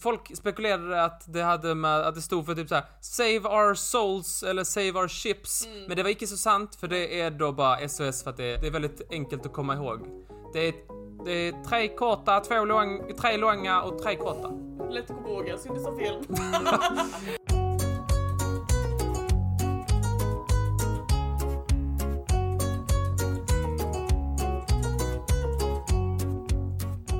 folk 0.00 0.36
spekulerade 0.36 1.04
att 1.04 1.32
det 1.32 1.42
hade 1.42 1.74
med, 1.74 2.00
att 2.00 2.14
det 2.14 2.22
stod 2.22 2.46
för 2.46 2.54
typ 2.54 2.68
så 2.68 2.74
här: 2.74 2.84
Save 3.00 3.40
our 3.40 3.74
souls 3.74 4.42
eller 4.42 4.64
Save 4.64 4.92
our 4.92 5.08
ships. 5.08 5.66
Mm. 5.66 5.84
Men 5.88 5.96
det 5.96 6.02
var 6.02 6.10
inte 6.10 6.26
så 6.26 6.36
sant 6.36 6.74
för 6.74 6.88
det 6.88 7.20
är 7.20 7.30
då 7.30 7.52
bara 7.52 7.88
SOS 7.88 8.22
för 8.22 8.30
att 8.30 8.36
det, 8.36 8.56
det 8.56 8.66
är 8.66 8.70
väldigt 8.70 9.02
enkelt 9.10 9.46
att 9.46 9.52
komma 9.52 9.74
ihåg. 9.74 10.00
Det 10.52 10.68
är, 10.68 10.74
det 11.24 11.32
är 11.32 11.64
tre 11.64 11.88
korta, 11.88 12.40
två 12.40 12.64
lång, 12.64 13.14
tre 13.20 13.36
långa 13.36 13.82
och 13.82 14.02
tre 14.02 14.16
korta. 14.16 14.50
Lätt 14.90 15.10
att 15.10 15.16
komma 15.16 15.28
ihåg, 15.28 15.48
jag 15.48 15.60
synd 15.60 15.98
fel. 15.98 16.24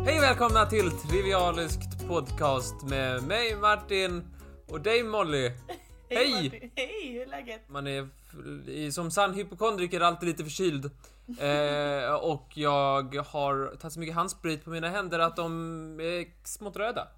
Hej 0.07 0.17
och 0.17 0.23
välkomna 0.23 0.67
till 0.67 0.91
Trivialiskt 0.91 1.94
podcast 2.09 2.83
med 2.83 3.23
mig 3.23 3.57
Martin 3.57 4.25
och 4.69 4.81
dig 4.81 5.03
Molly. 5.03 5.53
Hej! 6.11 6.73
Hej, 6.77 7.13
hur 7.13 7.23
är 7.23 7.27
läget? 7.27 7.69
Man 7.69 7.87
är 7.87 8.91
som 8.91 9.11
sann 9.11 9.35
hypokondriker 9.35 10.01
alltid 10.01 10.29
lite 10.29 10.45
förkyld. 10.45 10.91
Eh, 11.41 12.15
och 12.15 12.49
jag 12.55 13.15
har 13.17 13.77
tagit 13.77 13.93
så 13.93 14.01
mycket 14.01 14.15
handsprit 14.15 14.65
på 14.65 14.71
mina 14.71 14.89
händer 14.89 15.19
att 15.19 15.37
de 15.37 16.01
är 16.01 16.47
smått 16.47 16.77
röda. 16.77 17.09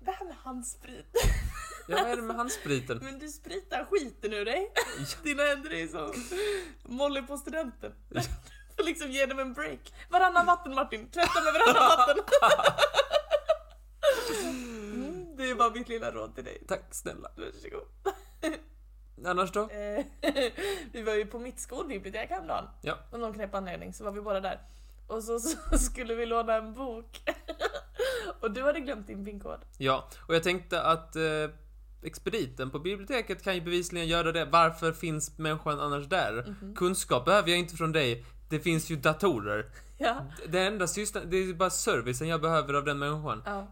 Det 0.00 0.10
här 0.10 0.26
med 0.26 0.36
handsprit. 0.36 1.06
Ja, 1.88 1.96
vad 2.02 2.10
är 2.10 2.16
det 2.16 2.22
med 2.22 2.36
handspriten? 2.36 2.98
Men 3.02 3.18
du 3.18 3.28
spritar 3.28 3.86
skiten 3.90 4.32
ur 4.32 4.44
dig. 4.44 4.72
Dina 5.22 5.42
händer 5.42 5.72
är 5.72 5.86
som 5.86 6.12
Molly 6.82 7.22
på 7.22 7.36
studenten. 7.36 7.92
Får 8.76 8.84
liksom 8.84 9.10
ge 9.10 9.26
dem 9.26 9.38
en 9.38 9.52
break. 9.52 9.94
Varannan 10.10 10.46
vatten 10.46 10.74
Martin, 10.74 11.10
tvätta 11.10 11.40
med 11.44 11.52
varannan 11.52 11.96
vatten. 11.98 12.24
Mm, 14.42 15.36
det 15.36 15.50
är 15.50 15.54
bara 15.54 15.70
mitt 15.70 15.88
lilla 15.88 16.10
råd 16.10 16.34
till 16.34 16.44
dig. 16.44 16.62
Tack 16.68 16.82
snälla. 16.90 17.28
Varsågod. 17.36 17.88
Annars 19.26 19.52
då? 19.52 19.60
Eh, 19.60 20.04
vi 20.92 21.02
var 21.02 21.14
ju 21.14 21.26
på 21.26 21.38
mitt 21.38 21.60
skolbibliotek 21.60 22.30
häromdagen. 22.30 22.64
Ja. 22.82 22.98
Av 23.12 23.18
någon 23.18 23.32
knäpp 23.34 23.54
anledning 23.54 23.92
så 23.92 24.04
var 24.04 24.12
vi 24.12 24.20
båda 24.20 24.40
där. 24.40 24.60
Och 25.06 25.24
så, 25.24 25.38
så 25.40 25.78
skulle 25.78 26.14
vi 26.14 26.26
låna 26.26 26.54
en 26.54 26.74
bok. 26.74 27.20
och 28.40 28.50
du 28.50 28.62
hade 28.62 28.80
glömt 28.80 29.06
din 29.06 29.24
pinkod. 29.24 29.60
Ja, 29.78 30.08
och 30.28 30.34
jag 30.34 30.42
tänkte 30.42 30.82
att 30.82 31.16
eh, 31.16 31.22
expediten 32.02 32.70
på 32.70 32.78
biblioteket 32.78 33.42
kan 33.42 33.54
ju 33.54 33.60
bevisligen 33.60 34.06
göra 34.08 34.32
det. 34.32 34.44
Varför 34.44 34.92
finns 34.92 35.38
människan 35.38 35.80
annars 35.80 36.06
där? 36.06 36.54
Kunskap 36.76 37.24
behöver 37.24 37.50
jag 37.50 37.58
inte 37.58 37.76
från 37.76 37.92
dig. 37.92 38.24
Det 38.48 38.60
finns 38.60 38.90
ju 38.90 38.96
datorer. 38.96 39.70
Ja. 39.98 40.16
Det 40.48 40.60
enda 40.60 40.86
sysslan, 40.86 41.30
det 41.30 41.36
är 41.36 41.54
bara 41.54 41.70
servicen 41.70 42.28
jag 42.28 42.40
behöver 42.40 42.74
av 42.74 42.84
den 42.84 42.98
människan. 42.98 43.42
ja. 43.46 43.66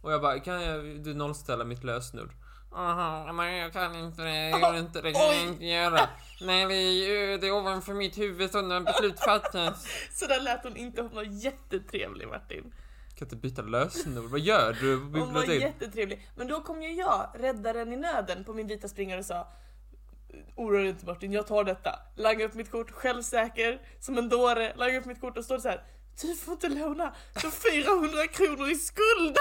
Och 0.00 0.12
jag 0.12 0.20
bara, 0.22 0.40
kan 0.40 0.62
jag, 0.62 0.84
du 1.04 1.14
nollställa 1.14 1.64
mitt 1.64 1.84
lösenord? 1.84 2.30
Aha, 2.72 3.32
men 3.32 3.56
jag 3.56 3.72
kan 3.72 3.94
inte 3.94 4.22
det, 4.22 4.48
jag 4.48 4.60
gör 4.60 4.78
inte 4.78 5.00
det, 5.00 5.12
kan 5.12 5.22
jag 5.22 5.42
inte 5.46 5.64
göra. 5.66 6.00
Nej, 6.40 6.66
det 6.66 6.74
är, 6.74 6.92
ju- 7.08 7.38
det 7.38 7.46
är 7.46 7.52
ovanför 7.52 7.94
mitt 7.94 8.18
huvud 8.18 8.50
så 8.50 8.62
när 8.62 8.80
beslut 8.80 9.20
fattas. 9.20 9.86
Så 10.12 10.26
där 10.26 10.40
lät 10.40 10.64
hon 10.64 10.76
inte, 10.76 11.02
hon 11.02 11.14
var 11.14 11.22
jättetrevlig 11.22 12.28
Martin. 12.28 12.74
Kan 13.14 13.26
inte 13.26 13.36
byta 13.36 13.62
lösenord, 13.62 14.30
vad 14.30 14.40
gör 14.40 14.72
du 14.72 14.96
på 14.98 15.02
Hon 15.04 15.12
var 15.12 15.26
biblioteket? 15.26 15.62
jättetrevlig. 15.62 16.28
Men 16.36 16.48
då 16.48 16.60
kom 16.60 16.82
ju 16.82 16.92
jag, 16.94 17.30
räddaren 17.34 17.92
i 17.92 17.96
nöden, 17.96 18.44
på 18.44 18.54
min 18.54 18.66
vita 18.66 18.88
springare 18.88 19.18
och 19.18 19.26
sa 19.26 19.48
Oroa 20.56 20.78
dig 20.80 20.88
inte 20.88 21.06
Martin, 21.06 21.32
jag 21.32 21.46
tar 21.46 21.64
detta. 21.64 21.98
Langa 22.16 22.44
upp 22.44 22.54
mitt 22.54 22.70
kort, 22.70 22.90
självsäker, 22.90 23.80
som 24.00 24.18
en 24.18 24.28
dåre, 24.28 24.72
langa 24.76 24.98
upp 24.98 25.04
mitt 25.06 25.20
kort 25.20 25.38
och 25.38 25.44
står 25.44 25.58
så 25.58 25.68
här. 25.68 25.82
Du 26.22 26.34
får 26.34 26.52
inte 26.52 26.68
låna, 26.68 27.14
du 27.40 27.46
har 27.46 27.50
400 27.50 28.26
kronor 28.26 28.70
i 28.70 28.74
skuld! 28.74 29.36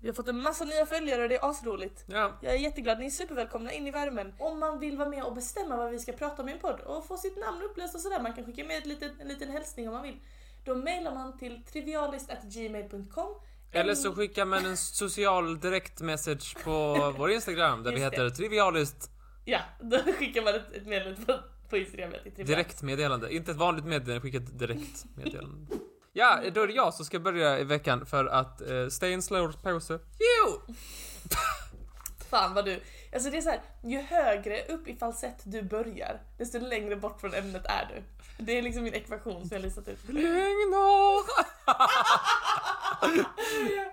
Vi 0.00 0.08
har 0.08 0.14
fått 0.14 0.28
en 0.28 0.42
massa 0.42 0.64
nya 0.64 0.86
följare 0.86 1.22
och 1.22 1.28
det 1.28 1.34
är 1.36 1.50
asroligt. 1.50 2.04
Ja, 2.06 2.38
Jag 2.42 2.52
är 2.52 2.58
jätteglad, 2.58 2.98
ni 2.98 3.06
är 3.06 3.10
supervälkomna 3.10 3.72
in 3.72 3.86
i 3.86 3.90
värmen. 3.90 4.34
Om 4.38 4.58
man 4.60 4.78
vill 4.80 4.96
vara 4.96 5.08
med 5.08 5.24
och 5.24 5.34
bestämma 5.34 5.76
vad 5.76 5.90
vi 5.90 5.98
ska 5.98 6.12
prata 6.12 6.42
om 6.42 6.48
i 6.48 6.52
en 6.52 6.58
podd 6.58 6.80
och 6.80 7.06
få 7.06 7.16
sitt 7.16 7.38
namn 7.38 7.62
uppläst 7.62 7.94
och 7.94 8.00
sådär, 8.00 8.22
man 8.22 8.32
kan 8.34 8.44
skicka 8.44 8.64
med 8.64 8.78
ett 8.78 8.86
litet, 8.86 9.12
en 9.20 9.28
liten 9.28 9.50
hälsning 9.50 9.88
om 9.88 9.94
man 9.94 10.02
vill. 10.02 10.16
Då 10.64 10.74
mailar 10.74 11.14
man 11.14 11.38
till 11.38 11.62
trivialist.gmail.com 11.72 13.34
eller 13.74 13.94
så 13.94 14.14
skickar 14.14 14.44
man 14.44 14.66
en 14.66 14.76
social 14.76 15.60
direktmessage 15.60 16.56
på 16.64 16.94
vår 17.18 17.30
Instagram 17.30 17.82
där 17.82 17.92
vi 17.92 18.00
Just 18.00 18.10
det. 18.16 18.22
heter 18.22 18.36
trivialist 18.36 19.10
Ja, 19.44 19.60
då 19.80 19.98
skickar 19.98 20.42
man 20.42 20.54
ett, 20.54 20.72
ett 20.72 20.86
meddelande 20.86 21.42
på, 21.72 21.76
Instagram 21.76 22.12
direktmeddelande. 22.36 23.34
Inte 23.34 23.50
ett 23.50 23.56
vanligt 23.56 23.84
meddelande, 23.84 24.20
skicka 24.20 24.38
ett 24.38 24.58
direkt 24.58 25.04
meddelande. 25.16 25.76
Ja, 26.12 26.40
då 26.54 26.62
är 26.62 26.66
det 26.66 26.72
jag 26.72 26.94
som 26.94 27.04
ska 27.04 27.18
börja 27.18 27.58
i 27.58 27.64
veckan 27.64 28.06
för 28.06 28.24
att 28.24 28.60
eh, 28.60 28.88
stay 28.88 29.12
in 29.12 29.22
slow 29.22 29.52
pause. 29.62 29.98
Jo! 30.18 30.74
Fan 32.30 32.54
vad 32.54 32.64
du... 32.64 32.80
Alltså 33.12 33.30
det 33.30 33.36
är 33.36 33.40
så 33.40 33.50
här, 33.50 33.60
ju 33.82 34.00
högre 34.00 34.62
upp 34.62 34.88
i 34.88 34.96
falsett 34.96 35.40
du 35.44 35.62
börjar, 35.62 36.20
desto 36.38 36.58
längre 36.58 36.96
bort 36.96 37.20
från 37.20 37.34
ämnet 37.34 37.66
är 37.66 37.90
du. 37.94 38.02
Det 38.44 38.58
är 38.58 38.62
liksom 38.62 38.84
min 38.84 38.94
ekvation 38.94 39.48
som 39.48 39.56
jag 39.56 39.62
listat 39.62 39.88
ut. 39.88 40.08
Lögner! 40.08 41.22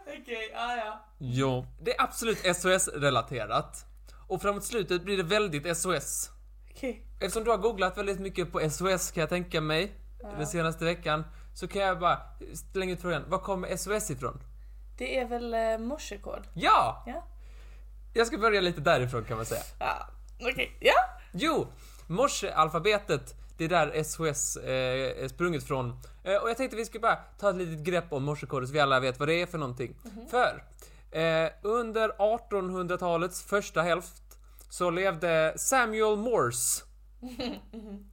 Okej, 0.22 0.52
ja 0.54 0.76
ja. 0.76 1.06
Jo. 1.18 1.66
Det 1.82 1.96
är 1.96 2.04
absolut 2.04 2.38
SOS-relaterat. 2.56 3.86
Och 4.28 4.42
framåt 4.42 4.64
slutet 4.64 5.04
blir 5.04 5.18
det 5.18 5.24
väldigt 5.24 5.78
SOS. 5.78 6.30
Okej. 6.72 7.09
Eftersom 7.19 7.44
du 7.44 7.52
har 7.52 7.57
googlat 7.57 7.97
väldigt 7.97 8.19
mycket 8.19 8.52
på 8.52 8.69
SOS 8.69 9.12
kan 9.12 9.22
jag 9.22 9.30
tänka 9.30 9.62
mig, 9.62 9.91
den 10.38 10.47
senaste 10.47 10.85
veckan, 10.85 11.24
så 11.53 11.68
kan 11.68 11.81
jag 11.81 12.00
bara 12.00 12.19
slänga 12.74 12.94
ut 12.94 13.02
frågan, 13.02 13.24
var 13.28 13.40
kommer 13.40 13.78
SOS 13.78 14.12
ifrån? 14.12 14.41
Det 14.97 15.18
är 15.19 15.25
väl 15.28 15.53
eh, 15.53 15.78
morsekod? 15.78 16.47
Ja! 16.53 17.03
Ja? 17.07 17.24
Jag 18.13 18.28
ska 18.28 18.38
börja 18.38 18.62
lite 18.62 18.81
därifrån 18.81 19.24
kan 19.24 19.38
man 19.38 19.46
säga. 19.46 19.62
Ja, 19.80 20.07
okej. 20.52 20.78
Ja? 20.80 20.94
Jo! 21.31 21.68
Morsealfabetet, 22.07 23.36
det 23.57 23.66
är 23.66 23.69
där 23.69 24.03
SOS 24.03 24.57
eh, 24.57 25.24
är 25.24 25.28
sprunget 25.28 25.63
från. 25.63 26.00
Eh, 26.24 26.36
och 26.36 26.50
jag 26.50 26.57
tänkte 26.57 26.78
vi 26.78 26.86
skulle 26.86 27.01
bara 27.01 27.16
ta 27.16 27.50
ett 27.50 27.56
litet 27.56 27.80
grepp 27.80 28.13
om 28.13 28.24
morsekoden 28.24 28.68
så 28.68 28.74
vi 28.74 28.80
alla 28.80 29.00
vet 29.00 29.19
vad 29.19 29.28
det 29.28 29.41
är 29.41 29.46
för 29.46 29.57
någonting. 29.57 29.96
För 30.30 30.63
eh, 31.12 31.50
under 31.62 32.09
1800-talets 32.09 33.44
första 33.44 33.81
hälft 33.81 34.24
så 34.69 34.90
levde 34.90 35.53
Samuel 35.57 36.18
Morse. 36.18 36.86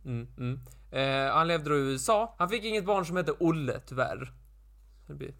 Mm, 0.04 0.26
mm. 0.38 0.60
Eh, 0.90 1.32
han 1.34 1.48
levde 1.48 1.70
då 1.70 1.76
i 1.76 1.80
USA. 1.80 2.34
Han 2.38 2.48
fick 2.48 2.64
inget 2.64 2.84
barn 2.84 3.06
som 3.06 3.16
hette 3.16 3.32
Olle, 3.32 3.80
tyvärr. 3.86 4.32
Det 5.06 5.14
blir... 5.14 5.34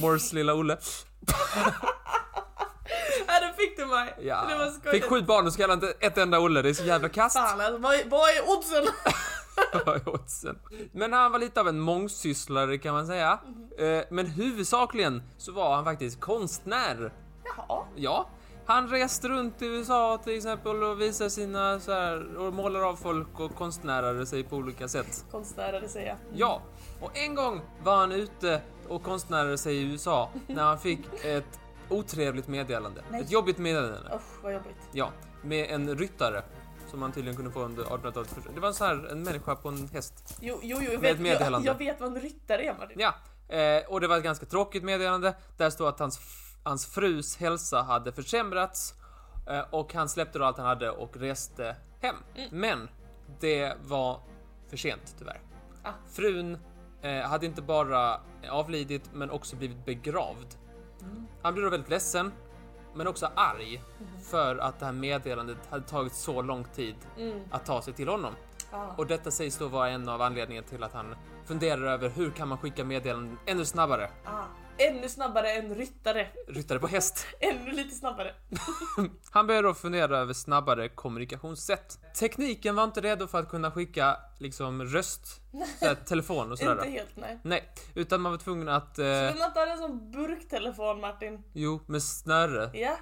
Morse 0.00 0.34
lilla 0.36 0.54
Olle. 0.54 0.78
Ja, 3.26 3.40
då 3.48 3.52
fick 3.56 3.76
du 3.76 3.86
mig. 3.86 4.14
Ja. 4.20 4.46
Det 4.48 4.56
var 4.58 4.66
skojigt. 4.70 4.90
Fick 4.90 5.04
sju 5.04 5.22
barn 5.22 5.46
och 5.46 5.52
så 5.52 5.58
kallade 5.58 5.86
inte 5.86 6.06
ett 6.06 6.18
enda 6.18 6.40
Olle, 6.40 6.62
det 6.62 6.68
är 6.68 6.74
så 6.74 6.84
jävla 6.84 7.08
kast. 7.08 7.36
Fan 7.36 7.60
alltså, 7.60 7.78
vad, 7.78 7.94
är- 7.94 8.04
vad 8.08 8.28
är 8.30 8.42
oddsen? 8.58 8.84
Vad 9.86 9.96
är 9.96 10.08
oddsen? 10.08 10.58
Men 10.92 11.12
han 11.12 11.32
var 11.32 11.38
lite 11.38 11.60
av 11.60 11.68
en 11.68 11.80
mångsysslare 11.80 12.78
kan 12.78 12.94
man 12.94 13.06
säga. 13.06 13.38
Eh, 13.78 14.02
Men 14.10 14.26
huvudsakligen 14.26 15.22
så 15.38 15.52
var 15.52 15.74
han 15.74 15.84
faktiskt 15.84 16.20
konstnär. 16.20 17.12
Jaha. 17.56 17.84
Ja, 17.96 18.28
han 18.72 18.88
reste 18.88 19.28
runt 19.28 19.62
i 19.62 19.66
USA 19.66 20.20
till 20.24 20.36
exempel 20.36 20.82
och 20.82 21.00
visade 21.00 21.30
sina 21.30 21.80
så 21.80 21.92
här 21.92 22.36
och 22.36 22.52
målar 22.52 22.80
av 22.80 22.96
folk 22.96 23.40
och 23.40 23.54
konstnärade 23.54 24.26
sig 24.26 24.44
på 24.44 24.56
olika 24.56 24.88
sätt. 24.88 25.24
Konstnärade 25.30 25.88
säger 25.88 26.08
jag. 26.08 26.16
Ja, 26.34 26.62
och 27.00 27.18
en 27.18 27.34
gång 27.34 27.60
var 27.82 27.96
han 27.96 28.12
ute 28.12 28.62
och 28.88 29.02
konstnärade 29.02 29.58
sig 29.58 29.76
i 29.76 29.82
USA 29.82 30.30
när 30.46 30.62
han 30.62 30.78
fick 30.78 31.24
ett 31.24 31.60
otrevligt 31.88 32.48
meddelande. 32.48 33.04
Nej. 33.10 33.20
Ett 33.20 33.30
jobbigt 33.30 33.58
meddelande. 33.58 34.10
Usch, 34.14 34.42
vad 34.42 34.52
jobbigt. 34.52 34.76
Ja, 34.92 35.10
med 35.42 35.70
en 35.70 35.98
ryttare 35.98 36.42
som 36.90 37.00
man 37.00 37.12
tydligen 37.12 37.36
kunde 37.36 37.50
få 37.50 37.60
under 37.60 37.84
1800-talet. 37.84 38.36
Det 38.54 38.60
var 38.60 38.72
sån 38.72 38.86
här, 38.86 39.08
en 39.12 39.22
människa 39.22 39.56
på 39.56 39.68
en 39.68 39.88
häst. 39.88 40.38
Jo, 40.40 40.58
jo, 40.62 40.78
jo 40.80 40.92
jag, 40.92 41.00
vet, 41.00 41.40
jag, 41.40 41.64
jag 41.64 41.78
vet 41.78 42.00
vad 42.00 42.16
en 42.16 42.20
ryttare 42.20 42.62
är 42.62 42.74
Martin. 42.78 43.00
Ja, 43.00 43.14
eh, 43.56 43.84
och 43.88 44.00
det 44.00 44.06
var 44.06 44.16
ett 44.16 44.24
ganska 44.24 44.46
tråkigt 44.46 44.84
meddelande. 44.84 45.34
Där 45.56 45.70
stod 45.70 45.88
att 45.88 45.98
hans, 45.98 46.20
hans 46.62 46.86
frus 46.86 47.36
hälsa 47.36 47.82
hade 47.82 48.12
försämrats 48.12 48.94
eh, 49.48 49.60
och 49.70 49.94
han 49.94 50.08
släppte 50.08 50.38
då 50.38 50.44
allt 50.44 50.56
han 50.56 50.66
hade 50.66 50.90
och 50.90 51.16
reste 51.16 51.76
hem. 52.00 52.16
Men 52.50 52.88
det 53.40 53.76
var 53.82 54.20
för 54.70 54.76
sent 54.76 55.14
tyvärr. 55.18 55.40
Ah. 55.82 55.90
Frun 56.12 56.58
eh, 57.02 57.20
hade 57.22 57.46
inte 57.46 57.62
bara 57.62 58.20
avlidit 58.50 59.10
men 59.12 59.30
också 59.30 59.56
blivit 59.56 59.84
begravd. 59.84 60.46
Han 61.42 61.54
blev 61.54 61.64
då 61.64 61.70
väldigt 61.70 61.90
ledsen 61.90 62.32
men 62.94 63.06
också 63.06 63.30
arg 63.36 63.82
för 64.30 64.56
att 64.56 64.78
det 64.78 64.84
här 64.86 64.92
meddelandet 64.92 65.58
hade 65.70 65.82
tagit 65.84 66.14
så 66.14 66.42
lång 66.42 66.64
tid 66.64 66.96
Mm. 67.18 67.40
att 67.50 67.66
ta 67.66 67.82
sig 67.82 67.94
till 67.94 68.08
honom. 68.08 68.34
Ah. 68.70 68.86
Och 68.96 69.06
detta 69.06 69.30
sägs 69.30 69.58
då 69.58 69.68
vara 69.68 69.88
en 69.90 70.08
av 70.08 70.22
anledningarna 70.22 70.66
till 70.68 70.82
att 70.82 70.92
han 70.92 71.14
funderar 71.44 71.82
över 71.82 72.08
hur 72.08 72.30
kan 72.30 72.48
man 72.48 72.58
skicka 72.58 72.84
meddelanden 72.84 73.38
ännu 73.46 73.64
snabbare. 73.64 74.10
Ah. 74.24 74.42
Ännu 74.78 75.08
snabbare 75.08 75.52
än 75.52 75.74
ryttare. 75.74 76.26
Ryttare 76.48 76.78
på 76.78 76.86
häst. 76.86 77.26
Ännu 77.40 77.70
lite 77.72 77.94
snabbare. 77.94 78.34
Han 79.30 79.46
började 79.46 79.68
då 79.68 79.74
fundera 79.74 80.18
över 80.18 80.32
snabbare 80.32 80.88
kommunikationssätt. 80.88 81.98
Tekniken 82.18 82.76
var 82.76 82.84
inte 82.84 83.00
redo 83.00 83.26
för 83.26 83.38
att 83.38 83.48
kunna 83.48 83.70
skicka 83.70 84.16
liksom 84.38 84.84
röst, 84.84 85.40
såhär, 85.78 85.94
telefon 85.94 86.46
och 86.52 86.60
Inte 86.60 86.64
sådär. 86.64 86.90
helt 86.90 87.16
nej. 87.16 87.38
Nej, 87.42 87.68
utan 87.94 88.20
man 88.20 88.32
var 88.32 88.38
tvungen 88.38 88.68
att... 88.68 88.98
Eh, 88.98 89.04
Men 89.04 89.38
man 89.38 89.52
tar 89.52 89.66
en 89.66 89.78
sån 89.78 90.10
burktelefon 90.10 91.00
Martin. 91.00 91.42
jo, 91.52 91.80
med 91.86 92.02
snöre 92.02 92.70
Ja, 92.74 92.96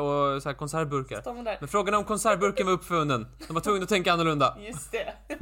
och 0.00 0.42
så 0.42 0.48
här 0.48 0.56
konservburkar. 0.56 1.22
Men 1.60 1.68
frågan 1.68 1.94
är 1.94 1.98
om 1.98 2.04
konservburken 2.04 2.66
var 2.66 2.72
uppfunnen. 2.72 3.26
De 3.46 3.54
var 3.54 3.60
tvungna 3.60 3.82
att 3.82 3.88
tänka 3.88 4.12
annorlunda. 4.12 4.56
Just 4.60 4.92
det. 4.92 5.14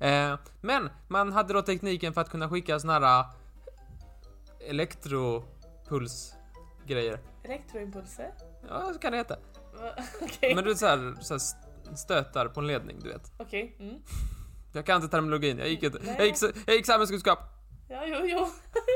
Eh, 0.00 0.34
men 0.60 0.90
man 1.08 1.32
hade 1.32 1.52
då 1.52 1.62
tekniken 1.62 2.12
för 2.14 2.20
att 2.20 2.30
kunna 2.30 2.48
skicka 2.48 2.80
såna 2.80 2.92
här 2.98 3.24
elektropulsgrejer. 4.68 7.20
Elektroimpulser? 7.44 8.34
Ja, 8.68 8.92
så 8.92 8.98
kan 8.98 9.12
det 9.12 9.18
heta. 9.18 9.36
Okej. 10.22 10.54
Men 10.54 10.64
du 10.64 10.70
vet 10.70 10.78
såhär, 10.78 11.14
så 11.20 11.34
här 11.34 11.40
stötar 11.96 12.48
på 12.48 12.60
en 12.60 12.66
ledning, 12.66 13.00
du 13.00 13.08
vet. 13.08 13.32
Okej. 13.36 13.76
Mm. 13.80 13.94
Jag 14.72 14.86
kan 14.86 14.96
inte 14.96 15.08
terminologin, 15.08 15.58
jag 15.58 15.68
gick 15.68 15.82
inte. 15.82 15.98
Nej. 16.02 16.14
Jag 16.18 16.26
gick, 16.26 16.36
jag 16.66 16.76
gick 16.76 16.86
samhällskunskap. 16.86 17.38
Ja, 17.88 18.02
jo, 18.06 18.16
jo. 18.24 18.48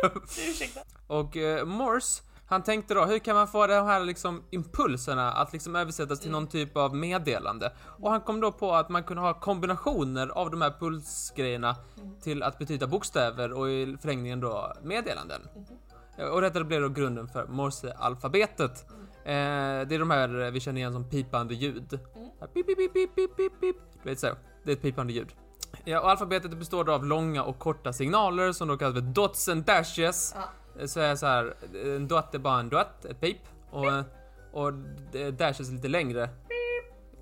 Ursäkta. 0.49 0.81
Och 1.07 1.37
eh, 1.37 1.65
Morse, 1.65 2.23
han 2.53 2.63
tänkte 2.63 2.95
då, 2.95 3.05
hur 3.05 3.19
kan 3.19 3.37
man 3.37 3.49
få 3.49 3.67
de 3.67 3.87
här 3.87 4.01
liksom 4.01 4.43
impulserna 4.51 5.33
att 5.33 5.53
liksom 5.53 5.77
översättas 5.77 6.21
till 6.21 6.31
någon 6.31 6.47
typ 6.47 6.77
av 6.77 6.97
meddelande? 6.97 7.73
Och 7.83 8.11
han 8.11 8.21
kom 8.21 8.41
då 8.41 8.53
på 8.53 8.73
att 8.75 8.89
man 8.89 9.05
kunde 9.05 9.23
ha 9.23 9.41
kombinationer 9.41 10.29
av 10.29 10.51
de 10.51 10.63
här 10.63 10.75
pulsgrejerna 10.81 11.77
till 12.23 12.43
att 12.43 12.59
betyda 12.59 12.87
bokstäver 12.87 13.53
och 13.53 13.71
i 13.71 13.97
förlängningen 14.01 14.41
då 14.41 14.73
meddelanden. 14.83 15.41
Och 16.33 16.41
detta 16.41 16.65
blev 16.65 16.81
då 16.83 16.89
grunden 16.89 17.29
för 17.29 17.47
Morse-alfabetet. 17.47 18.85
Eh, 19.25 19.33
det 19.89 19.95
är 19.95 19.99
de 19.99 20.11
här 20.11 20.51
vi 20.51 20.61
känner 20.61 20.79
igen 20.81 20.93
som 20.93 21.11
pipande 21.11 21.55
ljud. 21.55 21.91
Pip, 22.55 22.67
pip, 22.67 22.77
pip, 22.77 22.93
pip, 22.93 23.15
pip, 23.15 23.37
pip, 23.37 23.61
pip. 23.61 23.77
Du 24.03 24.11
vet 24.11 24.21
så, 24.21 24.27
det 24.65 24.71
är 24.71 24.77
ett 24.77 24.83
pipande 24.83 25.13
ljud. 25.13 25.29
Ja, 25.85 26.01
och 26.01 26.11
alfabetet 26.11 26.59
består 26.59 26.85
då 26.85 26.93
av 26.93 27.05
långa 27.07 27.45
och 27.45 27.59
korta 27.59 27.93
signaler 27.93 28.53
som 28.53 28.69
då 28.69 28.77
kallas 28.77 28.95
för 28.95 29.01
dots 29.01 29.49
and 29.49 29.65
dashes. 29.65 30.35
Ja. 30.37 30.43
Så 30.87 31.01
är 31.01 31.17
så 31.17 31.27
här, 31.27 31.55
en 31.85 32.09
dot 32.09 32.35
är 32.35 32.39
bara 32.39 32.61
en 32.61 32.69
dot, 32.69 33.05
ett 33.05 33.21
pip. 33.21 33.39
Och, 33.71 33.87
och 34.53 34.73
dashes 35.33 35.71
lite 35.71 35.89
längre. 35.89 36.29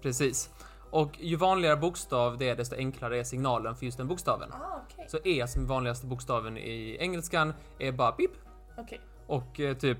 Precis. 0.02 0.50
Och 0.90 1.20
ju 1.20 1.36
vanligare 1.36 1.76
bokstav 1.76 2.38
det 2.38 2.48
är, 2.48 2.56
desto 2.56 2.76
enklare 2.76 3.18
är 3.18 3.24
signalen 3.24 3.76
för 3.76 3.84
just 3.84 3.98
den 3.98 4.08
bokstaven. 4.08 4.52
Ah, 4.52 4.80
okej. 4.84 5.06
Så 5.08 5.18
E 5.24 5.46
som 5.46 5.62
är 5.62 5.66
vanligaste 5.66 6.06
bokstaven 6.06 6.56
i 6.56 6.96
engelskan 7.00 7.54
är 7.78 7.92
bara 7.92 8.12
pip. 8.12 8.30
Okej. 8.78 9.00
Och 9.26 9.60
eh, 9.60 9.76
typ 9.76 9.98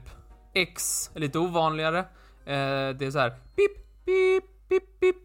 X 0.55 1.11
är 1.15 1.21
lite 1.21 1.39
ovanligare. 1.39 1.99
Eh, 1.99 2.05
det 2.97 3.03
är 3.03 3.11
så 3.11 3.19
här 3.19 3.31
pip, 3.31 4.05
pip, 4.05 4.45
pip, 4.69 5.01
pip. 5.01 5.17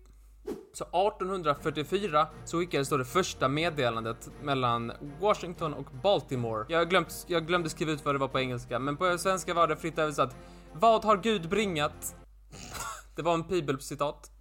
Så 0.73 0.83
1844 0.83 2.27
så 2.45 2.59
skickades 2.59 2.89
då 2.89 2.97
det 2.97 3.05
första 3.05 3.47
meddelandet 3.47 4.29
mellan 4.41 4.91
Washington 5.21 5.73
och 5.73 5.85
Baltimore. 6.03 6.65
Jag, 6.69 6.89
glömt, 6.89 7.25
jag 7.27 7.47
glömde 7.47 7.69
skriva 7.69 7.91
ut 7.91 8.05
vad 8.05 8.15
det 8.15 8.19
var 8.19 8.27
på 8.27 8.39
engelska, 8.39 8.79
men 8.79 8.97
på 8.97 9.17
svenska 9.17 9.53
var 9.53 9.67
det 9.67 9.75
fritt 9.75 9.99
översatt. 9.99 10.35
Vad 10.73 11.05
har 11.05 11.17
Gud 11.17 11.49
bringat? 11.49 12.15
Det 13.15 13.21
var 13.21 13.33
en 13.33 13.47
bibelcitat. 13.47 14.31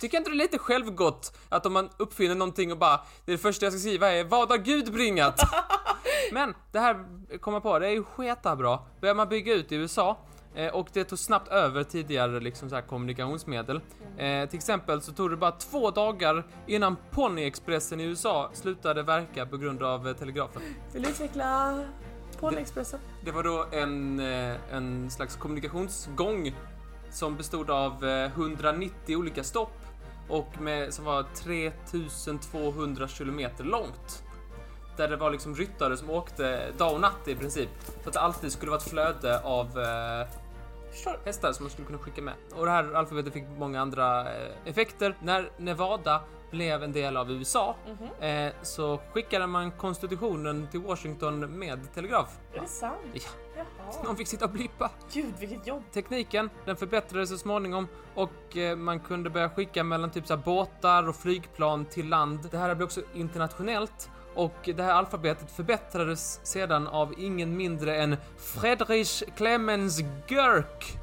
Tycker 0.00 0.18
inte 0.18 0.30
det 0.30 0.34
är 0.34 0.38
lite 0.38 0.58
självgott 0.58 1.36
att 1.48 1.66
om 1.66 1.72
man 1.72 1.90
uppfinner 1.96 2.34
någonting 2.34 2.72
och 2.72 2.78
bara 2.78 3.00
det 3.24 3.38
första 3.38 3.66
jag 3.66 3.72
ska 3.72 3.80
skriva 3.80 4.12
är 4.12 4.24
vad 4.24 4.50
har 4.50 4.58
Gud 4.58 4.92
bringat? 4.92 5.40
Men 6.32 6.54
det 6.72 6.78
här 6.78 7.04
kommer 7.38 7.60
på, 7.60 7.78
det 7.78 7.86
är 7.86 7.90
ju 7.90 8.04
sketa 8.04 8.56
bra. 8.56 8.86
Börjar 9.00 9.14
man 9.14 9.28
bygga 9.28 9.54
ut 9.54 9.72
i 9.72 9.76
USA 9.76 10.18
eh, 10.54 10.74
och 10.74 10.88
det 10.92 11.04
tog 11.04 11.18
snabbt 11.18 11.48
över 11.48 11.84
tidigare 11.84 12.40
liksom 12.40 12.68
så 12.68 12.74
här 12.74 12.82
kommunikationsmedel. 12.82 13.80
Eh, 14.16 14.48
till 14.48 14.56
exempel 14.56 15.02
så 15.02 15.12
tog 15.12 15.30
det 15.30 15.36
bara 15.36 15.52
två 15.52 15.90
dagar 15.90 16.46
innan 16.66 16.96
Ponyexpressen 17.10 18.00
i 18.00 18.04
USA 18.04 18.50
slutade 18.52 19.02
verka 19.02 19.46
på 19.46 19.56
grund 19.56 19.82
av 19.82 20.08
eh, 20.08 20.16
telegrafen. 20.16 20.62
Vill 20.92 21.02
du 21.02 21.08
utveckla 21.08 21.80
Ponyexpressen? 22.40 23.00
Det 23.24 23.30
var 23.30 23.42
då 23.42 23.66
en, 23.72 24.20
eh, 24.20 24.56
en 24.72 25.10
slags 25.10 25.36
kommunikationsgång 25.36 26.54
som 27.10 27.36
bestod 27.36 27.70
av 27.70 28.04
eh, 28.04 28.24
190 28.26 29.16
olika 29.16 29.44
stopp 29.44 29.72
och 30.28 30.60
med, 30.60 30.94
som 30.94 31.04
var 31.04 31.26
3200 31.34 33.08
kilometer 33.08 33.64
långt. 33.64 34.24
Där 34.98 35.08
det 35.08 35.16
var 35.16 35.30
liksom 35.30 35.54
ryttare 35.54 35.96
som 35.96 36.10
åkte 36.10 36.70
dag 36.78 36.94
och 36.94 37.00
natt 37.00 37.28
i 37.28 37.34
princip. 37.34 37.68
Så 38.02 38.08
att 38.08 38.12
det 38.14 38.20
alltid 38.20 38.52
skulle 38.52 38.70
vara 38.70 38.78
ett 38.80 38.88
flöde 38.90 39.40
av 39.40 39.78
eh, 39.78 40.26
hästar 41.24 41.52
som 41.52 41.64
man 41.64 41.70
skulle 41.70 41.86
kunna 41.86 41.98
skicka 41.98 42.22
med. 42.22 42.34
Och 42.54 42.64
det 42.64 42.70
här 42.70 42.94
alfabetet 42.94 43.32
fick 43.32 43.44
många 43.58 43.80
andra 43.80 44.20
eh, 44.20 44.48
effekter. 44.64 45.16
När 45.22 45.50
Nevada 45.56 46.20
blev 46.50 46.82
en 46.82 46.92
del 46.92 47.16
av 47.16 47.30
USA 47.30 47.76
Mhm. 47.86 48.24
eh, 48.28 48.52
så 48.62 49.00
skickade 49.12 49.46
man 49.46 49.70
konstitutionen 49.70 50.68
till 50.70 50.80
Washington 50.80 51.58
med 51.58 51.94
telegraf. 51.94 52.28
Är 52.54 52.60
det 52.60 52.66
sant? 52.66 52.96
Ja. 53.12 53.20
Jaha. 53.56 54.04
Någon 54.04 54.16
fick 54.16 54.28
sitta 54.28 54.44
och 54.44 54.50
blippa. 54.50 54.90
Gud, 55.12 55.34
vilket 55.38 55.66
jobb. 55.66 55.82
Tekniken, 55.92 56.50
den 56.64 56.76
förbättrades 56.76 57.30
så 57.30 57.38
småningom 57.38 57.88
och 58.14 58.56
eh, 58.56 58.76
man 58.76 59.00
kunde 59.00 59.30
börja 59.30 59.50
skicka 59.50 59.84
mellan 59.84 60.10
typ 60.10 60.26
så 60.26 60.36
båtar 60.36 61.08
och 61.08 61.16
flygplan 61.16 61.84
till 61.84 62.08
land. 62.08 62.48
Det 62.50 62.58
här 62.58 62.74
blev 62.74 62.86
också 62.86 63.00
internationellt 63.14 64.10
och 64.38 64.70
det 64.76 64.82
här 64.82 64.92
alfabetet 64.92 65.50
förbättrades 65.50 66.40
sedan 66.42 66.86
av 66.86 67.14
ingen 67.18 67.56
mindre 67.56 67.96
än 67.96 68.16
Friedrich 68.38 69.22
Clemens 69.36 70.00
Görk. 70.28 70.84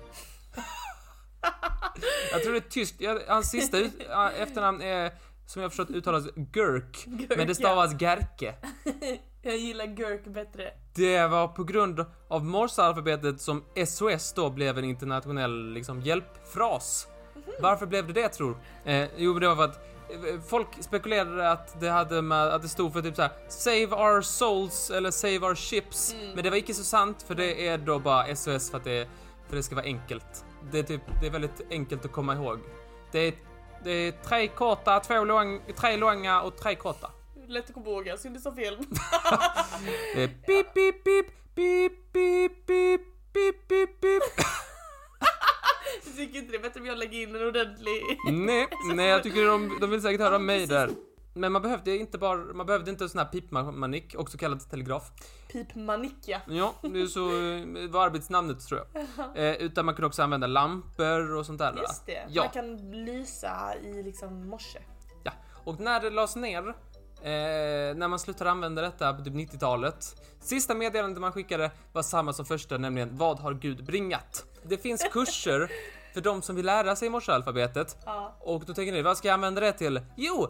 Jag 2.32 2.44
tror 2.44 2.54
det 2.54 2.60
är 2.60 2.70
tyskt. 2.70 3.02
Ja, 3.02 3.20
Hans 3.28 3.50
sista 3.50 3.78
ut, 3.78 3.94
ja, 4.10 4.32
efternamn 4.32 4.82
är 4.82 5.12
som 5.46 5.62
jag 5.62 5.72
förstått 5.72 5.90
uttalas 5.90 6.28
Görk, 6.54 7.04
men 7.08 7.28
det 7.28 7.36
Görk, 7.36 7.56
stavas 7.56 8.02
Gerke. 8.02 8.56
Jag 9.42 9.58
gillar 9.58 9.86
Gurk 9.86 10.26
bättre. 10.26 10.74
Det 10.94 11.28
var 11.28 11.48
på 11.48 11.64
grund 11.64 12.06
av 12.28 12.46
Morse-alfabetet 12.46 13.42
som 13.42 13.64
SOS 13.88 14.34
då 14.34 14.50
blev 14.50 14.78
en 14.78 14.84
internationell 14.84 15.74
liksom, 15.74 16.02
hjälpfras. 16.02 17.08
Varför 17.60 17.86
blev 17.86 18.08
det 18.08 18.14
det 18.14 18.30
tror? 18.30 18.58
Eh, 18.86 19.08
jo, 19.18 19.40
det 19.40 19.48
var 19.48 19.56
för 19.56 19.64
att 19.64 19.95
folk 20.48 20.68
spekulerade 20.80 21.52
att 21.52 21.80
det 21.80 21.90
hade 21.90 22.22
med, 22.22 22.48
att 22.48 22.62
det 22.62 22.70
stod 22.70 22.94
för 22.94 23.02
typ 23.02 23.16
så 23.16 23.22
här: 23.22 23.32
Save 23.48 23.88
our 23.88 24.22
souls 24.22 24.90
eller 24.92 25.12
Save 25.12 25.40
our 25.40 25.56
ships. 25.56 26.14
Mm. 26.14 26.32
Men 26.36 26.44
det 26.44 26.50
var 26.50 26.58
inte 26.58 26.74
så 26.74 26.84
sant 26.84 27.26
för 27.28 27.36
det 27.36 27.68
är 27.68 27.78
då 27.78 28.00
bara 28.00 28.36
SOS 28.36 28.70
för 28.72 28.78
att 28.78 28.84
det, 28.84 29.08
för 29.50 29.56
det 29.56 29.64
ska 29.64 29.76
vara 29.76 29.86
enkelt. 29.86 30.46
Det 30.72 30.80
är 30.80 30.84
typ, 30.84 31.02
det 31.22 31.28
är 31.28 31.32
väldigt 31.32 31.62
enkelt 31.70 32.06
att 32.06 32.12
komma 32.12 32.34
ihåg. 32.34 32.60
Det 33.12 33.20
är, 33.20 33.34
det 33.84 33.92
är 33.92 34.12
tre 34.12 34.48
korta, 34.48 35.00
två 35.00 35.24
lång, 35.24 35.62
tre 35.78 35.98
långa 35.98 36.42
och 36.42 36.58
tre 36.58 36.76
korta. 36.76 37.12
Lätt 37.48 37.68
att 37.68 37.74
komma 37.74 37.90
ihåg, 37.90 38.08
jag 38.08 38.20
synd 38.20 38.42
sa 38.42 38.56
fel. 38.56 38.78
Det 40.16 40.24
är 40.24 40.28
pip, 40.28 40.74
pip, 40.74 41.04
pip, 41.04 41.28
pip, 41.56 42.14
pip, 42.14 42.68
pip, 42.68 43.02
pip, 43.34 43.68
pip, 43.68 44.02
pip. 44.02 44.24
Jag 46.06 46.16
tycker 46.16 46.40
inte 46.40 46.52
det 46.52 46.58
är 46.58 46.62
bättre 46.62 46.80
om 46.80 46.86
jag 46.86 46.98
lägger 46.98 47.22
in 47.24 47.36
en 47.36 47.48
ordentlig... 47.48 48.02
Nej, 48.32 48.68
nej, 48.96 49.08
jag 49.08 49.24
tycker 49.24 49.46
de, 49.46 49.78
de 49.82 49.90
vill 49.90 50.02
säkert 50.02 50.22
höra 50.22 50.40
mig 50.40 50.68
där. 50.68 50.90
Men 51.38 51.52
man 51.52 51.62
behövde 51.62 51.98
inte 51.98 52.18
bara, 52.18 52.38
man 52.38 52.66
behövde 52.66 52.92
inte 52.92 53.04
en 53.04 53.10
sån 53.10 53.20
här 53.20 53.26
pipmanik, 53.26 54.16
också 54.18 54.38
kallad 54.38 54.70
telegraf. 54.70 55.12
Pipmanicka. 55.52 56.42
Ja, 56.48 56.74
det 56.82 57.02
är 57.02 57.06
så, 57.08 57.30
det 57.80 57.88
var 57.88 58.06
arbetsnamnet 58.06 58.68
tror 58.68 58.80
jag. 58.94 59.06
Eh, 59.36 59.56
utan 59.56 59.86
man 59.86 59.96
kunde 59.96 60.08
också 60.08 60.24
använda 60.24 60.48
lampor 60.48 61.36
och 61.36 61.46
sånt 61.46 61.60
där. 61.60 61.74
Just 61.78 62.06
det, 62.06 62.26
Ja. 62.30 62.44
man 62.44 62.52
kan 62.52 62.92
lysa 63.06 63.76
i 63.84 64.04
liksom 64.04 64.48
morse. 64.50 64.80
Ja, 65.24 65.32
och 65.64 65.80
när 65.80 66.00
det 66.00 66.10
lades 66.10 66.36
ner, 66.36 66.68
eh, 66.68 66.74
när 67.96 68.08
man 68.08 68.20
slutade 68.20 68.52
använda 68.52 68.82
detta 68.82 69.14
på 69.14 69.24
typ 69.24 69.34
90-talet, 69.34 70.22
sista 70.42 70.76
meddelandet 70.76 71.22
man 71.22 71.32
skickade 71.32 71.72
var 71.94 72.02
samma 72.02 72.34
som 72.34 72.46
första, 72.46 72.78
nämligen 72.78 73.18
Vad 73.18 73.40
har 73.40 73.54
Gud 73.54 73.86
bringat? 73.86 74.46
Det 74.70 74.78
finns 74.78 75.04
kurser 75.12 75.72
för 76.14 76.22
de 76.22 76.42
som 76.42 76.56
vill 76.56 76.66
lära 76.66 76.96
sig 76.96 77.10
morsealfabetet 77.10 77.98
Ja. 78.06 78.38
och 78.40 78.66
då 78.66 78.74
tänker 78.74 78.94
ni, 78.94 79.02
vad 79.02 79.18
ska 79.18 79.28
jag 79.28 79.34
använda 79.34 79.62
det 79.62 79.74
till? 79.74 80.02
Jo! 80.18 80.48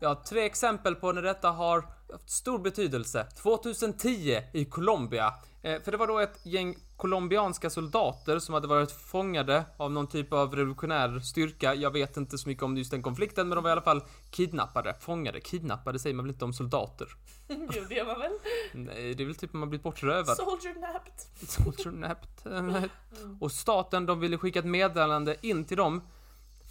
Jag 0.00 0.08
har 0.08 0.14
tre 0.14 0.44
exempel 0.44 0.94
på 0.94 1.12
när 1.12 1.22
detta 1.22 1.50
har 1.50 1.84
haft 2.12 2.30
stor 2.30 2.58
betydelse. 2.58 3.26
2010 3.42 4.40
i 4.52 4.64
Colombia. 4.64 5.34
Eh, 5.62 5.82
för 5.82 5.90
det 5.90 5.96
var 5.96 6.06
då 6.06 6.18
ett 6.18 6.46
gäng 6.46 6.76
colombianska 6.96 7.70
soldater 7.70 8.38
som 8.38 8.54
hade 8.54 8.66
varit 8.68 8.90
fångade 8.90 9.64
av 9.76 9.92
någon 9.92 10.06
typ 10.06 10.32
av 10.32 10.56
revolutionär 10.56 11.20
styrka. 11.20 11.74
Jag 11.74 11.90
vet 11.90 12.16
inte 12.16 12.38
så 12.38 12.48
mycket 12.48 12.62
om 12.64 12.76
just 12.76 12.90
den 12.90 13.02
konflikten, 13.02 13.48
men 13.48 13.56
de 13.56 13.62
var 13.62 13.70
i 13.70 13.72
alla 13.72 13.82
fall 13.82 14.02
kidnappade. 14.30 14.94
Fångade, 15.00 15.40
kidnappade 15.40 15.98
säger 15.98 16.16
man 16.16 16.24
väl 16.24 16.32
inte 16.32 16.44
om 16.44 16.52
soldater? 16.52 17.08
Jo, 17.48 17.84
det 17.88 17.94
gör 17.94 18.06
man 18.06 18.18
väl? 18.20 18.32
Nej, 18.72 19.14
det 19.14 19.22
är 19.22 19.26
väl 19.26 19.34
typ 19.34 19.52
man 19.52 19.68
blivit 19.68 19.82
bortrövad. 19.84 20.36
Soldier 20.36 20.74
napped. 20.80 21.48
Soldier 21.48 21.92
napped. 21.92 22.90
Och 23.40 23.52
staten, 23.52 24.06
de 24.06 24.20
ville 24.20 24.38
skicka 24.38 24.58
ett 24.58 24.64
meddelande 24.64 25.36
in 25.42 25.64
till 25.64 25.76
dem 25.76 26.02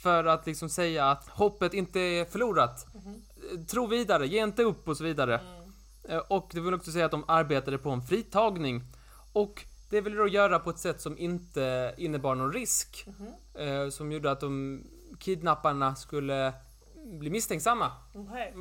för 0.03 0.23
att 0.25 0.45
liksom 0.47 0.69
säga 0.69 1.11
att 1.11 1.27
hoppet 1.27 1.73
inte 1.73 1.99
är 1.99 2.25
förlorat. 2.25 2.87
Tro 3.67 3.87
vidare, 3.87 4.27
ge 4.27 4.43
inte 4.43 4.63
upp 4.63 4.87
och 4.87 4.97
så 4.97 5.03
vidare. 5.03 5.41
Eh, 6.09 6.17
Och 6.17 6.49
det 6.53 6.59
vill 6.61 6.73
också 6.73 6.91
säga 6.91 7.05
att 7.05 7.11
de 7.11 7.23
arbetade 7.27 7.77
på 7.77 7.89
en 7.89 8.01
fritagning. 8.01 8.83
Och 9.33 9.65
det 9.93 10.01
ville 10.01 10.17
de 10.17 10.27
göra 10.29 10.59
på 10.59 10.69
ett 10.69 10.77
sätt 10.79 11.01
som 11.01 11.17
inte 11.17 11.93
innebar 11.97 12.35
någon 12.35 12.53
risk. 12.53 13.05
Mhm. 13.07 13.67
Eh, 13.67 13.89
som 13.89 14.11
gjorde 14.11 14.31
att 14.31 14.39
de 14.39 14.83
kidnapparna 15.19 15.95
skulle 15.95 16.53
bli 17.05 17.29
misstänksamma. 17.29 17.91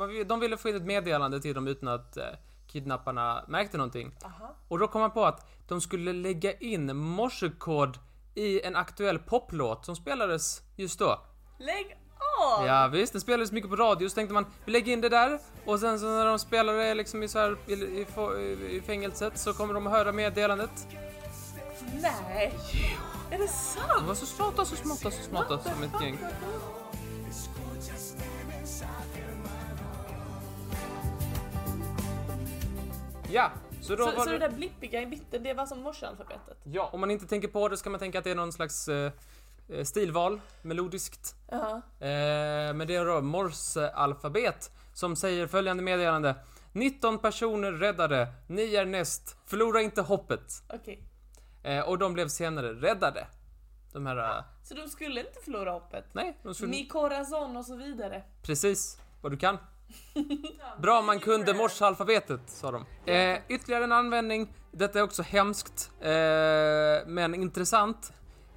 Vill- 0.09 0.29
De 0.29 0.41
ville 0.41 0.57
få 0.57 0.69
in 0.69 0.77
ett 0.77 0.83
meddelande 0.83 1.41
till 1.41 1.55
dem 1.55 1.67
utan 1.69 1.89
att 1.89 2.17
eh, 2.17 2.25
kidnapparna 2.67 3.45
märkte 3.49 3.77
någonting. 3.77 4.15
Aha. 4.25 4.55
Och 4.69 4.79
då 4.79 4.89
kom 4.89 5.01
man 5.01 5.11
på 5.11 5.25
att 5.25 5.47
de 5.69 5.81
skulle 5.81 6.12
lägga 6.12 6.53
in 6.53 6.97
morsekod 6.97 7.99
i 8.35 8.61
en 8.62 8.77
aktuell 8.77 9.19
poplåt 9.19 9.85
som 9.87 9.97
spelades 9.97 10.62
just 10.77 10.99
då. 10.99 11.21
Lägg 11.59 11.99
av! 12.59 12.67
Ja 12.67 12.89
visst, 12.93 13.12
den 13.12 13.21
spelades 13.21 13.53
mycket 13.53 13.71
på 13.71 13.77
radio 13.77 14.09
så 14.09 14.15
tänkte 14.15 14.35
man 14.35 14.47
vi 14.65 14.73
lägger 14.73 14.93
in 14.93 15.01
det 15.01 15.09
där 15.09 15.39
och 15.67 15.81
sen 15.81 15.99
så 16.01 16.07
när 16.07 16.27
de 16.27 16.39
spelar 16.39 16.73
det 16.73 16.95
liksom 16.95 17.23
i, 17.23 17.29
så 17.29 17.39
här, 17.39 17.57
i, 17.67 17.73
i, 17.73 18.07
i 18.77 18.83
fängelset 18.87 19.39
så 19.39 19.53
kommer 19.53 19.75
de 19.75 19.87
att 19.87 19.93
höra 19.93 20.12
meddelandet. 20.12 20.89
Nej! 22.00 22.54
Är 23.30 23.38
det 23.38 23.44
De 23.44 23.49
sant? 23.49 24.06
var 24.06 24.14
så 24.14 24.26
smarta, 24.26 24.64
så 24.64 24.76
smarta, 24.76 25.11
så 25.11 25.22
smarta 25.22 25.58
som 25.58 25.82
ett 25.82 26.02
gäng. 26.02 26.18
Ja, 33.30 33.50
så 33.80 33.96
då 33.96 34.04
Så, 34.04 34.16
var 34.16 34.25
så 34.25 34.30
det... 34.30 34.38
det 34.38 34.49
där 34.49 34.54
blippiga 34.54 35.02
i 35.02 35.06
mitten, 35.06 35.42
det 35.42 35.54
var 35.54 35.66
som 35.66 35.80
morsealfabetet? 35.80 36.56
Ja, 36.64 36.90
om 36.92 37.00
man 37.00 37.11
inte 37.11 37.26
tänker 37.26 37.49
på 37.49 37.68
det 37.68 37.76
ska 37.76 37.90
man 37.90 38.00
tänka 38.00 38.18
att 38.18 38.25
det 38.25 38.30
är 38.30 38.34
någon 38.34 38.52
slags 38.52 38.88
eh, 38.88 39.12
eh, 39.68 39.84
stilval, 39.84 40.40
melodiskt. 40.62 41.34
Ja. 41.50 41.76
Eh, 42.00 42.75
men 42.75 42.87
det 42.87 42.94
är 42.96 43.04
då 43.04 43.20
morsealfabet 43.20 44.70
som 44.94 45.16
säger 45.16 45.46
följande 45.46 45.82
meddelande. 45.82 46.34
19 46.72 47.18
personer 47.18 47.72
räddade, 47.72 48.28
ni 48.46 48.75
är 48.75 48.84
näst, 48.84 49.37
förlora 49.46 49.80
inte 49.80 50.02
hoppet. 50.02 50.62
Okej. 50.68 51.02
Eh, 51.62 51.88
och 51.88 51.99
de 51.99 52.12
blev 52.12 52.28
senare 52.28 52.73
räddade. 52.73 53.26
De 53.92 54.07
här... 54.07 54.16
eh, 54.38 54.45
Så 54.62 54.75
de 54.75 54.88
skulle 54.88 55.21
inte 55.21 55.40
förlora 55.45 55.71
hoppet? 55.71 56.04
nej, 56.12 56.38
de 56.42 56.54
skulle... 56.54 56.71
Mi 56.71 56.87
corazon 56.87 57.57
och 57.57 57.64
så 57.64 57.76
vidare. 57.76 58.23
Precis, 58.42 59.00
vad 59.23 59.33
du 59.33 59.37
kan. 59.37 59.59
Bra 60.78 61.02
man 61.02 61.21
kunde 61.21 61.54
morsealfabetet, 61.54 62.40
sa 62.47 62.71
de. 62.71 63.11
Eh, 63.12 63.38
ytterligare 63.49 63.85
en 63.85 63.92
användning, 63.92 64.54
detta 64.71 64.99
är 64.99 65.02
också 65.02 65.23
hemskt, 65.23 65.90
eh, 66.00 66.11
men 67.07 67.35
intressant. 67.35 68.12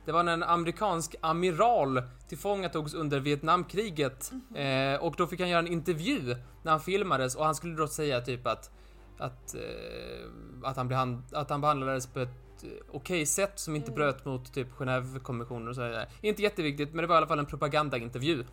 Det 0.06 0.12
var 0.12 0.24
när 0.24 0.34
en 0.34 0.44
amerikansk 0.44 1.16
amiral 1.22 2.02
tillfångatogs 2.28 2.94
under 2.94 3.20
Vietnamkriget 3.20 4.32
eh, 4.56 5.04
och 5.04 5.16
då 5.18 5.28
fick 5.28 5.40
han 5.40 5.50
göra 5.50 5.60
en 5.60 5.68
intervju 5.68 6.36
när 6.64 6.72
han 6.72 6.80
filmades 6.82 7.36
och 7.36 7.46
han 7.46 7.56
skulle 7.56 7.76
då 7.76 7.88
säga 7.88 8.22
typ 8.22 8.48
att 8.48 8.72
att, 9.18 9.56
eh, 9.56 10.30
att, 10.64 10.78
han, 10.78 11.24
att 11.34 11.50
han 11.50 11.62
behandlades 11.62 12.08
på 12.08 12.20
ett 12.20 12.30
eh, 12.64 12.70
okej 12.92 13.26
sätt 13.26 13.60
som 13.60 13.76
inte 13.76 13.92
bröt 13.92 14.26
mot 14.26 14.54
typ 14.54 14.68
Genèvekonventionen 14.78 15.68
och 15.68 15.76
sådär. 15.76 16.10
Inte 16.22 16.42
jätteviktigt, 16.42 16.94
men 16.94 17.02
det 17.04 17.08
var 17.08 17.16
i 17.16 17.18
alla 17.18 17.28
fall 17.28 17.40
en 17.40 17.46
propagandaintervju. 17.46 18.44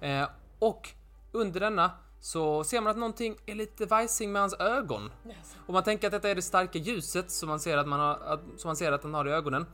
Eh, 0.00 0.28
och 0.58 0.90
under 1.32 1.60
denna 1.60 1.90
så 2.20 2.64
ser 2.64 2.80
man 2.80 2.90
att 2.90 2.96
någonting 2.96 3.36
är 3.46 3.54
lite 3.54 3.86
vajsing 3.86 4.32
med 4.32 4.42
hans 4.42 4.54
ögon. 4.54 5.10
Yes. 5.26 5.56
Och 5.66 5.72
man 5.72 5.82
tänker 5.82 6.06
att 6.06 6.12
detta 6.12 6.28
är 6.30 6.34
det 6.34 6.42
starka 6.42 6.78
ljuset 6.78 7.30
som 7.30 7.48
man 7.48 7.60
ser 7.60 7.78
att, 7.78 7.88
man 7.88 8.00
har, 8.00 8.14
att, 8.14 8.40
som 8.56 8.68
man 8.68 8.76
ser 8.76 8.92
att 8.92 9.02
han 9.02 9.14
har 9.14 9.28
i 9.28 9.30
ögonen. 9.30 9.66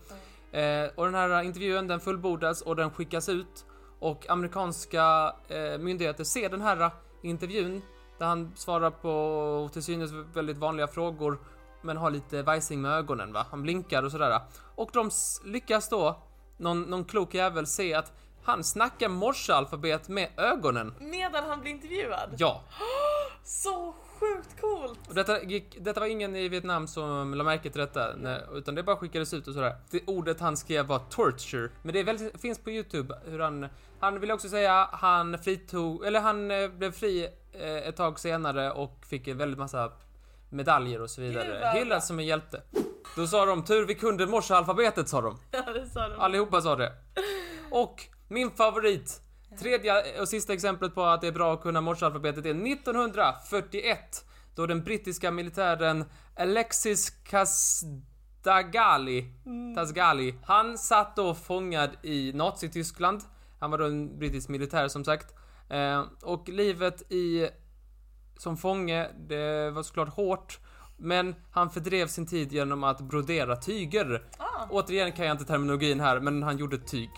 Eh, 0.52 0.90
och 0.94 1.04
den 1.04 1.14
här 1.14 1.42
intervjun 1.42 1.86
den 1.86 2.00
fullbordas 2.00 2.62
och 2.62 2.76
den 2.76 2.90
skickas 2.90 3.28
ut. 3.28 3.66
Och 3.98 4.30
amerikanska 4.30 5.34
eh, 5.48 5.78
myndigheter 5.78 6.24
ser 6.24 6.48
den 6.48 6.60
här 6.60 6.90
intervjun 7.22 7.82
där 8.18 8.26
han 8.26 8.52
svarar 8.56 8.90
på 8.90 9.70
till 9.72 9.82
synes 9.82 10.12
väldigt 10.34 10.58
vanliga 10.58 10.86
frågor 10.86 11.38
men 11.82 11.96
har 11.96 12.10
lite 12.10 12.42
vajsing 12.42 12.80
med 12.80 12.92
ögonen 12.92 13.32
va. 13.32 13.46
Han 13.50 13.62
blinkar 13.62 14.02
och 14.02 14.10
sådär. 14.10 14.40
Och 14.74 14.90
de 14.92 15.10
lyckas 15.44 15.88
då, 15.88 16.22
någon, 16.56 16.82
någon 16.82 17.04
klok 17.04 17.34
jävel, 17.34 17.66
se 17.66 17.94
att 17.94 18.12
han 18.44 18.64
snackar 18.64 19.08
morsealfabet 19.08 20.08
med 20.08 20.28
ögonen. 20.36 20.94
Medan 20.98 21.44
han 21.44 21.60
blir 21.60 21.70
intervjuad? 21.70 22.34
Ja. 22.38 22.62
Så 23.44 23.94
sjukt 24.20 24.60
coolt! 24.60 25.08
Och 25.08 25.14
detta, 25.14 25.42
gick, 25.42 25.76
detta 25.80 26.00
var 26.00 26.06
ingen 26.06 26.36
i 26.36 26.48
Vietnam 26.48 26.86
som 26.86 27.34
la 27.34 27.44
märke 27.44 27.70
till 27.70 27.80
detta, 27.80 28.16
nej, 28.16 28.42
utan 28.52 28.74
det 28.74 28.82
bara 28.82 28.96
skickades 28.96 29.34
ut 29.34 29.48
och 29.48 29.54
sådär. 29.54 29.76
Det 29.90 30.00
ordet 30.06 30.40
han 30.40 30.56
skrev 30.56 30.86
var 30.86 30.98
torture, 30.98 31.70
men 31.82 31.92
det 31.92 32.00
är 32.00 32.04
väldigt, 32.04 32.40
finns 32.40 32.58
på 32.58 32.70
Youtube 32.70 33.14
hur 33.24 33.38
han... 33.38 33.66
Han 34.00 34.20
vill 34.20 34.30
också 34.30 34.48
säga 34.48 34.88
han 34.92 35.38
fritog, 35.38 36.04
eller 36.06 36.20
han 36.20 36.50
eh, 36.50 36.68
blev 36.68 36.92
fri 36.92 37.28
eh, 37.52 37.88
ett 37.88 37.96
tag 37.96 38.20
senare 38.20 38.70
och 38.70 39.04
fick 39.06 39.28
en 39.28 39.38
väldigt 39.38 39.58
massa 39.58 39.92
medaljer 40.50 41.02
och 41.02 41.10
så 41.10 41.20
vidare. 41.20 41.70
Hyllad 41.74 41.88
bra. 41.88 42.00
som 42.00 42.18
en 42.18 42.26
hjälte. 42.26 42.62
Då 43.16 43.26
sa 43.26 43.44
de 43.44 43.64
tur 43.64 43.86
vi 43.86 43.94
kunde 43.94 44.26
morsealfabetet 44.26 45.08
sa 45.08 45.20
de. 45.20 45.38
Ja, 45.50 45.72
det 45.72 45.86
sa 45.86 46.08
de. 46.08 46.20
Allihopa 46.20 46.60
sa 46.60 46.76
det. 46.76 46.92
Och 47.70 48.04
min 48.28 48.50
favorit, 48.50 49.20
tredje 49.60 50.20
och 50.20 50.28
sista 50.28 50.52
exemplet 50.52 50.94
på 50.94 51.02
att 51.04 51.20
det 51.20 51.26
är 51.26 51.32
bra 51.32 51.54
att 51.54 51.62
kunna 51.62 51.80
morsealfabetet 51.80 52.46
är 52.46 52.50
1941. 52.72 54.24
Då 54.54 54.66
den 54.66 54.84
brittiska 54.84 55.30
militären 55.30 56.04
Alexis 56.36 57.10
Kasdagali, 57.10 58.04
Tasgali, 59.74 60.34
han 60.44 60.78
satt 60.78 61.16
då 61.16 61.34
fångad 61.34 61.90
i 62.02 62.32
Nazityskland. 62.32 63.20
Han 63.60 63.70
var 63.70 63.78
då 63.78 63.84
en 63.84 64.18
brittisk 64.18 64.48
militär 64.48 64.88
som 64.88 65.04
sagt. 65.04 65.34
Eh, 65.68 66.04
och 66.22 66.48
livet 66.48 67.12
i 67.12 67.48
som 68.40 68.56
fånge, 68.56 69.08
det 69.28 69.70
var 69.70 69.82
såklart 69.82 70.08
hårt. 70.08 70.58
Men 70.96 71.34
han 71.50 71.70
fördrev 71.70 72.06
sin 72.06 72.26
tid 72.26 72.52
genom 72.52 72.84
att 72.84 73.00
brodera 73.00 73.56
tyger. 73.56 74.22
Ah, 74.38 74.66
Återigen 74.70 75.12
kan 75.12 75.26
jag 75.26 75.34
inte 75.34 75.44
terminologin 75.44 76.00
här, 76.00 76.20
men 76.20 76.42
han 76.42 76.58
gjorde 76.58 76.78
tyg. 76.78 77.10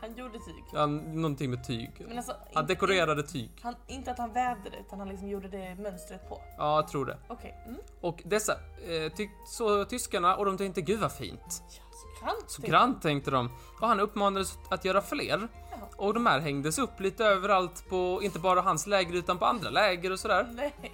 han 0.00 0.14
gjorde 0.14 0.32
tyg. 0.38 0.64
Ja, 0.72 0.86
någonting 0.86 1.50
med 1.50 1.64
tyg. 1.66 1.90
Men 2.08 2.16
alltså, 2.16 2.32
Han 2.54 2.62
inte- 2.64 2.74
dekorerade 2.74 3.22
tyg. 3.22 3.50
Han, 3.62 3.74
inte 3.86 4.10
att 4.10 4.18
han 4.18 4.32
vävde 4.32 4.70
det, 4.70 4.76
utan 4.86 4.98
han 4.98 5.08
liksom 5.08 5.28
gjorde 5.28 5.48
det 5.48 5.74
mönstret 5.74 6.28
på. 6.28 6.42
Ja, 6.58 6.76
jag 6.76 6.88
tror 6.88 7.06
det. 7.06 7.16
Okej. 7.28 7.62
Mm. 7.66 7.80
Och 8.00 8.22
dessa 8.24 8.52
eh, 8.88 9.12
tyck, 9.16 9.30
så 9.46 9.84
tyskarna 9.84 10.36
och 10.36 10.44
de 10.44 10.56
tänkte 10.58 10.80
gud 10.80 11.00
vad 11.00 11.12
fint. 11.12 11.62
Ja, 11.76 11.82
grant. 12.22 12.50
Så 12.50 12.62
grant 12.62 13.02
tänkte 13.02 13.30
de. 13.30 13.50
Och 13.80 13.88
han 13.88 14.00
uppmanades 14.00 14.58
att 14.68 14.84
göra 14.84 15.00
fler. 15.00 15.48
Jaha. 15.70 15.80
Och 15.96 16.14
de 16.14 16.26
här 16.26 16.40
hängdes 16.40 16.78
upp 16.78 17.00
lite 17.00 17.24
överallt 17.24 17.88
på, 17.88 18.20
inte 18.22 18.38
bara 18.38 18.60
hans 18.60 18.86
läger 18.86 19.14
utan 19.14 19.38
på 19.38 19.44
andra 19.44 19.70
läger 19.70 20.12
och 20.12 20.20
sådär. 20.20 20.46
Nej. 20.54 20.92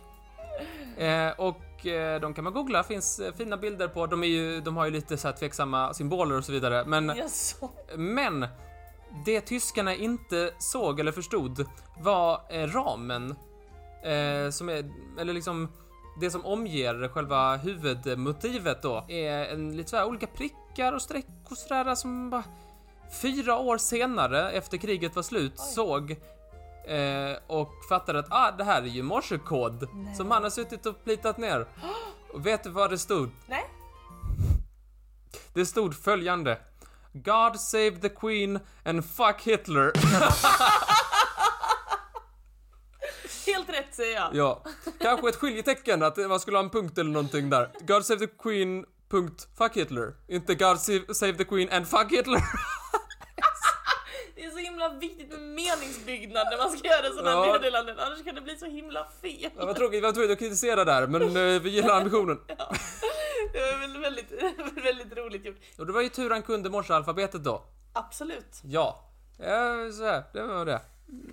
Eh, 0.97 1.33
och 1.39 1.87
eh, 1.87 2.21
de 2.21 2.35
kan 2.35 2.45
man 2.45 2.53
googla, 2.53 2.85
finns 2.85 3.19
eh, 3.19 3.35
fina 3.35 3.57
bilder 3.57 3.89
på. 3.89 4.07
De, 4.07 4.23
är 4.23 4.27
ju, 4.27 4.61
de 4.61 4.77
har 4.77 4.85
ju 4.85 4.91
lite 4.91 5.17
så 5.17 5.29
här 5.29 5.35
tveksamma 5.37 5.95
symboler 5.95 6.39
och 6.39 6.45
så 6.45 6.53
vidare. 6.53 6.85
Men 6.87 7.29
så. 7.29 7.71
Men 7.97 8.47
det 9.25 9.41
tyskarna 9.41 9.95
inte 9.95 10.51
såg 10.59 11.01
eller 11.01 11.13
förstod 11.13 11.67
var 12.01 12.41
eh, 12.51 12.67
ramen. 12.67 13.31
Eh, 14.05 14.51
som 14.51 14.69
är, 14.69 14.91
eller 15.21 15.33
liksom 15.33 15.69
det 16.21 16.31
som 16.31 16.45
omger 16.45 17.09
själva 17.09 17.57
huvudmotivet 17.57 18.83
då 18.83 19.05
är 19.09 19.45
en, 19.45 19.77
lite 19.77 19.91
så 19.91 20.05
olika 20.05 20.27
prickar 20.27 20.66
och 20.79 21.03
streck 21.03 21.27
och 21.45 21.59
sådär 21.59 21.95
som 21.95 22.31
bara 22.31 22.45
fyra 23.23 23.57
år 23.57 23.79
senare 23.79 24.51
efter 24.51 24.79
kriget 24.79 25.17
var 25.17 25.23
slut 25.23 25.53
Oj. 25.59 25.65
såg 25.75 26.11
eh, 26.87 27.37
och 27.47 27.73
fattade 27.89 28.19
att 28.19 28.27
ah, 28.31 28.51
det 28.51 28.65
här 28.65 28.83
är 28.83 28.87
ju 28.87 29.03
morsekod 29.03 29.89
Nej. 29.95 30.15
som 30.15 30.31
han 30.31 30.43
har 30.43 30.51
suttit 30.51 30.87
och 30.87 31.05
plitat 31.05 31.39
ner. 31.39 31.67
Och 32.33 32.47
vet 32.47 32.65
du 32.65 32.71
vad 32.71 32.91
det 32.91 32.99
stod? 32.99 33.31
Nej. 33.47 33.65
Det 35.55 35.67
stod 35.67 35.97
följande. 36.03 36.59
God 37.13 37.61
save 37.61 37.91
the 37.91 38.09
Queen 38.09 38.61
and 38.85 39.05
fuck 39.05 39.43
Hitler. 39.43 39.93
Helt 43.47 43.69
rätt 43.69 43.95
säger 43.95 44.15
jag. 44.15 44.35
ja, 44.35 44.63
kanske 45.01 45.29
ett 45.29 45.37
skiljetecken 45.37 46.03
att 46.03 46.17
man 46.17 46.41
skulle 46.41 46.57
ha 46.57 46.65
en 46.65 46.71
punkt 46.71 46.99
eller 46.99 47.11
någonting 47.11 47.51
där. 47.51 47.71
God 47.81 48.05
save 48.05 48.27
the 48.27 48.33
Queen, 48.39 48.85
punkt, 49.11 49.49
fuck 49.59 49.77
Hitler. 49.77 50.15
Inte 50.29 50.55
God 50.55 50.81
save, 50.81 51.15
save 51.15 51.33
the 51.33 51.45
Queen 51.45 51.69
and 51.73 51.89
fuck 51.89 52.13
Hitler. 52.13 52.41
Det 54.35 54.45
är 54.45 54.51
så 54.51 54.59
himla 54.59 54.89
viktigt 54.89 55.29
med 55.31 55.41
meningsbyggnad 55.41 56.47
när 56.51 56.57
man 56.59 56.79
ska 56.79 56.89
göra 56.89 57.11
sådana 57.11 57.31
här 57.31 57.47
Ja. 57.47 57.53
meddelanden, 57.53 57.99
annars 57.99 58.25
kan 58.25 58.35
det 58.35 58.41
bli 58.41 58.57
så 58.57 58.67
himla 58.67 59.07
fel. 59.23 59.51
Ja, 59.59 59.67
vad 59.67 59.77
tråkigt, 59.77 59.97
vi 59.97 60.01
var 60.01 60.13
tvungna 60.13 60.33
att 60.33 60.39
kritisera 60.39 60.85
där, 60.85 61.07
men 61.07 61.23
eh, 61.23 61.63
vi 61.63 61.71
gillar 61.71 61.95
ambitionen. 62.01 62.41
Det 63.53 63.73
var 63.73 63.79
väl 63.81 64.01
väldigt, 64.01 64.33
väldigt 64.85 65.17
roligt 65.19 65.45
gjort. 65.47 65.57
Och 65.79 65.87
det 65.87 65.93
var 65.93 66.01
ju 66.03 66.09
tur 66.09 66.31
han 66.31 66.43
kunde 66.43 66.71
morsealfabetet 66.71 67.45
då. 67.45 67.63
Absolut. 67.93 68.61
Ja. 68.65 69.11
Ja, 69.39 69.93
så 69.93 70.05
här, 70.05 70.23
det 70.33 70.43
var 70.43 70.65
det. 70.65 70.81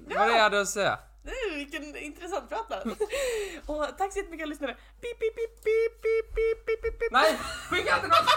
Vad 0.08 0.18
var 0.18 0.27
det 0.27 0.34
jag 0.36 0.44
hade 0.44 0.62
att 0.62 0.70
säga. 0.70 1.00
Mm, 1.25 1.58
vilken 1.58 1.96
intressant 1.96 2.50
prata. 2.50 2.82
Och 3.65 3.98
tack 3.98 4.13
så 4.13 4.20
jättemycket 4.20 4.48
lyssnare. 4.50 4.74
Pip, 5.01 5.20
pip, 5.20 5.36
pip, 5.36 5.63
pip, 5.63 6.01
pip, 6.03 6.65
pip, 6.65 6.82
pip, 6.84 7.00
pip. 7.00 7.12
Nej, 7.12 7.38
skicka 7.70 7.96
inte 7.96 8.08
något! 8.08 8.30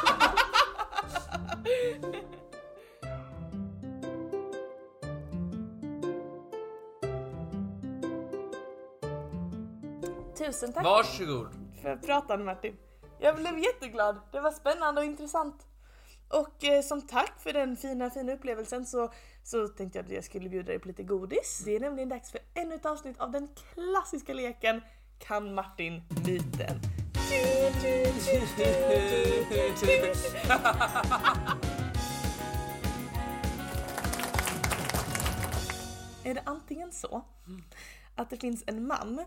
Tusen 10.38 10.72
tack. 10.72 10.84
Varsågod. 10.84 11.48
För 11.82 11.96
pratan 11.96 12.44
Martin. 12.44 12.76
Jag 13.18 13.36
blev 13.36 13.58
jätteglad. 13.58 14.20
Det 14.32 14.40
var 14.40 14.50
spännande 14.50 15.00
och 15.00 15.04
intressant. 15.06 15.66
Och 16.28 16.64
eh, 16.64 16.82
som 16.82 17.02
tack 17.02 17.40
för 17.40 17.52
den 17.52 17.76
fina, 17.76 18.10
fina 18.10 18.32
upplevelsen 18.32 18.86
så 18.86 19.12
så 19.46 19.68
tänkte 19.68 19.98
jag 19.98 20.06
att 20.06 20.12
jag 20.12 20.24
skulle 20.24 20.48
bjuda 20.48 20.66
dig 20.66 20.78
på 20.78 20.88
lite 20.88 21.02
godis. 21.02 21.62
Det 21.64 21.76
är 21.76 21.80
nämligen 21.80 22.08
dags 22.08 22.30
för 22.30 22.40
ännu 22.54 22.74
ett 22.74 22.86
avsnitt 22.86 23.18
av 23.18 23.30
den 23.30 23.48
klassiska 23.74 24.34
leken 24.34 24.82
Kan 25.18 25.54
Martin 25.54 26.02
myten? 26.26 26.80
Är 36.24 36.34
det 36.34 36.42
antingen 36.44 36.92
så 36.92 37.24
att 38.14 38.30
det 38.30 38.36
finns 38.36 38.64
en 38.66 38.86
man 38.86 39.24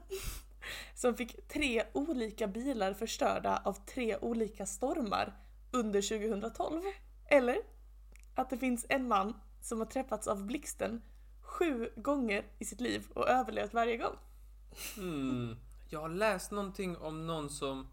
som 0.96 1.16
fick 1.16 1.48
tre 1.48 1.84
olika 1.94 2.48
bilar 2.48 2.94
förstörda 2.94 3.62
av 3.66 3.74
tre 3.74 4.18
olika 4.18 4.66
stormar 4.66 5.34
under 5.72 6.02
2012. 6.02 6.82
Eller 7.28 7.58
att 8.36 8.50
det 8.50 8.58
finns 8.58 8.86
en 8.90 9.08
man 9.08 9.34
som 9.62 9.80
har 9.80 9.86
träffats 9.86 10.28
av 10.28 10.46
blixten 10.46 11.02
sju 11.42 11.90
gånger 11.96 12.46
i 12.60 12.66
sitt 12.66 12.82
liv 12.82 13.08
och 13.14 13.30
överlevt 13.30 13.74
varje 13.74 13.98
gång. 13.98 14.16
Hmm. 14.96 15.56
Jag 15.90 16.00
har 16.00 16.10
läst 16.10 16.52
någonting 16.52 16.98
om 16.98 17.28
någon 17.28 17.50
som 17.50 17.88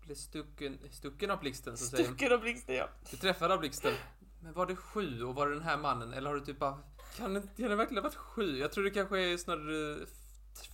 blev 0.00 0.14
stucken, 0.14 0.78
stucken 0.90 1.30
av 1.30 1.40
blixten 1.40 1.76
så. 1.76 1.84
Stucken 1.84 2.32
av 2.32 2.40
blixten 2.40 2.74
ja. 2.74 2.88
Du 3.10 3.16
träffade 3.16 3.54
av 3.54 3.60
blixten. 3.60 3.94
Men 4.42 4.52
var 4.52 4.66
det 4.66 4.76
sju 4.76 5.22
och 5.22 5.34
var 5.34 5.48
det 5.48 5.54
den 5.54 5.62
här 5.62 5.76
mannen? 5.76 6.12
Eller 6.12 6.30
har 6.30 6.36
du 6.36 6.44
typ 6.44 6.58
bara... 6.58 6.78
Kan 7.16 7.34
det, 7.34 7.40
kan 7.40 7.70
det 7.70 7.76
verkligen 7.76 8.02
ha 8.02 8.08
varit 8.08 8.18
sju? 8.18 8.58
Jag 8.58 8.72
tror 8.72 8.84
det 8.84 8.90
kanske 8.90 9.20
är 9.20 9.36
snarare 9.36 10.06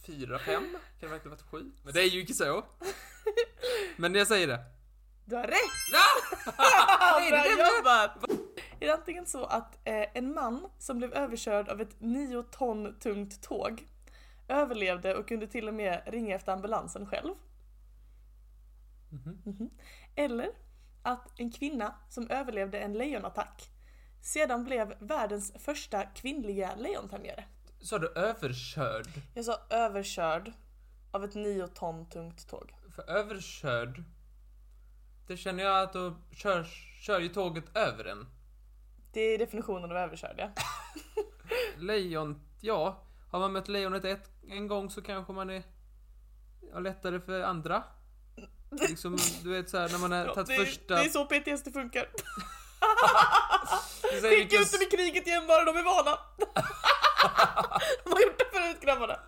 fyra, 0.07 0.39
fem. 0.39 0.63
Kan 0.73 0.81
det 1.01 1.07
verkligen 1.07 1.37
ha 1.37 1.37
varit 1.37 1.51
sju? 1.51 1.71
Men 1.83 1.93
det 1.93 2.01
är 2.01 2.07
ju 2.07 2.21
inte 2.21 2.35
så. 2.35 2.65
Men 3.97 4.15
jag 4.15 4.27
säger 4.27 4.47
det. 4.47 4.65
Du 5.25 5.37
har 5.37 5.47
rätt! 5.47 5.57
Ja! 5.93 6.05
Bra 7.31 7.77
jobbat! 7.77 8.26
Är 8.81 8.87
det 8.87 8.95
antingen 8.95 9.27
så 9.27 9.45
att 9.45 9.79
eh, 9.85 10.07
en 10.15 10.35
man 10.35 10.69
som 10.79 10.99
blev 10.99 11.13
överkörd 11.13 11.69
av 11.69 11.81
ett 11.81 12.01
9 12.01 12.43
ton 12.43 12.99
tungt 12.99 13.43
tåg 13.43 13.87
överlevde 14.49 15.15
och 15.15 15.29
kunde 15.29 15.47
till 15.47 15.69
och 15.69 15.75
med 15.75 16.03
ringa 16.07 16.35
efter 16.35 16.53
ambulansen 16.53 17.07
själv? 17.07 17.35
Mhm. 19.45 19.71
Eller 20.15 20.51
att 21.03 21.41
en 21.41 21.53
kvinna 21.53 21.95
som 22.09 22.31
överlevde 22.31 22.79
en 22.79 22.93
lejonattack 22.93 23.71
sedan 24.23 24.65
blev 24.65 24.95
världens 24.99 25.53
första 25.59 26.03
kvinnliga 26.03 26.77
lejontämjare. 26.77 27.45
Så 27.81 27.99
du 27.99 28.09
överkörd? 28.09 29.09
Jag 29.35 29.45
sa 29.45 29.59
överkörd 29.71 30.53
av 31.11 31.25
ett 31.25 31.35
9 31.35 31.67
ton 31.67 32.09
tungt 32.09 32.49
tåg. 32.49 32.75
För 32.95 33.11
överkörd... 33.11 34.03
Det 35.27 35.37
känner 35.37 35.65
jag 35.65 35.83
att 35.83 35.93
då 35.93 36.17
kör, 36.31 36.65
kör 37.01 37.21
ju 37.21 37.29
tåget 37.29 37.77
över 37.77 38.05
en. 38.05 38.27
Det 39.13 39.21
är 39.21 39.39
definitionen 39.39 39.91
av 39.91 39.97
överkörd 39.97 40.35
ja. 40.39 40.51
Lejon, 41.79 42.41
ja. 42.61 43.03
Har 43.31 43.39
man 43.41 43.53
mött 43.53 43.69
lejonet 43.69 44.05
ett, 44.05 44.31
en 44.49 44.69
gång 44.69 44.91
så 44.91 45.03
kanske 45.03 45.33
man 45.33 45.51
är 45.51 45.63
ja, 46.73 46.79
lättare 46.79 47.21
för 47.21 47.41
andra. 47.41 47.83
Liksom, 48.71 49.17
du 49.43 49.51
vet 49.51 49.71
såhär 49.71 49.89
när 49.89 49.99
man 49.99 50.13
har 50.13 50.25
Ja, 50.27 50.35
tagit 50.35 50.49
det, 50.49 50.55
första... 50.57 50.95
det 50.95 51.01
är 51.01 51.09
så 51.09 51.25
PTSD 51.27 51.73
funkar. 51.73 52.09
Skicka 54.13 54.29
vilken- 54.29 54.63
ut 54.63 54.73
dem 54.73 54.83
i 54.83 54.85
kriget 54.97 55.27
igen 55.27 55.47
bara 55.47 55.65
de 55.65 55.77
är 55.77 55.83
vana. 55.83 56.19
de 58.05 58.11
har 58.13 58.21
gjort 58.21 58.39
det 58.39 58.59
förut 58.59 58.81
grabbarna. 58.81 59.19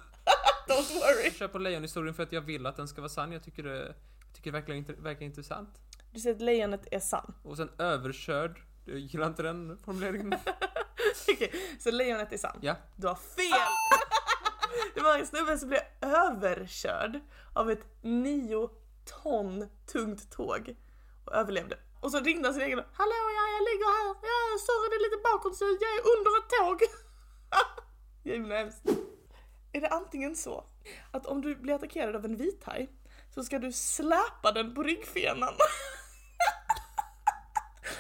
Don't 0.69 0.95
worry. 0.95 1.25
Jag 1.25 1.35
kör 1.35 1.49
på 1.49 1.59
lejonhistorien 1.59 2.15
för 2.15 2.23
att 2.23 2.33
jag 2.33 2.41
vill 2.41 2.67
att 2.67 2.77
den 2.77 2.89
ska 2.89 3.01
vara 3.01 3.09
sann. 3.09 3.33
Jag 3.33 3.43
tycker 3.45 3.63
det, 3.63 3.77
jag 3.87 4.35
tycker 4.35 4.53
det 4.53 4.61
verkar, 4.61 5.03
verkar 5.03 5.27
intressant. 5.27 5.81
Du 6.13 6.21
säger 6.21 6.37
att 6.37 6.43
lejonet 6.43 6.87
är 6.91 7.01
sann. 7.01 7.35
Och 7.43 7.57
sen 7.57 7.71
överkörd. 7.79 8.63
Jag 8.89 8.99
gillar 8.99 9.27
inte 9.27 9.43
den 9.43 9.79
formuleringen. 9.85 10.35
Okej, 11.29 11.53
så 11.81 11.91
lejonet 11.91 12.33
är 12.33 12.37
sann. 12.37 12.59
Ja. 12.61 12.77
Du 12.97 13.07
har 13.07 13.15
fel! 13.15 13.69
Det 14.95 15.01
var 15.01 15.19
en 15.19 15.27
snubbe 15.27 15.59
som 15.59 15.69
blev 15.69 15.81
överkörd 16.01 17.21
av 17.55 17.71
ett 17.71 17.85
nio 18.03 18.71
ton 19.23 19.69
tungt 19.93 20.31
tåg 20.31 20.77
och 21.25 21.35
överlevde. 21.35 21.79
Och 22.01 22.11
så 22.11 22.21
ringde 22.21 22.49
han 22.49 22.55
sin 22.55 22.63
egen 22.63 22.79
Hallå 22.79 23.13
ja, 23.37 23.45
jag 23.57 23.63
ligger 23.63 23.87
här. 23.97 24.15
Ja, 24.23 24.59
sorry 24.59 24.89
det 24.89 24.97
är 24.97 25.11
lite 25.11 25.23
bakåt 25.33 25.57
så 25.57 25.65
jag 25.65 25.95
är 25.99 26.03
under 26.17 26.39
ett 26.39 26.51
tåg. 26.59 26.83
Jävla 28.33 28.57
hemskt. 28.57 28.83
Är 29.73 29.81
det 29.81 29.89
antingen 29.89 30.37
så 30.37 30.65
att 31.11 31.27
om 31.27 31.43
du 31.43 31.57
blir 31.57 31.75
attackerad 31.75 32.17
av 32.17 32.25
en 32.25 32.37
vithaj 32.37 32.89
så 33.35 33.45
ska 33.45 33.59
du 33.59 33.73
släpa 33.73 34.53
den 34.55 34.75
på 34.75 34.83
ryggfenan. 34.83 35.55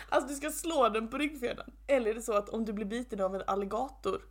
Alltså 0.09 0.29
du 0.29 0.35
ska 0.35 0.51
slå 0.51 0.88
den 0.88 1.09
på 1.09 1.18
ryggfenan. 1.18 1.71
Eller 1.87 2.11
är 2.11 2.14
det 2.14 2.23
så 2.23 2.33
att 2.33 2.49
om 2.49 2.64
du 2.64 2.73
blir 2.73 2.87
biten 2.87 3.21
av 3.21 3.35
en 3.35 3.42
alligator 3.47 4.23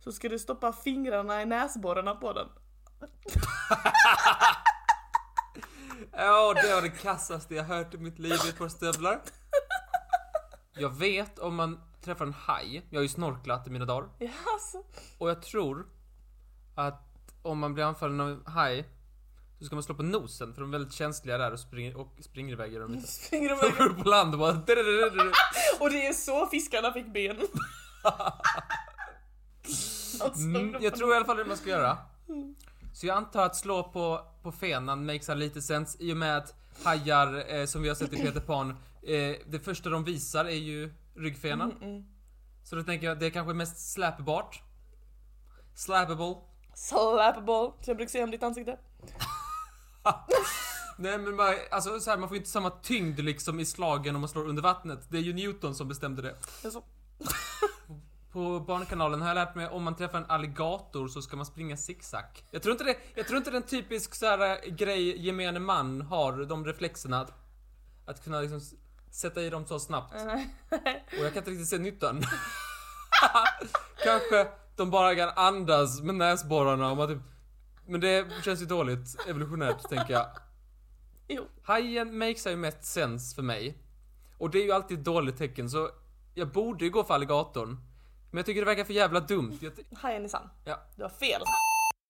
så 0.00 0.12
ska 0.12 0.28
du 0.28 0.38
stoppa 0.38 0.72
fingrarna 0.72 1.42
i 1.42 1.44
näsborrarna 1.44 2.14
på 2.14 2.32
den. 2.32 2.48
Ja, 6.16 6.54
det 6.54 6.74
var 6.74 6.82
det 6.82 6.90
kassaste 6.90 7.54
jag 7.54 7.64
hört 7.64 7.94
i 7.94 7.98
mitt 7.98 8.18
liv 8.18 8.32
i 8.46 8.48
ett 8.48 8.58
par 8.58 8.68
stövlar. 8.68 9.20
Jag 10.72 10.90
vet 10.98 11.38
om 11.38 11.54
man 11.54 11.80
träffar 12.00 12.26
en 12.26 12.32
haj, 12.32 12.86
jag 12.90 12.98
har 12.98 13.02
ju 13.02 13.08
snorklat 13.08 13.66
i 13.66 13.70
mina 13.70 13.84
dagar, 13.84 14.08
alltså. 14.52 14.82
och 15.18 15.30
jag 15.30 15.42
tror 15.42 15.86
att 16.74 17.32
om 17.42 17.58
man 17.58 17.74
blir 17.74 17.84
anfallen 17.84 18.20
av 18.20 18.28
en 18.28 18.42
haj 18.46 18.88
så 19.58 19.64
ska 19.64 19.76
man 19.76 19.82
slå 19.82 19.94
på 19.94 20.02
nosen 20.02 20.54
för 20.54 20.60
de 20.60 20.74
är 20.74 20.78
väldigt 20.78 20.94
känsliga 20.94 21.38
där 21.38 21.52
och 21.52 21.60
springer, 21.60 21.96
och 21.96 22.16
springer 22.20 22.52
iväg 22.52 22.72
gör 22.72 22.80
de 22.80 22.94
inte. 22.94 23.08
Springer 23.08 23.48
de 23.48 23.54
De 23.60 23.66
iväg. 23.66 23.80
upp 23.90 24.02
på 24.02 24.08
land 24.08 24.34
och 24.34 24.40
bara... 24.40 24.52
Och 25.80 25.90
det 25.90 26.06
är 26.06 26.12
så 26.12 26.46
fiskarna 26.46 26.92
fick 26.92 27.12
ben. 27.12 27.36
Slog 27.36 27.50
Mm, 30.56 30.76
jag 30.80 30.94
tror 30.94 31.12
i 31.12 31.16
alla 31.16 31.24
fall 31.24 31.36
det 31.36 31.44
man 31.44 31.56
ska 31.56 31.68
göra. 31.70 31.98
Så 32.92 33.06
jag 33.06 33.16
antar 33.16 33.46
att 33.46 33.56
slå 33.56 33.82
på, 33.82 34.26
på 34.42 34.52
fenan 34.52 35.06
makes 35.06 35.28
a 35.28 35.34
lite 35.34 35.62
sense 35.62 35.98
i 36.00 36.12
och 36.12 36.16
med 36.16 36.36
att 36.36 36.54
hajar, 36.84 37.54
eh, 37.54 37.66
som 37.66 37.82
vi 37.82 37.88
har 37.88 37.94
sett 37.96 38.12
i 38.12 38.16
Peter 38.22 38.40
Pan, 38.40 38.70
eh, 39.02 39.36
det 39.46 39.60
första 39.64 39.90
de 39.90 40.04
visar 40.04 40.44
är 40.44 40.50
ju 40.50 40.94
ryggfenan. 41.16 41.72
Mm, 41.82 42.04
Så 42.64 42.76
då 42.76 42.82
tänker 42.82 43.06
jag 43.06 43.20
det 43.20 43.26
är 43.26 43.30
kanske 43.30 43.54
mest 43.54 43.92
släpbart. 43.92 44.62
Slappable. 45.74 46.34
Slappable, 46.74 47.70
som 47.70 47.74
jag 47.86 47.96
brukar 47.96 48.10
säga 48.10 48.24
om 48.24 48.30
ditt 48.30 48.42
ansikte. 48.42 48.78
Nej 50.96 51.18
men 51.18 51.36
bara, 51.36 51.54
alltså 51.70 52.00
så 52.00 52.10
här, 52.10 52.18
man 52.18 52.28
får 52.28 52.36
inte 52.36 52.50
samma 52.50 52.70
tyngd 52.70 53.20
liksom 53.20 53.60
i 53.60 53.64
slagen 53.64 54.14
om 54.14 54.20
man 54.20 54.28
slår 54.28 54.48
under 54.48 54.62
vattnet. 54.62 55.06
Det 55.08 55.18
är 55.18 55.22
ju 55.22 55.32
Newton 55.32 55.74
som 55.74 55.88
bestämde 55.88 56.22
det. 56.22 56.36
Alltså, 56.64 56.82
På 58.32 58.60
Barnkanalen 58.60 59.20
har 59.20 59.28
jag 59.28 59.34
lärt 59.34 59.54
mig 59.54 59.68
om 59.68 59.82
man 59.82 59.96
träffar 59.96 60.18
en 60.18 60.30
alligator 60.30 61.08
så 61.08 61.22
ska 61.22 61.36
man 61.36 61.46
springa 61.46 61.76
zigzag. 61.76 62.44
Jag 62.50 62.62
tror 62.62 62.72
inte 62.72 62.84
det, 62.84 62.96
jag 63.14 63.26
tror 63.26 63.36
inte 63.36 63.50
det 63.50 63.56
är 63.56 63.60
en 63.60 63.66
typisk 63.66 64.14
så 64.14 64.26
här 64.26 64.40
eh, 64.40 64.74
grej 64.74 65.26
gemene 65.26 65.60
man 65.60 66.00
har, 66.00 66.32
de 66.44 66.64
reflexerna 66.64 67.20
att, 67.20 67.32
att 68.06 68.24
kunna 68.24 68.40
liksom 68.40 68.60
sätta 69.10 69.42
i 69.42 69.50
dem 69.50 69.66
så 69.66 69.78
snabbt. 69.78 70.14
Och 71.18 71.24
jag 71.24 71.32
kan 71.32 71.38
inte 71.38 71.50
riktigt 71.50 71.68
se 71.68 71.78
nyttan. 71.78 72.22
Kanske 74.04 74.48
de 74.76 74.90
bara 74.90 75.14
kan 75.14 75.30
andas 75.36 76.00
med 76.00 76.14
näsborrarna 76.14 76.90
och 76.90 76.96
man 76.96 77.08
typ 77.08 77.33
men 77.86 78.00
det 78.00 78.26
känns 78.44 78.62
ju 78.62 78.66
dåligt 78.66 79.16
evolutionärt, 79.28 79.88
tänker 79.88 80.12
jag. 80.14 80.26
jo. 81.28 81.46
Hajen 81.62 82.18
makes 82.18 82.46
ju 82.46 82.56
mest 82.56 82.84
sense 82.84 83.34
för 83.34 83.42
mig. 83.42 83.78
Och 84.38 84.50
det 84.50 84.58
är 84.58 84.64
ju 84.64 84.72
alltid 84.72 84.98
ett 84.98 85.04
dåligt 85.04 85.38
tecken, 85.38 85.70
så 85.70 85.90
jag 86.34 86.48
borde 86.52 86.84
ju 86.84 86.90
gå 86.90 87.04
för 87.04 87.14
alligatorn. 87.14 87.68
Men 88.30 88.36
jag 88.38 88.46
tycker 88.46 88.60
det 88.60 88.66
verkar 88.66 88.84
för 88.84 88.92
jävla 88.92 89.20
dumt. 89.20 89.58
Jag 89.60 89.76
ty- 89.76 89.82
Hajen 89.96 90.24
är 90.24 90.28
sann. 90.28 90.50
ja. 90.64 90.80
Du 90.96 91.02
har 91.02 91.10
fel. 91.10 91.42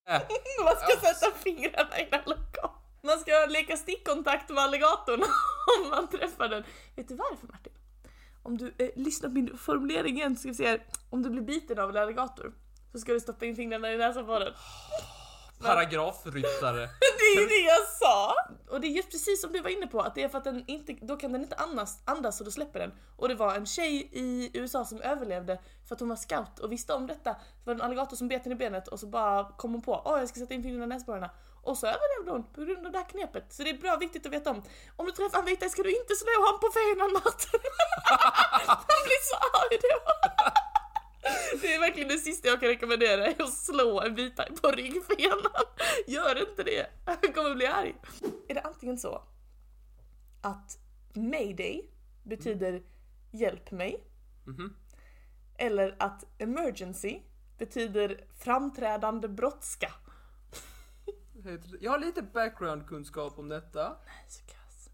Äh, 0.08 0.12
Man 0.64 0.74
ska 0.76 1.00
sätta 1.14 1.36
fingrarna 1.38 1.98
i 1.98 2.02
en 2.10 2.20
alligator. 2.24 2.70
Man 3.02 3.18
ska 3.18 3.46
leka 3.48 3.76
stickkontakt 3.76 4.48
med 4.50 4.58
alligatorn 4.58 5.22
om 5.84 5.90
man 5.90 6.08
träffar 6.08 6.48
den. 6.48 6.64
Vet 6.96 7.08
du 7.08 7.14
varför 7.14 7.46
Martin? 7.46 7.72
Om 8.42 8.58
du 8.58 8.74
eh, 8.78 8.88
lyssnar 8.96 9.28
på 9.28 9.34
min 9.34 9.58
formulering 9.58 10.16
igen 10.16 10.36
ska 10.36 10.48
vi 10.48 10.54
se 10.54 10.66
här. 10.68 10.86
Om 11.10 11.22
du 11.22 11.30
blir 11.30 11.42
biten 11.42 11.78
av 11.78 11.90
en 11.90 11.96
alligator 11.96 12.52
så 12.92 12.98
ska 12.98 13.12
du 13.12 13.20
stoppa 13.20 13.44
in 13.44 13.56
fingrarna 13.56 13.92
i 13.92 13.96
näsan 13.98 14.26
på 14.26 14.38
den. 14.38 14.52
Paragrafryttare. 15.60 16.88
Det 17.18 17.38
är 17.38 17.40
ju 17.40 17.46
det 17.46 17.60
jag 17.60 17.88
sa! 18.00 18.34
Och 18.70 18.80
det 18.80 18.86
är 18.86 18.90
just 18.90 19.10
precis 19.10 19.40
som 19.40 19.52
du 19.52 19.60
var 19.60 19.70
inne 19.70 19.86
på, 19.86 20.00
att 20.00 20.14
det 20.14 20.22
är 20.22 20.28
för 20.28 20.38
att 20.38 20.44
den 20.44 20.64
inte, 20.66 20.92
då 20.92 21.16
kan 21.16 21.32
den 21.32 21.42
inte 21.42 21.56
andas, 21.56 22.02
andas 22.04 22.40
och 22.40 22.44
då 22.44 22.50
släpper 22.50 22.80
den. 22.80 22.92
Och 23.16 23.28
det 23.28 23.34
var 23.34 23.54
en 23.54 23.66
tjej 23.66 24.08
i 24.12 24.50
USA 24.54 24.84
som 24.84 25.00
överlevde 25.00 25.60
för 25.88 25.94
att 25.94 26.00
hon 26.00 26.08
var 26.08 26.16
scout 26.16 26.58
och 26.58 26.72
visste 26.72 26.92
om 26.92 27.06
detta. 27.06 27.30
Det 27.30 27.64
var 27.64 27.74
en 27.74 27.80
alligator 27.82 28.16
som 28.16 28.28
bet 28.28 28.44
henne 28.44 28.54
i 28.54 28.58
benet 28.58 28.88
och 28.88 29.00
så 29.00 29.06
bara 29.06 29.44
kom 29.56 29.72
hon 29.72 29.82
på 29.82 30.02
åh 30.04 30.18
jag 30.18 30.28
ska 30.28 30.40
sätta 30.40 30.54
in 30.54 30.62
fingrarna 30.62 30.84
i 30.84 30.88
näsborrarna. 30.88 31.30
Och 31.62 31.78
så 31.78 31.86
överlevde 31.86 32.30
hon 32.32 32.44
på 32.52 32.60
grund 32.64 32.86
av 32.86 32.92
det 32.92 32.98
här 32.98 33.08
knepet. 33.08 33.52
Så 33.52 33.62
det 33.62 33.70
är 33.70 33.78
bra 33.78 33.96
viktigt 33.96 34.26
att 34.26 34.32
veta 34.32 34.50
om. 34.50 34.62
Om 34.96 35.06
du 35.06 35.12
träffar 35.12 35.38
en 35.38 35.44
vita 35.44 35.68
ska 35.68 35.82
du 35.82 35.90
inte 36.00 36.14
slå 36.14 36.34
han 36.46 36.60
på 36.60 36.68
fenan 36.78 37.12
Martin. 37.12 37.60
Han 38.90 39.00
blir 39.06 39.22
så 39.30 39.36
arg 39.36 39.78
då. 39.82 39.96
Det 41.60 41.74
är 41.74 41.80
verkligen 41.80 42.08
det 42.08 42.18
sista 42.18 42.48
jag 42.48 42.60
kan 42.60 42.68
rekommendera, 42.68 43.26
är 43.26 43.42
att 43.42 43.52
slå 43.54 44.00
en 44.00 44.14
vita 44.14 44.44
på 44.62 44.70
ryggfenan. 44.70 45.62
Gör 46.06 46.48
inte 46.50 46.62
det, 46.62 46.86
han 47.04 47.32
kommer 47.32 47.54
bli 47.54 47.66
arg. 47.66 47.94
Är 48.48 48.54
det 48.54 48.60
antingen 48.60 48.98
så 48.98 49.22
att 50.40 50.78
mayday 51.14 51.90
betyder 52.22 52.82
hjälp 53.30 53.70
mig. 53.70 54.04
Mhm. 54.46 54.76
Eller 55.58 55.96
att 55.98 56.24
emergency 56.38 57.20
betyder 57.58 58.24
framträdande 58.38 59.28
det- 61.58 61.78
Jag 61.80 61.90
har 61.90 61.98
lite 61.98 62.22
background-kunskap 62.22 63.38
om 63.38 63.48
detta. 63.48 63.96
Nej, 64.06 64.24
så 64.28 64.42
kass. 64.46 64.88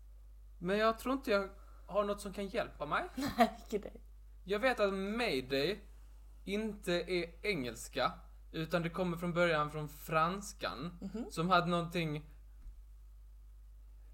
Men 0.59 0.79
jag 0.79 0.99
tror 0.99 1.15
inte 1.15 1.31
jag 1.31 1.49
har 1.87 2.05
något 2.05 2.21
som 2.21 2.33
kan 2.33 2.47
hjälpa 2.49 2.87
mig. 2.87 3.05
Nej, 3.39 3.51
dig. 3.83 4.01
Jag 4.45 4.59
vet 4.59 4.81
att 4.81 4.95
mayday 4.95 5.81
inte 6.45 6.93
är 6.93 7.47
engelska, 7.47 8.13
utan 8.53 8.83
det 8.83 8.91
kommer 8.91 9.17
från 9.17 9.33
början 9.33 9.71
från 9.71 9.89
franskan, 9.89 10.99
som 11.31 11.49
hade 11.49 11.67
någonting 11.67 12.25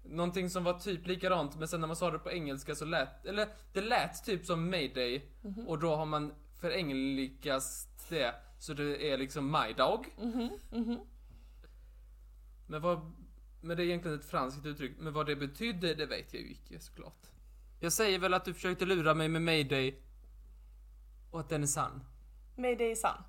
Någonting 0.09 0.49
som 0.49 0.63
var 0.63 0.79
typ 0.79 1.07
likadant, 1.07 1.55
men 1.57 1.67
sen 1.67 1.79
när 1.81 1.87
man 1.87 1.95
sa 1.95 2.11
det 2.11 2.19
på 2.19 2.31
engelska 2.31 2.75
så 2.75 2.85
lät, 2.85 3.25
eller 3.25 3.47
det 3.73 3.81
lät 3.81 4.25
typ 4.25 4.45
som 4.45 4.69
mayday, 4.69 5.21
och 5.67 5.79
då 5.79 5.95
har 5.95 6.05
man 6.05 6.33
förengelskast 6.59 8.09
det, 8.09 8.35
så 8.59 8.73
det 8.73 9.11
är 9.11 9.17
liksom 9.17 9.51
my 9.51 9.73
dog. 9.73 10.05
Men 12.67 12.81
vad, 12.81 13.11
men 13.61 13.77
det 13.77 13.83
är 13.83 13.85
egentligen 13.85 14.19
ett 14.19 14.25
franskt 14.25 14.65
uttryck, 14.65 14.91
men 14.99 15.13
vad 15.13 15.25
det 15.25 15.35
betydde, 15.35 15.93
det 15.93 16.05
vet 16.05 16.33
jag 16.33 16.41
ju 16.43 16.51
icke 16.51 16.79
såklart. 16.79 17.27
Jag 17.79 17.93
säger 17.93 18.19
väl 18.19 18.33
att 18.33 18.45
du 18.45 18.53
försökte 18.53 18.85
lura 18.85 19.13
mig 19.13 19.29
med 19.29 19.41
mayday, 19.41 19.95
och 21.31 21.39
att 21.39 21.49
den 21.49 21.63
är 21.63 21.67
sann. 21.67 22.03
Mayday 22.57 22.95
sann. 22.95 23.23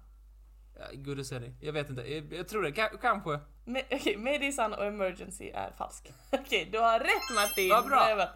Ja, 0.79 1.21
as 1.21 1.33
any. 1.33 1.53
Jag 1.61 1.73
vet 1.73 1.91
inte. 1.91 2.03
Jag, 2.15 2.33
jag 2.33 2.49
tror 2.49 2.63
det. 2.63 2.71
Ka- 2.71 2.99
kanske. 3.01 3.41
Okej, 3.91 4.17
mayday 4.17 4.49
är 4.49 4.53
sann 4.53 4.73
och 4.75 4.85
emergency 4.85 5.51
är 5.51 5.73
falsk. 5.79 6.13
Okej, 6.33 6.69
du 6.73 6.79
har 6.79 7.01
rätt 7.01 7.35
Martin! 7.35 7.69
Vad 7.69 7.87
bra. 7.87 8.29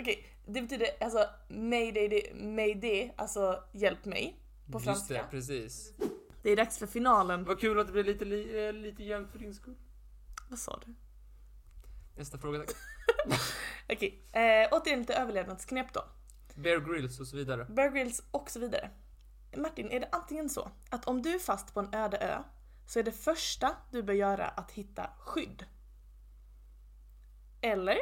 Okej, 0.00 0.26
det 0.46 0.62
betyder 0.62 0.88
alltså 1.00 1.26
mayday, 1.48 2.08
det, 2.08 2.34
mayday, 2.34 3.12
alltså 3.16 3.64
hjälp 3.72 4.04
mig 4.04 4.36
på 4.72 4.78
Just 4.78 4.84
franska. 4.84 5.14
det, 5.14 5.24
precis. 5.30 5.92
Det 6.42 6.50
är 6.50 6.56
dags 6.56 6.78
för 6.78 6.86
finalen. 6.86 7.44
Vad 7.44 7.60
kul 7.60 7.80
att 7.80 7.86
det 7.86 7.92
blir 7.92 8.04
lite, 8.04 8.24
li, 8.24 8.66
eh, 8.66 8.72
lite 8.72 9.04
jämnt 9.04 9.32
för 9.32 9.38
din 9.38 9.54
skull. 9.54 9.74
Vad 10.48 10.58
sa 10.58 10.80
du? 10.86 10.94
Nästa 12.16 12.38
fråga 12.38 12.58
tack. 12.58 12.76
Okej, 13.92 14.22
eh, 14.32 14.68
återigen 14.70 15.00
lite 15.00 15.14
överlevnadsknep 15.14 15.92
då. 15.92 16.04
Bear 16.54 16.80
Grylls 16.80 17.20
och 17.20 17.26
så 17.26 17.36
vidare. 17.36 17.64
Bear 17.64 17.90
Grylls 17.90 18.22
och 18.30 18.50
så 18.50 18.60
vidare. 18.60 18.90
Martin, 19.56 19.90
är 19.90 20.00
det 20.00 20.08
antingen 20.12 20.48
så 20.48 20.70
att 20.90 21.08
om 21.08 21.22
du 21.22 21.34
är 21.34 21.38
fast 21.38 21.74
på 21.74 21.80
en 21.80 21.94
öde 21.94 22.18
ö 22.18 22.42
så 22.86 22.98
är 22.98 23.02
det 23.02 23.12
första 23.12 23.76
du 23.90 24.02
bör 24.02 24.14
göra 24.14 24.48
att 24.48 24.70
hitta 24.70 25.10
skydd? 25.18 25.64
Eller 27.60 27.98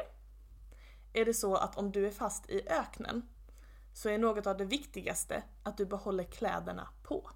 är 1.12 1.24
det 1.24 1.34
så 1.34 1.56
att 1.56 1.78
om 1.78 1.92
du 1.92 2.06
är 2.06 2.10
fast 2.10 2.50
i 2.50 2.68
öknen 2.68 3.28
så 3.92 4.08
är 4.08 4.18
något 4.18 4.46
av 4.46 4.56
det 4.56 4.64
viktigaste 4.64 5.42
att 5.62 5.76
du 5.76 5.86
behåller 5.86 6.24
kläderna 6.24 6.88
på? 7.02 7.30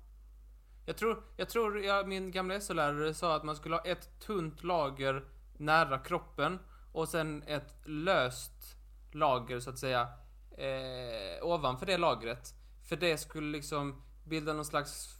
Jag 0.86 0.96
tror, 0.96 1.22
jag 1.36 1.48
tror 1.48 1.80
jag, 1.80 2.08
min 2.08 2.30
gamla 2.30 2.60
SO-lärare 2.60 3.14
sa 3.14 3.36
att 3.36 3.44
man 3.44 3.56
skulle 3.56 3.74
ha 3.74 3.82
ett 3.82 4.20
tunt 4.20 4.64
lager 4.64 5.24
nära 5.56 5.98
kroppen 5.98 6.58
och 6.92 7.08
sen 7.08 7.42
ett 7.42 7.74
löst 7.84 8.76
lager 9.12 9.60
så 9.60 9.70
att 9.70 9.78
säga 9.78 10.08
eh, 10.50 11.46
ovanför 11.46 11.86
det 11.86 11.96
lagret. 11.98 12.54
För 12.92 12.96
det 12.96 13.18
skulle 13.18 13.52
liksom 13.52 14.02
bilda 14.24 14.52
någon 14.52 14.64
slags 14.64 15.18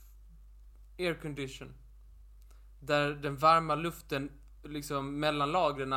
air 0.98 1.14
condition. 1.14 1.74
Där 2.80 3.11
den 3.11 3.37
varma 3.37 3.74
luften 3.74 4.30
liksom 4.64 5.20
mellan 5.20 5.52
lagren 5.52 5.94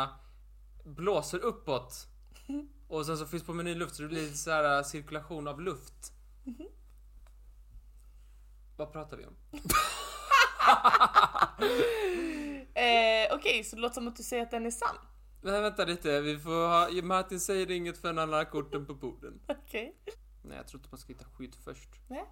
blåser 0.84 1.40
uppåt. 1.40 2.08
Och 2.88 3.06
sen 3.06 3.18
så 3.18 3.26
fylls 3.26 3.44
på 3.44 3.54
med 3.54 3.66
ny 3.66 3.76
luft 3.76 3.96
så 3.96 4.02
det 4.02 4.08
blir 4.08 4.22
lite 4.22 4.38
så 4.38 4.52
här 4.52 4.84
cirkulation 4.84 5.48
av 5.48 5.62
luft. 5.62 6.14
Vad 8.78 8.94
pratar 8.94 9.18
vi 9.18 9.26
om? 9.26 9.36
Eh, 12.74 13.36
Okej, 13.36 13.64
så 13.64 13.76
det 13.76 13.82
låter 13.82 13.94
som 13.94 14.08
att 14.08 14.16
du 14.16 14.24
säger 14.24 14.44
att 14.44 14.52
den 14.52 14.66
är 14.66 14.72
sann. 14.72 14.96
Men 15.42 15.62
vänta 15.62 15.86
lite, 15.86 16.22
vi 16.22 16.40
får 16.40 16.68
ha... 16.68 17.02
Martin 17.04 17.40
säger 17.40 17.72
inget 17.72 17.98
förrän 17.98 18.18
han 18.18 18.34
har 18.34 18.46
korten 18.46 18.86
på 18.86 18.94
borden. 18.94 19.40
Okej. 19.48 19.96
Nej, 20.48 20.58
jag 20.58 20.68
tror 20.68 20.80
inte 20.80 20.90
man 20.92 21.00
ska 21.00 21.14
hitta 21.14 21.26
skydd 21.26 21.56
först. 21.56 21.90
Nej. 22.08 22.26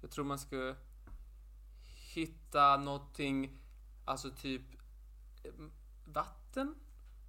Jag 0.00 0.10
tror 0.10 0.24
man 0.24 0.38
ska 0.38 0.74
hitta 2.14 2.76
någonting, 2.76 3.58
alltså 4.04 4.30
typ 4.30 4.62
eh, 5.44 5.52
vatten. 6.04 6.74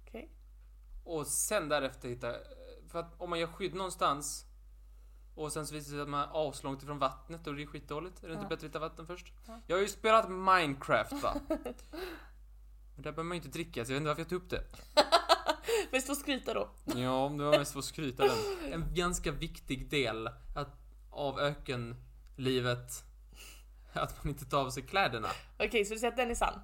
Okej. 0.02 0.30
Och 1.04 1.26
sen 1.26 1.68
därefter 1.68 2.08
hitta... 2.08 2.34
För 2.88 2.98
att 2.98 3.20
om 3.20 3.30
man 3.30 3.38
gör 3.38 3.46
skydd 3.46 3.74
någonstans 3.74 4.46
och 5.34 5.52
sen 5.52 5.66
så 5.66 5.74
visar 5.74 5.90
det 5.90 5.96
sig 5.96 6.02
att 6.02 6.08
man 6.08 6.20
är 6.20 6.32
avslångt 6.32 6.82
ifrån 6.82 6.98
vattnet, 6.98 7.44
då 7.44 7.50
är 7.50 7.54
det 7.54 7.60
ju 7.60 7.66
skitdåligt. 7.66 8.24
Är 8.24 8.28
det 8.28 8.34
inte 8.34 8.44
Ja. 8.44 8.48
bättre 8.48 8.66
att 8.66 8.70
hitta 8.70 8.78
vatten 8.78 9.06
först? 9.06 9.32
Ja. 9.46 9.60
Jag 9.66 9.76
har 9.76 9.80
ju 9.82 9.88
spelat 9.88 10.30
Minecraft 10.30 11.22
va? 11.22 11.34
Men 11.48 13.02
där 13.02 13.12
behöver 13.12 13.22
man 13.22 13.36
ju 13.36 13.42
inte 13.42 13.48
dricka, 13.58 13.84
så 13.84 13.92
jag 13.92 13.94
vet 13.94 14.00
inte 14.00 14.08
varför 14.08 14.20
jag 14.20 14.28
tog 14.28 14.42
upp 14.42 14.50
det. 14.50 14.64
Bäst 15.92 16.10
att 16.10 16.18
skryta 16.18 16.54
då. 16.54 16.68
Ja, 16.84 17.32
det 17.38 17.44
var 17.44 17.58
mest 17.58 17.72
för 17.72 17.78
att 17.78 17.84
skryta 17.84 18.22
den. 18.26 18.38
En 18.72 18.94
ganska 18.94 19.30
viktig 19.30 19.90
del 19.90 20.26
att, 20.56 20.68
av 21.10 21.40
ökenlivet, 21.40 23.04
att 23.92 24.24
man 24.24 24.32
inte 24.32 24.44
tar 24.44 24.60
av 24.60 24.70
sig 24.70 24.82
kläderna. 24.82 25.28
Okej, 25.58 25.84
så 25.84 25.94
du 25.94 26.00
säger 26.00 26.10
att 26.10 26.16
den 26.16 26.30
är 26.30 26.34
sann? 26.34 26.60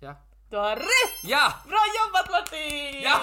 Ja. 0.00 0.14
Du 0.50 0.56
har 0.56 0.76
rätt! 0.76 1.24
Ja! 1.24 1.52
Bra 1.68 1.78
jobbat 2.04 2.30
Martin! 2.30 3.02
Ja! 3.02 3.20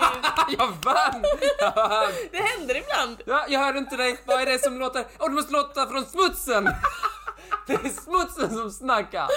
Jag 0.58 0.67
vann! 0.67 1.23
Jag 1.60 1.75
vann! 1.75 2.12
Det 2.32 2.38
händer 2.38 2.75
ibland. 2.75 3.21
Ja, 3.25 3.45
jag 3.49 3.60
hör 3.60 3.78
inte 3.78 3.97
dig. 3.97 4.19
Vad 4.25 4.41
är 4.41 4.45
det 4.45 4.60
som 4.63 4.80
låter? 4.80 5.06
Åh, 5.19 5.30
det 5.30 5.36
måste 5.36 5.54
låta 5.54 5.88
från 5.88 6.06
smutsen! 6.06 6.63
Det 7.67 7.73
är 7.73 7.89
smutsen 7.89 8.56
som 8.56 8.71
snackar. 8.71 9.28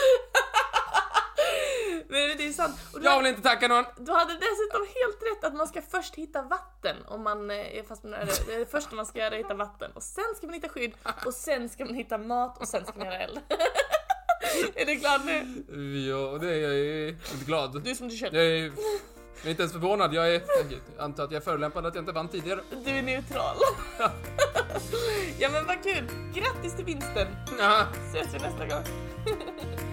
Men 2.09 2.37
det 2.37 2.47
är 2.47 2.53
sant. 2.53 2.77
Och 2.93 2.99
Jag 3.03 3.19
vill 3.19 3.27
inte 3.27 3.43
tacka 3.43 3.69
någon. 3.69 3.85
du 3.97 4.13
hade 4.13 4.33
dessutom 4.33 4.81
helt 4.81 5.23
rätt 5.23 5.45
att 5.45 5.55
man 5.55 5.69
ska 5.69 5.83
först 5.83 6.15
hitta 6.15 6.43
vatten 6.43 6.97
om 7.07 7.23
man 7.23 7.51
eh, 7.51 7.79
är 7.79 7.83
fast 7.83 8.05
med 8.05 8.29
det 8.47 8.71
första 8.71 8.97
man 8.97 9.07
ska 9.07 9.19
göra 9.19 9.35
hitta 9.35 9.55
vatten. 9.55 9.91
Och 9.95 10.03
sen 10.03 10.25
ska 10.37 10.47
man 10.47 10.55
hitta 10.55 10.69
skydd 10.69 10.93
och 11.27 11.35
sen 11.35 11.69
ska 11.69 11.85
man 11.85 11.95
hitta 11.95 12.19
mat 12.19 12.61
och 12.61 12.69
sen 12.69 12.85
ska 12.87 12.99
man 12.99 13.07
göra 13.07 13.19
eld. 13.19 13.41
är 14.75 14.87
du 14.87 14.95
glad 14.95 15.27
nu? 15.27 15.35
Ja, 16.09 16.39
det 16.39 16.55
är 16.55 16.59
jag 16.59 16.77
är 16.77 17.09
inte 17.09 17.45
glad. 17.47 17.83
Du 17.83 17.91
är 17.91 17.95
som 17.95 18.09
du 18.09 18.17
känner. 18.17 18.39
Jag 18.39 18.47
är, 18.47 18.63
jag 18.63 19.47
är 19.47 19.51
inte 19.51 19.63
ens 19.63 19.73
förvånad. 19.73 20.15
Jag, 20.15 20.35
är, 20.35 20.43
jag 20.61 21.05
antar 21.05 21.25
att 21.25 21.31
jag 21.31 21.41
är 21.41 21.45
förolämpad 21.45 21.87
att 21.87 21.95
jag 21.95 22.03
inte 22.03 22.13
vann 22.13 22.29
tidigare. 22.29 22.61
Du 22.85 22.91
är 22.91 23.03
neutral. 23.03 23.57
ja 25.39 25.49
men 25.53 25.67
vad 25.67 25.83
kul. 25.83 26.09
Grattis 26.35 26.77
till 26.77 26.85
vinsten. 26.85 27.29
Ja. 27.59 27.87
Ses 28.13 28.35
vi 28.35 28.39
nästa 28.39 28.67
gång. 28.67 28.85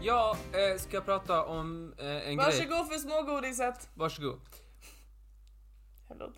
Jag 0.00 0.30
eh, 0.52 0.78
ska 0.78 1.00
prata 1.00 1.44
om 1.44 1.94
eh, 1.98 2.06
en 2.06 2.22
grej. 2.24 2.36
Varsågod 2.36 2.88
för 2.88 2.98
smågodiset. 2.98 3.88
Varsågod. 3.94 4.40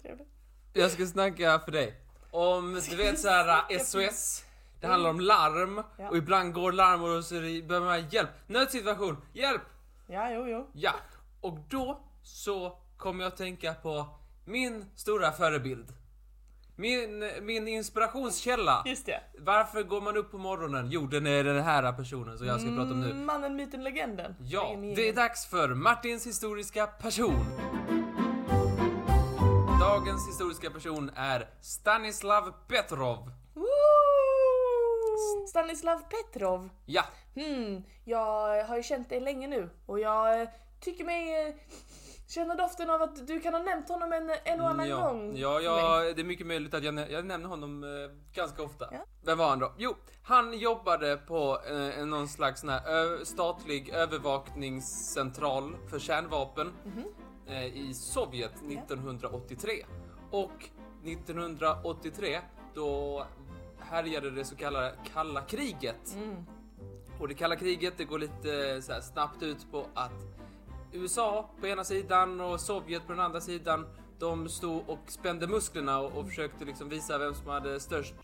Jävla. 0.04 0.24
Jag 0.72 0.90
ska 0.90 1.06
snacka 1.06 1.58
för 1.58 1.72
dig. 1.72 2.00
Om, 2.30 2.80
du 2.90 2.96
vet 2.96 3.20
såhär 3.20 3.78
SOS. 3.78 4.44
Det 4.80 4.86
handlar 4.86 5.10
om 5.10 5.20
larm 5.20 5.82
Ja. 5.98 6.08
och 6.08 6.16
ibland 6.16 6.52
går 6.54 6.72
larm 6.72 7.02
och 7.04 7.24
så 7.24 7.34
är 7.36 7.40
det- 7.42 7.62
behöver 7.62 7.86
man 7.86 8.08
hjälp. 8.08 8.30
Nödsituation, 8.46 9.16
hjälp! 9.32 9.62
Ja, 10.06 10.30
jo, 10.32 10.46
jo. 10.48 10.70
Ja, 10.72 10.92
och 11.40 11.58
då 11.68 12.00
så 12.22 12.78
kommer 12.96 13.24
jag 13.24 13.30
att 13.32 13.36
tänka 13.38 13.74
på 13.74 14.06
min 14.44 14.84
stora 14.96 15.32
förebild. 15.32 15.92
Min, 16.80 17.30
min 17.42 17.68
inspirationskälla. 17.68 18.82
Just 18.86 19.06
det. 19.06 19.20
Varför 19.38 19.82
går 19.82 20.00
man 20.00 20.16
upp 20.16 20.30
på 20.30 20.38
morgonen? 20.38 20.88
Jo, 20.90 21.06
den 21.06 21.26
är 21.26 21.44
den 21.44 21.62
här 21.62 21.92
personen 21.92 22.38
som 22.38 22.46
jag 22.46 22.60
ska 22.60 22.68
prata 22.70 22.82
om 22.90 23.00
nu. 23.00 23.10
Mm, 23.10 23.26
Mannen, 23.26 23.56
myten, 23.56 23.84
legenden. 23.84 24.34
Ja, 24.40 24.76
det 24.96 25.08
är 25.08 25.12
dags 25.12 25.46
för 25.46 25.68
Martins 25.68 26.26
historiska 26.26 26.86
person. 26.86 27.44
Dagens 29.80 30.28
historiska 30.28 30.70
person 30.70 31.10
är 31.16 31.48
Stanislav 31.60 32.54
Petrov. 32.68 33.30
Woo! 33.54 33.66
Stanislav 35.48 35.98
Petrov. 36.10 36.68
Ja, 36.86 37.04
Hmm, 37.34 37.82
jag 38.04 38.64
har 38.64 38.76
ju 38.76 38.82
känt 38.82 39.08
dig 39.08 39.20
länge 39.20 39.46
nu 39.48 39.70
och 39.86 40.00
jag 40.00 40.40
eh, 40.42 40.48
tycker 40.80 41.04
mig 41.04 41.56
eh, 42.30 42.34
känna 42.34 42.54
doften 42.54 42.90
av 42.90 43.02
att 43.02 43.26
du 43.26 43.40
kan 43.40 43.54
ha 43.54 43.62
nämnt 43.62 43.88
honom 43.88 44.12
en, 44.12 44.30
en 44.44 44.60
och 44.60 44.68
annan 44.68 44.88
ja, 44.88 45.00
gång. 45.08 45.36
ja, 45.36 45.60
ja 45.60 46.00
det 46.14 46.20
är 46.20 46.24
mycket 46.24 46.46
möjligt 46.46 46.74
att 46.74 46.84
jag, 46.84 46.94
nä- 46.94 47.08
jag 47.10 47.24
nämner 47.26 47.48
honom 47.48 47.84
eh, 47.84 47.88
ganska 48.34 48.62
ofta. 48.62 48.88
Ja. 48.92 48.98
Vem 49.24 49.38
var 49.38 49.48
han 49.48 49.58
då? 49.58 49.72
Jo, 49.78 49.94
han 50.22 50.58
jobbade 50.58 51.16
på 51.16 51.58
eh, 51.98 52.04
någon 52.06 52.28
slags 52.28 52.64
här, 52.64 53.24
statlig 53.24 53.88
övervakningscentral 53.88 55.76
för 55.90 55.98
kärnvapen 55.98 56.72
Mhm. 56.84 57.04
eh, 57.46 57.64
i 57.64 57.94
Sovjet 57.94 58.54
1983. 58.54 59.84
Och 60.30 60.68
1983 61.04 62.40
då 62.74 63.24
härjade 63.78 64.30
det 64.30 64.44
så 64.44 64.56
kallade 64.56 64.94
kalla 65.14 65.40
kriget. 65.40 66.14
Mm. 66.16 66.36
Och 67.20 67.28
det 67.28 67.34
kalla 67.34 67.56
kriget 67.56 67.94
det 67.96 68.04
går 68.04 68.18
lite 68.18 68.82
så 68.82 68.92
här 68.92 69.00
snabbt 69.00 69.42
ut 69.42 69.70
på 69.70 69.86
att 69.94 70.12
USA 70.92 71.50
på 71.60 71.66
ena 71.66 71.84
sidan 71.84 72.40
och 72.40 72.60
Sovjet 72.60 73.06
på 73.06 73.12
den 73.12 73.20
andra 73.20 73.40
sidan 73.40 73.86
de 74.18 74.48
stod 74.48 74.88
och 74.88 74.98
spände 75.06 75.46
musklerna 75.46 75.98
och, 76.00 76.18
och 76.18 76.28
försökte 76.28 76.64
liksom 76.64 76.88
visa 76.88 77.18
vem 77.18 77.34
som 77.34 77.46
hade 77.46 77.80
störst 77.80 78.14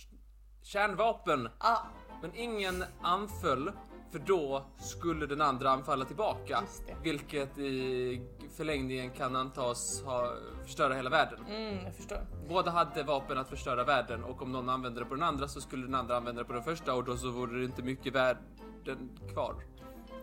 kärnvapen. 0.62 1.48
Ah, 1.59 1.79
Men 2.22 2.31
ingen 2.35 2.85
anföll 3.02 3.72
för 4.12 4.18
då 4.18 4.64
skulle 4.79 5.26
den 5.26 5.40
andra 5.40 5.70
anfalla 5.70 6.05
tillbaka. 6.05 6.62
Vilket 7.02 7.59
i 7.59 8.22
förlängningen 8.57 9.11
kan 9.11 9.37
antas 9.37 10.02
ha 10.02 10.33
förstöra 10.62 10.94
hela 10.94 11.11
världen. 11.11 11.46
mm, 11.46 11.85
jag 11.85 11.94
förstår. 11.96 12.26
Båda 12.48 12.70
hade 12.70 13.02
vapen 13.02 13.38
att 13.38 13.48
förstöra 13.48 13.85
världen 13.85 14.24
och 14.24 14.42
om 14.42 14.52
någon 14.52 14.68
använde 14.68 15.00
det 15.00 15.07
på 15.07 15.14
den 15.14 15.22
andra 15.22 15.48
så 15.48 15.61
skulle 15.61 15.87
den 15.87 15.94
andra 15.94 16.16
använda 16.16 16.42
det 16.42 16.46
på 16.46 16.52
den 16.52 16.62
första 16.62 16.94
och 16.94 17.05
då 17.05 17.16
så 17.16 17.31
vore 17.31 17.59
det 17.59 17.64
inte 17.64 17.83
mycket 17.83 18.14
världen 18.14 19.18
kvar. 19.33 19.55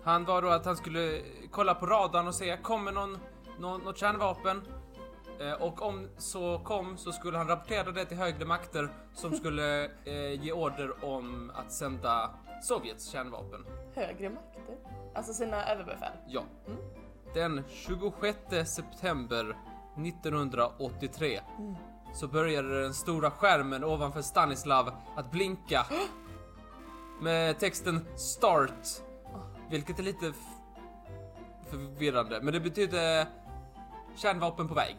Han 0.04 0.26
var 0.26 0.42
då 0.42 0.48
att 0.48 0.66
han 0.66 0.78
skulle 0.78 1.22
kolla 1.52 1.76
på 1.76 1.86
radarn 1.86 2.28
och 2.28 2.36
se, 2.36 2.58
kommer 2.58 2.92
någon, 2.92 3.18
någon, 3.60 3.82
något 3.82 3.98
kärnvapen? 3.98 4.62
Eh, 5.40 5.62
och 5.62 5.82
om 5.82 6.10
så 6.18 6.60
kom 6.60 6.98
så 6.98 7.12
skulle 7.12 7.38
han 7.38 7.48
rapportera 7.48 7.92
det 7.92 8.06
till 8.06 8.18
högre 8.18 8.46
makter 8.46 8.90
som 9.14 9.34
skulle 9.36 9.86
eh, 9.86 10.44
ge 10.44 10.52
order 10.52 11.06
om 11.06 11.52
att 11.56 11.72
sända 11.72 12.30
Sovjets 12.64 13.12
kärnvapen. 13.12 13.66
Högre 13.96 14.30
makter? 14.30 14.76
Alltså 15.16 15.34
sina 15.34 15.66
överbefäl? 15.66 16.12
Ja. 16.28 16.44
Den 17.34 17.64
26 17.70 18.38
september 18.66 19.58
1983 19.98 21.40
så 22.14 22.28
började 22.28 22.82
den 22.82 22.94
stora 22.94 23.32
skärmen 23.32 23.84
ovanför 23.84 24.22
Stanislav 24.22 24.92
att 25.16 25.32
blinka 25.32 25.86
med 27.22 27.60
texten 27.60 28.06
START. 28.16 29.04
Vilket 29.74 30.00
är 30.00 30.04
lite 30.04 30.34
förvirrande, 31.70 32.42
men 32.42 32.54
det 32.54 32.60
betyder 32.60 33.28
kärnvapen 34.16 34.68
på 34.68 34.74
väg. 34.74 34.96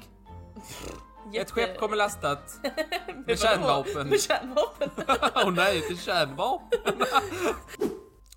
Ett 1.34 1.50
skepp 1.50 1.78
kommer 1.78 1.96
lastat 1.96 2.58
med 3.26 3.38
kärnvapen. 3.38 4.08
Med 4.08 4.20
kärnvapen? 4.20 4.90
Åh 5.34 5.50
nej, 5.50 5.76
inte 5.76 6.02
kärnvapen! 6.02 6.78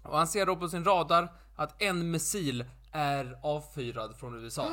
och 0.03 0.17
han 0.17 0.27
ser 0.27 0.45
då 0.45 0.55
på 0.55 0.69
sin 0.69 0.85
radar 0.85 1.33
att 1.55 1.81
en 1.81 2.11
missil 2.11 2.65
är 2.91 3.39
avfyrad 3.43 4.15
från 4.15 4.43
USA. 4.43 4.67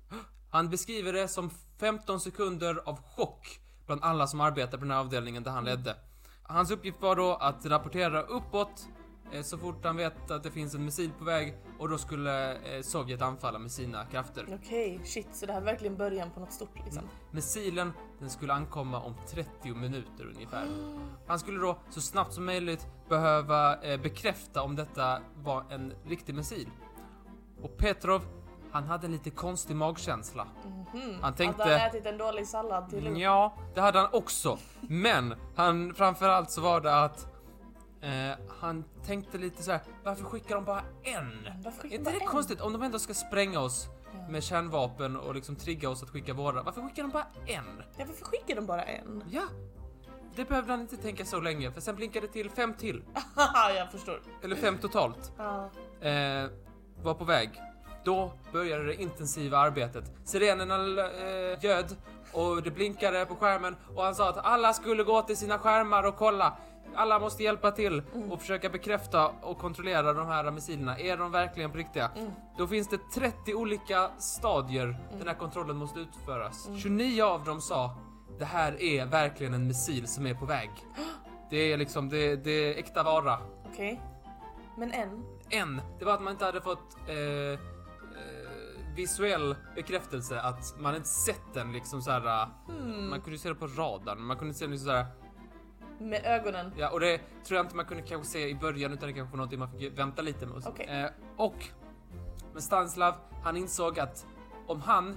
Han 0.50 0.70
beskriver 0.70 1.12
det 1.12 1.28
som 1.28 1.50
15 1.80 2.20
sekunder 2.20 2.82
av 2.84 3.02
chock 3.02 3.60
bland 3.86 4.04
alla 4.04 4.26
som 4.26 4.40
arbetar 4.40 4.78
på 4.78 4.84
den 4.84 4.90
här 4.90 4.98
avdelningen 4.98 5.42
där 5.42 5.50
han 5.50 5.64
ledde. 5.64 5.96
Hans 6.42 6.70
uppgift 6.70 7.02
var 7.02 7.16
då 7.16 7.34
att 7.34 7.66
rapportera 7.66 8.22
uppåt 8.22 8.86
eh, 8.88 8.95
så 9.42 9.58
fort 9.58 9.84
han 9.84 9.96
vet 9.96 10.30
att 10.30 10.42
det 10.42 10.50
finns 10.50 10.74
en 10.74 10.84
missil 10.84 11.10
på 11.18 11.24
väg 11.24 11.54
och 11.78 11.88
då 11.88 11.98
skulle 11.98 12.52
eh, 12.54 12.82
Sovjet 12.82 13.22
anfalla 13.22 13.58
med 13.58 13.70
sina 13.70 14.04
krafter. 14.04 14.58
Okej, 14.62 15.00
shit, 15.04 15.28
så 15.32 15.46
det 15.46 15.52
här 15.52 15.60
är 15.60 15.64
verkligen 15.64 15.96
början 15.96 16.30
på 16.30 16.40
något 16.40 16.52
stort 16.52 16.84
liksom. 16.84 17.02
Missilen 17.30 17.92
den 18.18 18.30
skulle 18.30 18.52
ankomma 18.52 19.00
om 19.00 19.14
30 19.30 19.74
minuter 19.74 20.32
ungefär. 20.34 20.66
Han 21.26 21.38
skulle 21.38 21.58
då 21.60 21.78
så 21.90 22.00
snabbt 22.00 22.32
som 22.32 22.44
möjligt 22.44 22.86
behöva 23.08 23.76
eh, 23.82 24.00
bekräfta 24.00 24.62
om 24.62 24.76
detta 24.76 25.18
var 25.36 25.64
en 25.70 25.92
riktig 26.06 26.34
missil. 26.34 26.68
Och 27.62 27.76
Petrov, 27.76 28.22
han 28.72 28.84
hade 28.84 29.06
en 29.06 29.12
lite 29.12 29.30
konstig 29.30 29.76
magkänsla. 29.76 30.46
Mhm. 30.92 31.14
Han 31.22 31.34
tänkte- 31.34 31.62
Att 31.64 31.70
han 31.80 31.88
ätit 31.88 32.06
en 32.06 32.18
dålig 32.18 32.46
sallad 32.46 32.90
till 32.90 33.04
lunch. 33.04 33.18
Ja, 33.18 33.54
det 33.74 33.80
hade 33.80 33.98
han 33.98 34.08
också. 34.12 34.58
Men 34.80 35.34
han 35.56 35.94
framförallt 35.94 36.50
så 36.50 36.60
var 36.60 36.80
det 36.80 37.00
att 37.04 37.28
eh, 38.00 38.38
han 38.60 38.84
tänkte 39.06 39.38
lite 39.38 39.62
så 39.62 39.70
här: 39.72 39.80
varför 40.04 40.24
skickar 40.24 40.54
de 40.54 40.64
bara 40.64 40.82
en? 41.02 41.46
Är 41.46 41.94
inte 41.94 42.10
det 42.10 42.16
en? 42.20 42.26
konstigt 42.26 42.60
om 42.60 42.72
de 42.72 42.82
ändå 42.82 42.98
ska 42.98 43.14
spränga 43.14 43.60
oss 43.60 43.88
Ja. 44.12 44.28
med 44.28 44.42
kärnvapen 44.44 45.16
och 45.16 45.34
liksom 45.34 45.56
trigga 45.56 45.90
oss 45.90 46.02
att 46.02 46.10
skicka 46.10 46.34
våra? 46.34 46.62
Varför 46.62 46.82
skickar 46.82 47.02
de 47.02 47.10
bara 47.12 47.26
en? 47.46 47.82
Ja, 47.96 48.04
varför 48.08 48.24
skickar 48.24 48.54
de 48.56 48.66
bara 48.66 48.82
en? 48.84 49.24
Ja, 49.30 49.42
det 50.34 50.44
behövde 50.44 50.72
han 50.72 50.80
inte 50.80 50.96
tänka 50.96 51.24
så 51.24 51.40
länge 51.40 51.72
för 51.72 51.80
sen 51.80 51.96
blinkade 51.96 52.26
det 52.26 52.32
till 52.32 52.50
fem 52.50 52.74
till. 52.74 53.04
Jag 53.76 53.90
förstår. 53.92 54.22
Eller 54.42 54.56
fem 54.56 54.78
totalt. 54.78 55.32
Ja. 55.38 55.70
Eh, 56.08 56.50
var 57.02 57.14
på 57.14 57.24
väg. 57.24 57.50
Då 58.04 58.32
började 58.52 58.84
det 58.84 59.02
intensiva 59.02 59.58
arbetet. 59.58 60.12
Sirenerna 60.24 60.74
eh, 60.76 61.64
ljöd 61.64 61.96
och 62.32 62.62
det 62.62 62.70
blinkade 62.70 63.26
på 63.26 63.34
skärmen 63.36 63.76
och 63.96 64.02
han 64.02 64.14
sa 64.14 64.28
att 64.28 64.44
alla 64.46 64.72
skulle 64.72 65.02
gå 65.02 65.22
till 65.22 65.36
sina 65.36 65.58
skärmar 65.58 66.02
och 66.02 66.16
kolla. 66.16 66.56
Alla 66.96 67.18
måste 67.18 67.42
hjälpa 67.42 67.70
till 67.70 68.02
och 68.30 68.40
försöka 68.40 68.68
bekräfta 68.68 69.28
och 69.28 69.58
kontrollera 69.58 70.12
de 70.12 70.26
här 70.26 70.50
missilerna. 70.50 70.98
Är 70.98 71.16
de 71.16 71.32
verkligen 71.32 71.70
på 71.70 71.78
riktiga? 71.78 72.10
Mm. 72.16 72.30
Då 72.58 72.66
finns 72.66 72.88
det 72.88 72.98
30 73.14 73.54
olika 73.54 74.10
stadier 74.18 74.96
den 75.18 75.28
här 75.28 75.34
kontrollen 75.34 75.76
måste 75.76 76.00
utföras. 76.00 76.68
29 76.82 77.22
av 77.22 77.44
dem 77.44 77.60
sa 77.60 77.96
det 78.38 78.44
här 78.44 78.82
är 78.82 79.06
verkligen 79.06 79.54
en 79.54 79.66
missil 79.66 80.06
som 80.06 80.26
är 80.26 80.34
på 80.34 80.46
väg. 80.46 80.70
Det 81.50 81.72
är 81.72 81.76
liksom, 81.76 82.08
det, 82.08 82.36
det 82.36 82.50
är 82.50 82.78
äkta 82.78 83.02
vara. 83.02 83.38
Okej. 83.72 84.00
Men 84.76 84.92
en? 84.92 85.24
En, 85.50 85.80
det 85.98 86.04
var 86.04 86.14
att 86.14 86.22
man 86.22 86.32
inte 86.32 86.44
hade 86.44 86.60
fått 86.60 86.96
eh, 87.08 87.16
eh, 87.16 87.58
visuell 88.96 89.56
bekräftelse 89.74 90.40
att 90.40 90.74
man 90.78 90.96
inte 90.96 91.08
sett 91.08 91.54
den 91.54 91.72
liksom 91.72 92.02
så 92.02 92.10
här. 92.10 92.48
Hmm. 92.66 93.10
Man 93.10 93.20
kunde 93.20 93.38
se 93.38 93.48
det 93.48 93.54
på 93.54 93.66
radarn, 93.66 94.22
man 94.22 94.36
kunde 94.36 94.54
se 94.54 94.64
den 94.64 94.70
liksom 94.72 94.88
så 94.88 94.94
här. 94.94 95.06
Med 95.98 96.24
ögonen? 96.24 96.72
Ja, 96.76 96.90
och 96.90 97.00
det 97.00 97.18
tror 97.18 97.56
jag 97.56 97.64
inte 97.64 97.76
man 97.76 97.84
kunde 97.84 98.02
kanske 98.02 98.32
se 98.32 98.48
i 98.48 98.54
början 98.54 98.92
utan 98.92 99.08
det 99.08 99.14
kanske 99.14 99.30
var 99.30 99.36
någonting 99.36 99.58
man 99.58 99.70
fick 99.70 99.98
vänta 99.98 100.22
lite 100.22 100.46
med. 100.46 100.62
Okej. 100.66 100.86
Eh, 100.86 101.10
och 101.36 101.68
men 102.52 102.62
Stanislav, 102.62 103.14
han 103.42 103.56
insåg 103.56 103.98
att 103.98 104.26
om 104.66 104.80
han, 104.80 105.16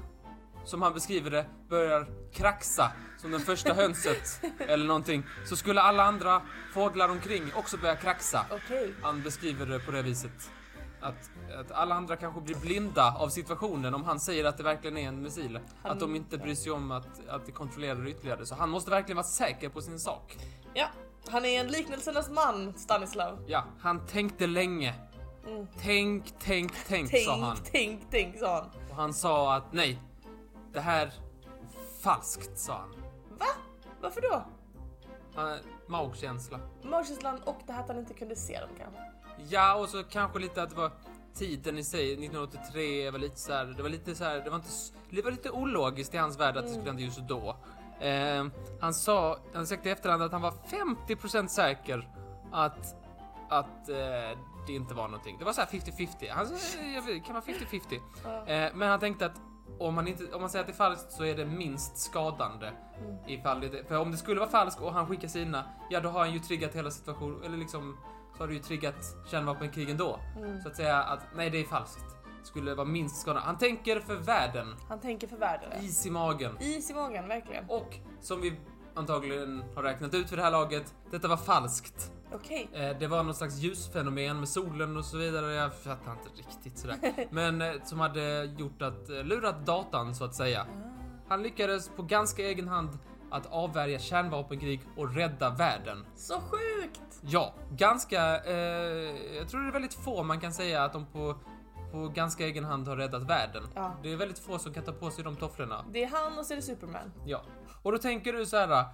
som 0.66 0.82
han 0.82 0.94
beskriver 0.94 1.32
det, 1.32 1.46
börjar 1.70 2.08
kraxa 2.34 2.92
som 3.18 3.32
den 3.32 3.40
första 3.40 3.74
hönset 3.74 4.42
eller 4.60 4.86
någonting, 4.86 5.24
så 5.46 5.56
skulle 5.56 5.82
alla 5.82 6.04
andra 6.04 6.42
fåglar 6.74 7.10
omkring 7.10 7.44
också 7.56 7.78
börja 7.78 7.96
kraxa. 7.96 8.46
Okej. 8.52 8.94
Han 9.02 9.22
beskriver 9.22 9.66
det 9.66 9.80
på 9.80 9.92
det 9.92 10.02
viset. 10.02 10.52
Att, 11.02 11.30
att 11.60 11.72
alla 11.72 11.96
andra 11.96 12.16
kanske 12.16 12.42
blir 12.42 12.56
blinda 12.56 13.16
av 13.20 13.30
situationen 13.30 13.94
om 13.96 14.04
han 14.04 14.20
säger 14.20 14.46
att 14.46 14.58
det 14.58 14.64
verkligen 14.64 14.98
är 14.98 15.08
en 15.08 15.22
missil. 15.22 15.60
Han- 15.84 15.92
Att 15.92 16.00
de 16.00 16.16
inte 16.16 16.38
bryr 16.38 16.56
sig 16.56 16.72
om 16.72 16.92
att, 16.92 17.28
att 17.30 17.46
det 17.46 17.52
kontrollerar 17.52 18.08
ytterligare. 18.08 18.46
Så 18.46 18.56
han 18.56 18.70
måste 18.70 18.92
verkligen 18.92 19.16
vara 19.18 19.28
säker 19.28 19.70
på 19.70 19.82
sin 19.82 20.00
sak. 20.00 20.38
Ja, 20.74 20.88
han 21.30 21.46
är 21.46 21.60
en 21.62 21.68
liknelsernas 21.68 22.30
man, 22.30 22.74
Stanislav. 22.78 23.44
Ja, 23.48 23.64
han 23.80 24.06
tänkte 24.06 24.48
länge. 24.48 24.96
Mm. 25.48 25.68
Tänk, 25.82 26.34
tänk, 26.40 26.72
tänk, 26.88 27.12
Tänk, 27.12 27.26
sa 27.26 27.38
han. 27.38 27.58
tänk, 27.72 28.02
tänk, 28.12 28.40
sa 28.40 28.56
han. 28.56 28.70
Och 28.90 28.96
han 28.96 29.14
sa 29.14 29.56
att 29.56 29.74
nej, 29.74 30.00
det 30.74 30.80
här 30.80 31.06
är 31.06 31.14
falskt, 32.02 32.58
sa 32.60 32.74
han. 32.74 32.90
Va? 33.40 33.46
Varför 34.02 34.22
då? 34.22 34.44
han 35.36 35.58
magkänsla. 35.88 36.60
Magkänslan 36.84 37.40
och 37.46 37.58
det 37.68 37.74
här 37.74 37.82
att 37.82 37.88
han 37.88 37.98
inte 38.00 38.14
kunde 38.14 38.36
se 38.36 38.60
dem 38.60 38.70
kanske. 38.78 39.02
Ja, 39.48 39.76
och 39.76 39.90
så 39.90 40.04
kanske 40.04 40.40
lite 40.40 40.64
att 40.64 40.70
det 40.70 40.76
var 40.76 40.92
tiden 41.34 41.78
i 41.78 41.84
sig, 41.84 42.14
1983 42.14 43.12
var 43.12 43.20
lite 43.20 43.40
så 43.40 43.54
här, 43.54 43.66
det 43.66 43.84
var 43.84 43.90
lite 43.90 44.16
så 44.16 44.24
här, 44.24 44.42
det 44.42 44.50
var 44.50 44.58
inte, 44.58 44.70
det 45.10 45.22
var 45.22 45.32
lite 45.32 45.50
ologiskt 45.50 46.14
i 46.14 46.18
hans 46.18 46.40
värld 46.40 46.58
att 46.58 46.64
det 46.64 46.72
skulle 46.72 46.86
hända 46.86 47.02
just 47.02 47.20
då. 47.20 47.56
Eh, 48.00 48.46
han 48.80 48.94
sa, 48.94 49.40
han 49.54 49.68
sagt 49.68 49.86
i 49.86 49.90
efterhand 49.90 50.24
att 50.24 50.32
han 50.32 50.42
var 50.42 50.54
50% 51.08 51.48
säker 51.48 52.10
att, 52.52 52.96
att 53.50 53.90
eh, 53.90 54.38
det 54.68 54.74
inte 54.74 54.94
var 54.94 55.08
någonting. 55.08 55.38
Det 55.40 55.46
var 55.46 55.54
så 55.54 55.62
här 55.62 55.68
50-50. 55.68 56.30
Han 56.30 56.48
sa, 56.48 56.80
eh, 56.80 57.24
kan 57.24 57.36
vara 57.36 57.44
50-50. 57.46 58.00
Ja. 58.24 58.48
Eh, 58.48 58.72
men 58.76 58.90
han 58.90 59.00
tänkte 59.00 59.26
att 59.26 59.42
om 59.80 59.96
man, 59.96 60.08
inte, 60.08 60.34
om 60.34 60.42
man 60.42 60.50
säger 60.50 60.64
att 60.64 60.68
det 60.68 60.74
är 60.74 60.78
falskt 60.78 61.12
så 61.12 61.26
är 61.26 61.36
det 61.38 61.46
minst 61.46 61.98
skadande. 61.98 62.72
Ifall 63.28 63.62
det, 63.62 63.88
för 63.88 63.98
om 63.98 64.12
det 64.12 64.18
skulle 64.18 64.40
vara 64.40 64.50
falskt 64.50 64.82
och 64.82 64.94
han 64.94 65.08
skickar 65.08 65.28
sina, 65.28 65.64
ja 65.90 66.00
då 66.00 66.10
har 66.10 66.20
han 66.20 66.34
ju 66.34 66.40
triggat 66.40 66.76
hela 66.76 66.92
situationen, 66.92 67.44
eller 67.44 67.58
liksom 67.58 67.98
så 68.40 68.44
har 68.44 68.48
du 68.48 68.54
ju 68.54 68.60
triggat 68.60 69.18
kärnvapenkrig 69.26 69.90
ändå. 69.90 70.20
Mm. 70.38 70.62
Så 70.62 70.68
att 70.68 70.76
säga 70.76 71.04
att 71.04 71.20
nej, 71.36 71.50
det 71.50 71.58
är 71.58 71.64
falskt. 71.64 72.06
Skulle 72.44 72.76
vara 72.76 72.88
minst 72.88 73.22
skadande. 73.22 73.46
Han 73.46 73.58
tänker 73.58 74.00
för 74.00 74.16
världen. 74.16 74.76
Han 74.90 75.00
tänker 75.00 75.28
för 75.28 75.38
världen. 75.38 75.84
Is 75.84 76.06
i 76.06 76.10
magen. 76.10 76.58
Is 76.60 76.90
i 76.90 76.94
magen, 76.94 77.28
verkligen. 77.28 77.66
Och 77.68 77.96
som 78.22 78.42
vi 78.42 78.54
antagligen 78.94 79.64
har 79.76 79.84
räknat 79.84 80.14
ut 80.14 80.30
för 80.30 80.38
det 80.38 80.44
här 80.44 80.52
laget, 80.52 80.96
detta 81.12 81.28
var 81.28 81.38
falskt. 81.38 82.12
Okej. 82.34 82.70
Eh, 82.74 83.00
det 83.00 83.08
var 83.08 83.24
något 83.24 83.38
slags 83.38 83.58
ljusfenomen 83.58 84.40
med 84.40 84.50
solen 84.50 84.98
och 84.98 85.06
så 85.06 85.18
vidare. 85.18 85.54
Jag 85.54 85.76
fattar 85.76 86.12
inte 86.12 86.30
riktigt 86.36 86.78
sådär. 86.78 86.98
Men 87.32 87.62
eh, 87.62 87.74
som 87.84 88.00
hade 88.00 88.46
gjort 88.46 88.82
att, 88.82 89.10
eh, 89.10 89.24
lurat 89.24 89.66
datan 89.66 90.16
så 90.16 90.24
att 90.24 90.36
säga. 90.36 90.66
Han 91.28 91.44
lyckades 91.44 91.90
på 91.90 92.04
ganska 92.04 92.42
egen 92.42 92.68
hand 92.68 92.90
att 93.32 93.46
avvärja 93.46 94.00
kärnvapenkrig 94.00 94.82
och 94.98 95.16
rädda 95.16 95.50
världen. 95.50 96.06
Så 96.16 96.34
sjukt! 96.34 97.22
Ja, 97.22 97.54
ganska... 97.72 98.44
Eh, 98.44 98.56
jag 99.36 99.50
tror 99.50 99.62
det 99.62 99.68
är 99.68 99.72
väldigt 99.72 99.94
få 99.94 100.24
man 100.24 100.40
kan 100.40 100.54
säga 100.54 100.84
att 100.84 100.94
de 100.94 101.06
på, 101.06 101.36
på 101.92 102.08
ganska 102.08 102.46
egen 102.46 102.64
hand 102.66 102.88
har 102.88 102.96
räddat 102.96 103.24
världen. 103.24 103.64
Ja. 103.76 103.98
Det 104.04 104.12
är 104.12 104.18
väldigt 104.18 104.40
få 104.40 104.60
som 104.60 104.74
kan 104.74 104.84
ta 104.84 104.92
på 104.92 105.12
sig 105.12 105.24
de 105.24 105.36
tofflorna. 105.36 105.86
Det 105.92 106.04
är 106.04 106.08
han 106.08 106.40
och 106.40 106.46
så 106.46 106.54
är 106.54 106.56
det 106.56 106.62
Superman. 106.62 107.12
Ja. 107.26 107.42
Och 107.84 107.92
då 107.92 107.98
tänker 107.98 108.34
du 108.34 108.46
så 108.46 108.58
här. 108.58 108.86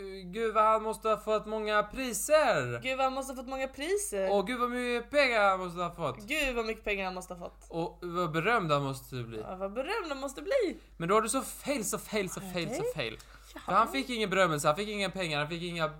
"Åh, 0.00 0.32
gud 0.32 0.54
vad 0.54 0.64
han 0.64 0.82
måste 0.82 1.08
ha 1.08 1.16
fått 1.16 1.46
många 1.46 1.82
priser! 1.82 2.80
Gud 2.82 2.96
vad 2.96 3.04
han 3.04 3.12
måste 3.12 3.32
ha 3.32 3.36
fått 3.36 3.48
många 3.48 3.68
priser. 3.68 4.32
Och 4.32 4.46
gud 4.46 4.60
vad 4.60 4.70
mycket 4.70 5.10
pengar 5.10 5.40
han 5.40 5.60
måste 5.60 5.80
ha 5.80 5.94
fått! 5.94 6.18
Gud 6.26 6.54
vad 6.56 6.66
mycket 6.66 6.84
pengar 6.84 7.04
han 7.04 7.14
måste 7.14 7.34
ha 7.34 7.40
fått. 7.40 7.66
Och 7.68 7.98
vad 8.02 8.32
berömd 8.32 8.72
han 8.72 8.82
måste 8.82 9.14
bli. 9.14 9.40
Ja, 9.40 9.56
vad 9.56 9.72
berömd 9.72 10.08
han 10.08 10.18
måste 10.20 10.42
bli. 10.42 10.78
Men 10.96 11.08
då 11.08 11.14
har 11.14 11.22
du 11.22 11.28
så 11.28 11.42
fel, 11.42 11.84
så 11.84 11.98
fel, 11.98 12.30
så 12.30 12.40
fel, 12.40 12.68
så 12.74 12.82
fel. 12.94 13.18
För 13.18 13.60
Jaha. 13.66 13.78
han 13.78 13.88
fick 13.88 14.10
ingen 14.10 14.30
berömmelse, 14.30 14.68
han 14.68 14.76
fick 14.76 14.88
inga 14.88 15.10
pengar, 15.10 15.38
han 15.38 15.48
fick 15.48 15.62
inga 15.62 15.90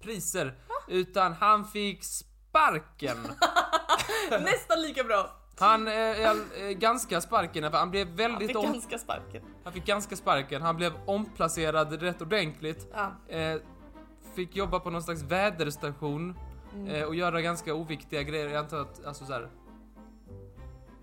priser. 0.00 0.54
Utan 0.88 1.32
han 1.32 1.64
fick 1.64 2.04
sparken. 2.04 3.16
Nästan 4.30 4.82
lika 4.82 5.04
bra. 5.04 5.43
Han 5.58 5.88
eh, 5.88 5.94
är 5.94 6.36
eh, 6.62 6.70
ganska 6.70 7.20
sparken, 7.20 7.64
han 7.64 7.90
blev 7.90 8.06
Han 8.06 8.16
väldigt 8.16 8.48
fick 8.48 8.58
om... 8.58 8.72
ganska 8.72 8.98
sparken. 8.98 9.42
Han 9.64 9.72
fick 9.72 9.86
ganska 9.86 10.16
sparken, 10.16 10.62
han 10.62 10.76
blev 10.76 10.92
omplacerad 11.06 12.02
rätt 12.02 12.22
ordentligt. 12.22 12.88
Ja. 12.92 13.34
Eh, 13.36 13.60
fick 14.34 14.56
jobba 14.56 14.80
på 14.80 14.90
någon 14.90 15.02
slags 15.02 15.22
väderstation 15.22 16.34
Mm. 16.74 16.88
eh, 16.94 17.02
och 17.04 17.14
göra 17.14 17.40
ganska 17.40 17.74
oviktiga 17.74 18.22
grejer. 18.22 18.48
Jag 18.48 18.56
antar 18.56 18.78
att, 18.80 19.04
alltså 19.04 19.24
såhär... 19.24 19.48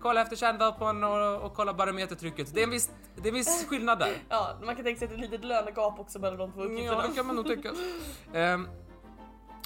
Kolla 0.00 0.20
efter 0.22 0.36
kärnvapen 0.36 1.04
och, 1.04 1.40
och 1.42 1.54
kolla 1.54 1.74
barometertrycket. 1.74 2.54
Det 2.54 2.60
är 2.60 2.64
en 2.64 2.70
viss, 2.70 2.90
det 3.16 3.22
är 3.22 3.28
en 3.28 3.34
viss 3.34 3.66
skillnad 3.68 3.98
där. 3.98 4.12
ja, 4.28 4.58
man 4.64 4.76
kan 4.76 4.84
tänka 4.84 4.98
sig 4.98 5.06
att 5.06 5.10
det 5.10 5.14
är 5.20 5.24
ett 5.24 5.30
litet 5.30 5.44
lönegap 5.44 6.00
också 6.00 6.18
mellan 6.18 6.38
de 6.38 6.52
två 6.52 6.62
uppgifterna. 6.62 7.02
Ja, 7.02 7.08
det 7.08 7.14
kan 7.14 7.26
man 7.26 7.36
nog 7.36 7.46
tycka. 7.46 7.70
Ehm, 8.32 8.68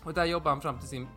och 0.05 0.15
där 0.15 0.25
jobbade 0.25 0.51
han 0.51 0.61
fram 0.61 0.79
till 0.79 0.89
sin... 0.89 1.09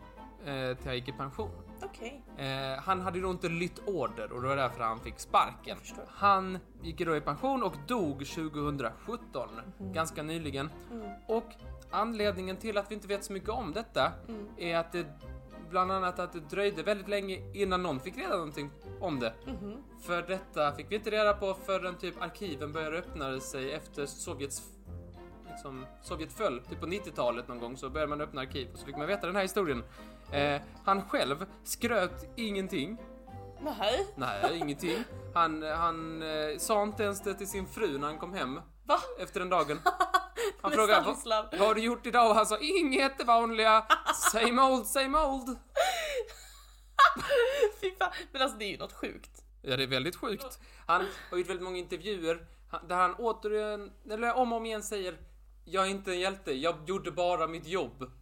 Eh, 0.44 0.76
till 0.76 0.86
han 0.86 0.94
gick 0.94 1.08
i 1.08 1.12
pension. 1.12 1.50
Okej. 1.82 2.22
Eh, 2.36 2.82
han 2.82 3.00
hade 3.00 3.20
då 3.20 3.30
inte 3.30 3.48
lytt 3.48 3.88
order 3.88 4.32
och 4.32 4.42
det 4.42 4.48
var 4.48 4.56
därför 4.56 4.82
han 4.82 5.00
fick 5.00 5.18
sparken. 5.18 5.78
Han 6.08 6.58
gick 6.82 6.98
då 6.98 7.16
i 7.16 7.20
pension 7.20 7.62
och 7.62 7.76
dog 7.88 8.26
2017, 8.26 9.48
ganska 9.78 10.22
nyligen. 10.22 10.70
Mm. 10.92 11.10
Och 11.28 11.48
anledningen 11.90 12.56
till 12.56 12.78
att 12.78 12.90
vi 12.90 12.94
inte 12.94 13.08
vet 13.08 13.24
så 13.24 13.32
mycket 13.32 13.48
om 13.48 13.72
detta 13.72 14.12
Mm. 14.28 14.46
är 14.56 14.76
att 14.76 14.92
det 14.92 15.06
bland 15.70 15.92
annat 15.92 16.18
att 16.18 16.32
det 16.32 16.40
dröjde 16.40 16.82
väldigt 16.82 17.08
länge 17.08 17.38
innan 17.54 17.82
någon 17.82 18.00
fick 18.00 18.16
reda 18.18 18.36
någonting 18.36 18.70
om 19.00 19.20
det. 19.20 19.34
Mhm. 19.46 19.76
För 20.02 20.22
detta 20.22 20.72
fick 20.72 20.90
vi 20.90 20.94
inte 20.94 21.10
reda 21.10 21.34
på 21.34 21.54
förrän 21.54 21.94
typ 21.98 22.22
arkiven 22.22 22.72
började 22.72 22.98
öppna 22.98 23.40
sig 23.40 23.72
efter 23.72 24.06
Sovjets 24.06 24.62
liksom, 25.50 25.86
Sovjet 26.02 26.32
föll, 26.32 26.60
typ 26.60 26.80
på 26.80 26.86
90-talet 26.86 27.48
någon 27.48 27.58
gång 27.58 27.76
så 27.76 27.90
började 27.90 28.10
man 28.10 28.20
öppna 28.20 28.40
arkiv 28.40 28.68
och 28.72 28.78
så 28.78 28.86
fick 28.86 28.96
man 28.96 29.06
veta 29.06 29.26
den 29.26 29.36
här 29.36 29.42
historien. 29.42 29.82
Eh, 30.32 30.62
han 30.84 31.08
själv 31.08 31.46
skröt 31.64 32.32
ingenting. 32.36 32.98
Nej. 33.60 34.06
Nej, 34.16 34.58
ingenting. 34.58 35.04
Han, 35.34 35.62
han 35.62 36.22
eh, 36.22 36.58
sa 36.58 36.82
inte 36.82 37.02
ens 37.02 37.22
det 37.22 37.34
till 37.34 37.48
sin 37.48 37.66
fru 37.66 37.98
när 37.98 38.06
han 38.06 38.18
kom 38.18 38.34
hem 38.34 38.60
Va? 38.84 39.00
efter 39.18 39.40
den 39.40 39.48
dagen. 39.48 39.80
Han 40.62 40.72
frågade 40.72 41.06
vad, 41.24 41.48
vad 41.50 41.60
har 41.60 41.74
du 41.74 41.80
gjort 41.80 42.06
idag? 42.06 42.30
Och 42.30 42.36
han 42.36 42.46
sa 42.46 42.58
inget 42.58 43.18
det 43.18 43.24
vanliga. 43.24 43.86
Same 44.32 44.62
old, 44.62 44.86
same 44.86 45.18
old. 45.18 45.58
Fy 47.80 47.90
fan. 47.98 48.10
Men 48.32 48.42
alltså 48.42 48.58
det 48.58 48.64
är 48.64 48.70
ju 48.70 48.76
något 48.76 48.92
sjukt. 48.92 49.44
Ja, 49.62 49.76
det 49.76 49.82
är 49.82 49.86
väldigt 49.86 50.16
sjukt. 50.16 50.58
Han 50.86 51.06
har 51.30 51.38
gjort 51.38 51.48
väldigt 51.48 51.64
många 51.64 51.78
intervjuer 51.78 52.46
där 52.88 52.96
han 52.96 53.14
återigen, 53.14 53.92
eller 54.10 54.34
om 54.34 54.52
och 54.52 54.58
om 54.58 54.66
igen 54.66 54.82
säger 54.82 55.18
Jag 55.64 55.86
är 55.86 55.90
inte 55.90 56.12
en 56.12 56.20
hjälte, 56.20 56.52
jag 56.52 56.76
gjorde 56.86 57.10
bara 57.10 57.46
mitt 57.46 57.66
jobb 57.66 58.12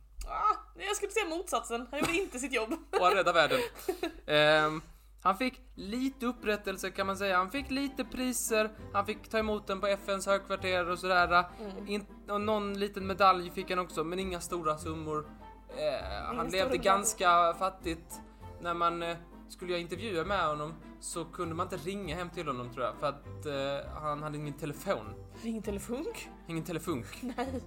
jag 0.86 0.96
skulle 0.96 1.12
säga 1.12 1.28
motsatsen. 1.28 1.86
Han 1.90 2.00
gjorde 2.00 2.12
inte 2.12 2.38
sitt 2.38 2.52
jobb. 2.52 2.72
och 2.90 3.04
han 3.04 3.14
räddade 3.14 3.32
världen. 3.32 3.60
Ehm, 4.26 4.82
han 5.22 5.36
fick 5.36 5.60
lite 5.74 6.26
upprättelse 6.26 6.90
kan 6.90 7.06
man 7.06 7.16
säga. 7.16 7.36
Han 7.36 7.50
fick 7.50 7.70
lite 7.70 8.04
priser, 8.04 8.70
han 8.92 9.06
fick 9.06 9.28
ta 9.28 9.38
emot 9.38 9.66
den 9.66 9.80
på 9.80 9.86
FNs 9.86 10.26
högkvarter 10.26 10.90
och 10.90 10.98
sådär. 10.98 11.44
In, 11.86 12.06
och 12.28 12.40
någon 12.40 12.78
liten 12.78 13.06
medalj 13.06 13.50
fick 13.50 13.70
han 13.70 13.78
också, 13.78 14.04
men 14.04 14.18
inga 14.18 14.40
stora 14.40 14.78
summor. 14.78 15.26
Eh, 15.68 16.24
han 16.26 16.36
levde 16.36 16.56
medaljer. 16.56 16.82
ganska 16.82 17.54
fattigt. 17.58 18.20
När 18.60 18.74
man 18.74 19.02
eh, 19.02 19.16
skulle 19.48 19.70
göra 19.72 19.80
intervjuer 19.80 20.24
med 20.24 20.46
honom 20.46 20.74
så 21.00 21.24
kunde 21.24 21.54
man 21.54 21.66
inte 21.66 21.76
ringa 21.76 22.16
hem 22.16 22.30
till 22.30 22.46
honom 22.46 22.74
tror 22.74 22.84
jag, 22.86 22.94
för 23.00 23.06
att 23.06 23.46
eh, 23.46 23.92
han 24.02 24.22
hade 24.22 24.38
ingen 24.38 24.54
telefon. 24.54 25.14
Ring 25.42 25.62
telefunk? 25.62 26.28
Ingen 26.46 26.64
telefunk. 26.64 27.06
Nej. 27.36 27.60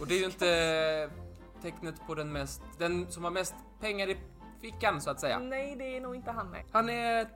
Och 0.00 0.06
det 0.06 0.14
är 0.14 0.18
ju 0.18 0.24
inte 0.24 1.10
tecknet 1.62 1.94
på 2.06 2.14
den 2.14 2.32
mest, 2.32 2.62
den 2.78 3.06
som 3.10 3.24
har 3.24 3.30
mest 3.30 3.54
pengar 3.80 4.10
i 4.10 4.16
fickan 4.60 5.00
så 5.00 5.10
att 5.10 5.20
säga. 5.20 5.38
Nej, 5.38 5.76
det 5.78 5.96
är 5.96 6.00
nog 6.00 6.14
inte 6.16 6.30
han 6.30 6.50
nej. 6.50 6.66
Han 6.72 6.88
är 6.90 7.28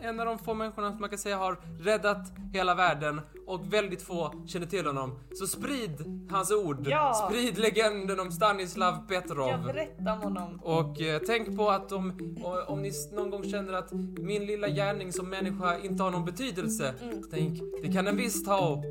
en 0.00 0.20
av 0.20 0.26
de 0.26 0.38
få 0.38 0.54
människorna 0.54 0.90
som 0.90 1.00
man 1.00 1.10
kan 1.10 1.18
säga 1.18 1.36
har 1.36 1.58
räddat 1.80 2.32
hela 2.52 2.74
världen 2.74 3.20
och 3.46 3.72
väldigt 3.72 4.02
få 4.02 4.44
känner 4.46 4.66
till 4.66 4.86
honom. 4.86 5.18
Så 5.34 5.46
sprid 5.46 6.26
hans 6.30 6.52
ord. 6.52 6.86
Ja. 6.88 7.28
Sprid 7.28 7.58
legenden 7.58 8.20
om 8.20 8.32
Stanislav 8.32 8.94
Jag 8.94 9.08
Petrov. 9.08 9.64
berättar 9.66 10.12
om 10.12 10.22
honom. 10.22 10.60
Och 10.62 11.00
eh, 11.00 11.20
tänk 11.26 11.56
på 11.56 11.70
att 11.70 11.92
om, 11.92 12.36
om 12.66 12.82
ni 12.82 12.92
någon 13.12 13.30
gång 13.30 13.44
känner 13.44 13.72
att 13.72 13.92
min 14.18 14.46
lilla 14.46 14.68
gärning 14.68 15.12
som 15.12 15.30
människa 15.30 15.78
inte 15.78 16.02
har 16.02 16.10
någon 16.10 16.24
betydelse, 16.24 16.94
tänk, 17.30 17.60
det 17.82 17.92
kan 17.92 18.04
den 18.04 18.16
visst 18.16 18.46
ha. 18.46 18.82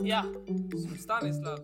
Ja. 0.00 0.22
Som 0.70 0.96
Stanislav. 0.98 1.58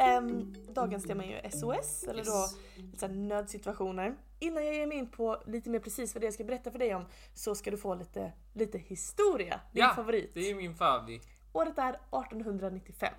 Ehm, 0.00 0.54
dagens 0.74 1.04
tema 1.04 1.24
är 1.24 1.44
ju 1.44 1.50
SOS, 1.50 2.04
eller 2.08 2.24
då 2.24 2.46
lite 2.92 3.08
nödsituationer. 3.08 4.16
Innan 4.38 4.64
jag 4.66 4.74
ger 4.74 4.86
mig 4.86 4.98
in 4.98 5.10
på 5.10 5.42
lite 5.46 5.70
mer 5.70 5.78
precis 5.78 6.14
vad 6.14 6.22
det 6.22 6.26
jag 6.26 6.34
ska 6.34 6.44
berätta 6.44 6.70
för 6.70 6.78
dig 6.78 6.94
om 6.94 7.04
så 7.34 7.54
ska 7.54 7.70
du 7.70 7.76
få 7.76 7.94
lite, 7.94 8.32
lite 8.54 8.78
historia. 8.78 9.60
Din 9.72 9.82
Ja, 9.82 9.92
favorit. 9.94 10.30
det 10.34 10.50
är 10.50 10.54
min 10.54 10.74
favvi. 10.74 11.20
Året 11.52 11.78
är 11.78 11.88
1895. 11.90 13.14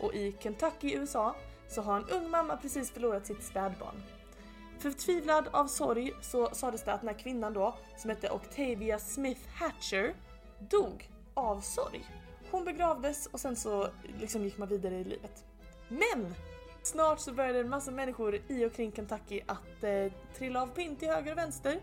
Och 0.00 0.14
i 0.14 0.36
Kentucky 0.40 0.88
i 0.88 0.94
USA 0.94 1.36
så 1.68 1.82
har 1.82 1.96
en 1.96 2.08
ung 2.08 2.30
mamma 2.30 2.56
precis 2.56 2.90
förlorat 2.90 3.26
sitt 3.26 3.42
spädbarn. 3.42 4.02
Förtvivlad 4.78 5.48
av 5.52 5.66
sorg 5.66 6.12
så 6.22 6.50
sades 6.54 6.82
det 6.84 6.92
att 6.92 7.00
den 7.00 7.08
här 7.08 7.18
kvinnan 7.18 7.52
då, 7.52 7.74
som 7.96 8.10
hette 8.10 8.30
Octavia 8.30 8.98
Smith 8.98 9.40
Hatcher, 9.54 10.14
dog 10.58 11.10
av 11.34 11.60
sorg. 11.60 12.04
Hon 12.50 12.64
begravdes 12.64 13.26
och 13.26 13.40
sen 13.40 13.56
så 13.56 13.88
liksom 14.20 14.44
gick 14.44 14.58
man 14.58 14.68
vidare 14.68 14.94
i 14.94 15.04
livet. 15.04 15.44
Men! 15.98 16.34
Snart 16.82 17.20
så 17.20 17.32
började 17.32 17.60
en 17.60 17.68
massa 17.68 17.90
människor 17.90 18.40
i 18.48 18.64
och 18.66 18.72
kring 18.72 18.92
Kentucky 18.92 19.40
att 19.46 19.84
eh, 19.84 20.12
trilla 20.38 20.62
av 20.62 20.66
pinn 20.66 20.96
till 20.96 21.08
höger 21.08 21.32
och 21.32 21.38
vänster. 21.38 21.80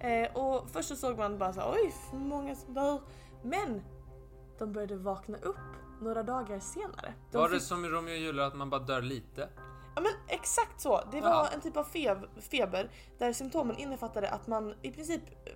Eh, 0.00 0.36
och 0.36 0.70
först 0.70 0.88
så 0.88 0.96
såg 0.96 1.18
man 1.18 1.38
bara 1.38 1.52
så 1.52 1.72
oj, 1.72 1.94
många 2.12 2.54
som 2.56 2.74
dör. 2.74 3.00
Men 3.42 3.82
de 4.58 4.72
började 4.72 4.96
vakna 4.96 5.38
upp 5.38 5.56
några 6.00 6.22
dagar 6.22 6.58
senare. 6.58 7.14
De 7.30 7.38
Var 7.38 7.48
det 7.48 7.54
fick- 7.54 7.62
som 7.68 7.84
i 7.84 7.88
Romeo 7.88 8.12
och 8.12 8.18
Julia 8.18 8.46
att 8.46 8.54
man 8.56 8.70
bara 8.70 8.80
dör 8.80 9.02
lite? 9.02 9.48
Ja 9.94 10.00
men 10.02 10.12
exakt 10.28 10.80
så. 10.80 11.00
Det 11.12 11.20
var 11.20 11.28
Ja. 11.30 11.48
en 11.54 11.60
typ 11.60 11.76
av 11.76 11.84
fev, 11.84 12.26
feber 12.40 12.90
där 13.18 13.32
symptomen 13.32 13.76
innefattade 13.76 14.30
att 14.30 14.46
man 14.46 14.74
i 14.82 14.90
princip, 14.90 15.22
eh, 15.46 15.52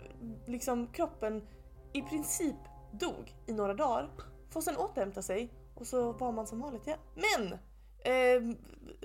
liksom 0.46 0.86
kroppen 0.86 1.46
i 1.92 2.02
princip 2.02 2.56
dog 2.92 3.34
i 3.46 3.52
några 3.52 3.74
dagar. 3.74 4.10
Får 4.50 4.60
sen 4.60 4.76
återhämta 4.76 5.22
sig 5.22 5.52
och 5.74 5.86
så 5.86 6.12
var 6.12 6.32
man 6.32 6.46
som 6.46 6.60
vanligt 6.60 6.86
igen. 6.86 6.98
Men! 7.14 7.58
Eh, 8.06 8.42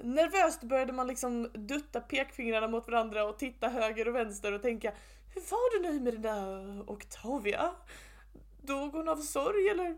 nervöst 0.03 0.63
började 0.63 0.93
man 0.93 1.07
liksom 1.07 1.49
dutta 1.53 2.01
pekfingrarna 2.01 2.67
mot 2.67 2.87
varandra 2.87 3.23
och 3.23 3.37
titta 3.37 3.67
höger 3.69 4.07
och 4.07 4.15
vänster 4.15 4.53
och 4.53 4.61
tänka 4.61 4.93
Hur 5.33 5.41
var 5.41 5.81
det 5.81 5.91
nu 5.91 5.99
med 5.99 6.13
den 6.13 6.21
där 6.21 6.91
Octavia? 6.91 7.71
Dog 8.61 8.91
hon 8.93 9.09
av 9.09 9.17
sorg 9.17 9.69
eller? 9.69 9.97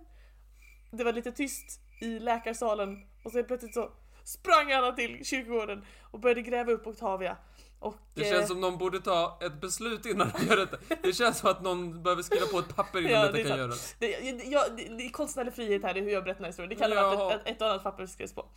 Det 0.92 1.04
var 1.04 1.14
lite 1.14 1.32
tyst 1.32 1.80
i 2.02 2.20
läkarsalen 2.20 3.06
och 3.24 3.32
så 3.32 3.44
plötsligt 3.44 3.74
så 3.74 3.92
sprang 4.24 4.72
alla 4.72 4.92
till 4.92 5.26
kyrkogården 5.26 5.86
och 6.12 6.20
började 6.20 6.42
gräva 6.42 6.72
upp 6.72 6.88
Octavia. 6.88 7.38
Och, 7.80 7.96
Det 8.14 8.22
eh, 8.22 8.32
känns 8.32 8.48
som 8.48 8.62
någon 8.62 8.78
borde 8.78 9.00
ta 9.00 9.40
ett 9.42 9.62
beslut 9.62 10.06
innan 10.06 10.32
de 10.38 10.46
gör 10.46 10.58
detta. 10.58 10.78
Det 11.02 11.14
känns 11.14 11.38
som 11.38 11.50
att 11.50 11.62
någon 11.62 12.04
behöver 12.04 12.24
skriva 12.24 12.46
på 12.46 12.60
ett 12.60 12.76
papper 12.76 13.00
innan 13.00 13.12
Ja, 13.12 13.22
det 13.22 13.28
detta 13.28 13.40
är 13.40 13.50
kan 13.50 13.58
göras. 13.58 13.96
Det, 14.00 14.08
ja, 14.46 14.66
det, 14.78 14.98
det 14.98 15.06
är 15.06 15.10
konstnärlig 15.10 15.54
frihet 15.54 15.84
här, 15.84 15.94
det 15.94 16.00
är 16.00 16.04
hur 16.04 16.12
jag 16.12 16.24
berättar 16.24 16.40
den 16.40 16.44
här 16.44 16.50
historien. 16.52 16.70
Det 16.70 16.76
kan 16.76 16.92
ha 16.92 17.16
varit 17.16 17.36
ett, 17.36 17.48
ett, 17.48 17.56
ett 17.56 17.62
annat 17.62 17.84
papper 17.84 18.06
som 18.06 18.14
skrevs 18.14 18.34
på. 18.34 18.50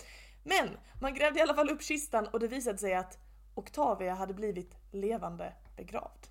Men 0.47 0.69
man 1.01 1.15
grävde 1.15 1.39
i 1.39 1.43
alla 1.43 1.55
fall 1.55 1.71
upp 1.71 1.83
kistan 1.83 2.27
och 2.27 2.41
det 2.41 2.49
visade 2.49 2.79
sig 2.79 2.95
att 2.95 3.19
Octavia 3.55 4.15
hade 4.15 4.35
blivit 4.35 4.77
levande 4.93 5.53
begravd. 5.77 6.27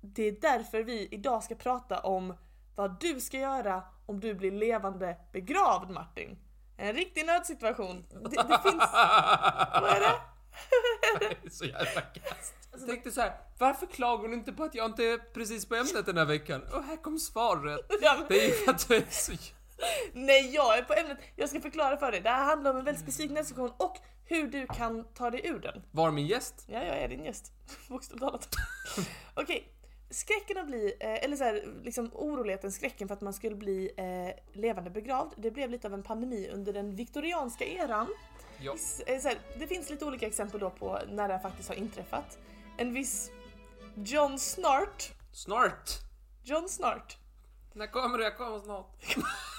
Det 0.00 0.22
är 0.22 0.32
därför 0.32 0.82
vi 0.82 1.08
idag 1.10 1.42
ska 1.42 1.54
prata 1.54 1.98
om 1.98 2.34
vad 2.74 3.00
du 3.00 3.20
ska 3.20 3.38
göra 3.38 3.82
om 4.06 4.20
du 4.20 4.34
blir 4.34 4.50
levande 4.50 5.16
begravd 5.32 5.90
Martin. 5.90 6.38
En 6.76 6.92
riktig 6.92 7.26
nödsituation. 7.26 8.04
Det, 8.08 8.18
det 8.18 8.60
finns... 8.62 8.92
Vad 9.72 9.90
är 9.90 10.00
det? 10.00 10.20
Det 11.18 11.46
är 11.46 11.50
så 11.50 11.64
jävla 11.64 12.00
kast. 12.00 12.54
Jag 12.72 12.86
tänkte 12.86 13.10
så 13.10 13.20
här, 13.20 13.32
varför 13.58 13.86
klagar 13.86 14.22
hon 14.22 14.32
inte 14.32 14.52
på 14.52 14.64
att 14.64 14.74
jag 14.74 14.86
inte 14.86 15.04
är 15.04 15.18
precis 15.18 15.66
på 15.66 15.74
ämnet 15.74 16.06
den 16.06 16.16
här 16.16 16.24
veckan? 16.24 16.62
Och 16.72 16.82
här 16.82 16.96
kom 16.96 17.18
svaret. 17.18 17.80
Det 18.28 18.44
är 18.44 18.48
ju 18.48 18.52
för 18.52 18.70
att 18.72 18.88
du 18.88 18.96
är 18.96 19.06
så... 19.10 19.32
Nej, 20.12 20.54
jag 20.54 20.78
är 20.78 20.82
på 20.82 20.94
ämnet. 20.94 21.18
Jag 21.36 21.48
ska 21.48 21.60
förklara 21.60 21.96
för 21.96 22.12
dig. 22.12 22.20
Det 22.20 22.30
här 22.30 22.44
handlar 22.44 22.70
om 22.70 22.76
en 22.76 22.84
väldigt 22.84 23.02
specifik 23.02 23.30
nödsituation 23.30 23.72
och 23.76 23.98
hur 24.24 24.46
du 24.46 24.66
kan 24.66 25.04
ta 25.14 25.30
dig 25.30 25.46
ur 25.46 25.58
den. 25.58 25.82
Var 25.90 26.10
min 26.10 26.26
gäst? 26.26 26.64
Ja, 26.66 26.82
jag 26.82 26.98
är 26.98 27.08
din 27.08 27.24
gäst. 27.24 27.52
Bokstavligt 27.88 28.24
talat. 28.24 28.48
Okej, 29.34 29.72
skräcken 30.10 30.58
att 30.58 30.66
bli, 30.66 30.92
eh, 31.00 31.24
eller 31.24 31.36
så 31.36 31.44
här, 31.44 31.64
liksom 31.82 32.10
oroligheten, 32.12 32.72
skräcken 32.72 33.08
för 33.08 33.14
att 33.14 33.20
man 33.20 33.32
skulle 33.32 33.56
bli 33.56 33.90
eh, 33.96 34.60
levande 34.60 34.90
begravd, 34.90 35.32
det 35.36 35.50
blev 35.50 35.70
lite 35.70 35.86
av 35.86 35.94
en 35.94 36.02
pandemi 36.02 36.50
under 36.52 36.72
den 36.72 36.96
viktorianska 36.96 37.64
eran. 37.64 38.06
Ja. 38.60 38.72
Viss, 38.72 39.00
eh, 39.00 39.20
så 39.20 39.28
här, 39.28 39.38
det 39.58 39.66
finns 39.66 39.90
lite 39.90 40.04
olika 40.04 40.26
exempel 40.26 40.60
då 40.60 40.70
på 40.70 41.00
när 41.08 41.28
det 41.28 41.38
faktiskt 41.38 41.68
har 41.68 41.76
inträffat. 41.76 42.38
En 42.76 42.92
viss 42.92 43.30
John 43.94 44.38
Snart, 44.38 45.12
Snart! 45.32 45.90
John 46.44 46.68
Snart, 46.68 47.16
När 47.72 47.86
kommer 47.86 48.18
det? 48.18 48.24
Jag 48.24 48.36
kommer 48.36 48.58
snart. 48.58 49.16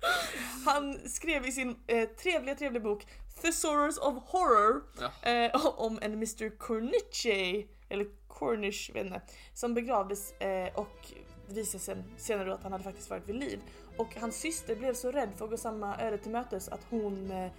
Han 0.64 1.08
skrev 1.08 1.46
i 1.46 1.52
sin 1.52 1.76
eh, 1.86 2.08
trevliga, 2.08 2.54
trevliga 2.54 2.82
bok 2.82 3.06
Thesaurus 3.42 3.98
of 3.98 4.14
Horror 4.26 4.82
Ja. 5.00 5.30
eh, 5.30 5.66
om 5.76 5.98
en 6.02 6.12
Mr 6.12 6.58
Corniche, 6.58 7.66
eller 7.88 8.06
Cornish, 8.28 8.90
vet 8.94 9.06
inte, 9.06 9.20
som 9.54 9.74
begravdes 9.74 10.32
eh, 10.32 10.74
och 10.74 11.12
visade 11.46 11.84
sen, 11.84 12.04
senare 12.16 12.54
att 12.54 12.62
han 12.62 12.72
hade 12.72 12.84
faktiskt 12.84 13.10
varit 13.10 13.28
vid 13.28 13.36
liv. 13.36 13.60
Och 13.96 14.14
hans 14.16 14.36
syster 14.36 14.76
blev 14.76 14.94
så 14.94 15.12
rädd 15.12 15.28
för 15.36 15.44
att 15.44 15.50
gå 15.50 15.56
samma 15.56 15.96
öde 16.00 16.18
till 16.18 16.30
mötes 16.32 16.68
att 16.68 16.86
hon 16.90 17.30
eh, 17.30 17.50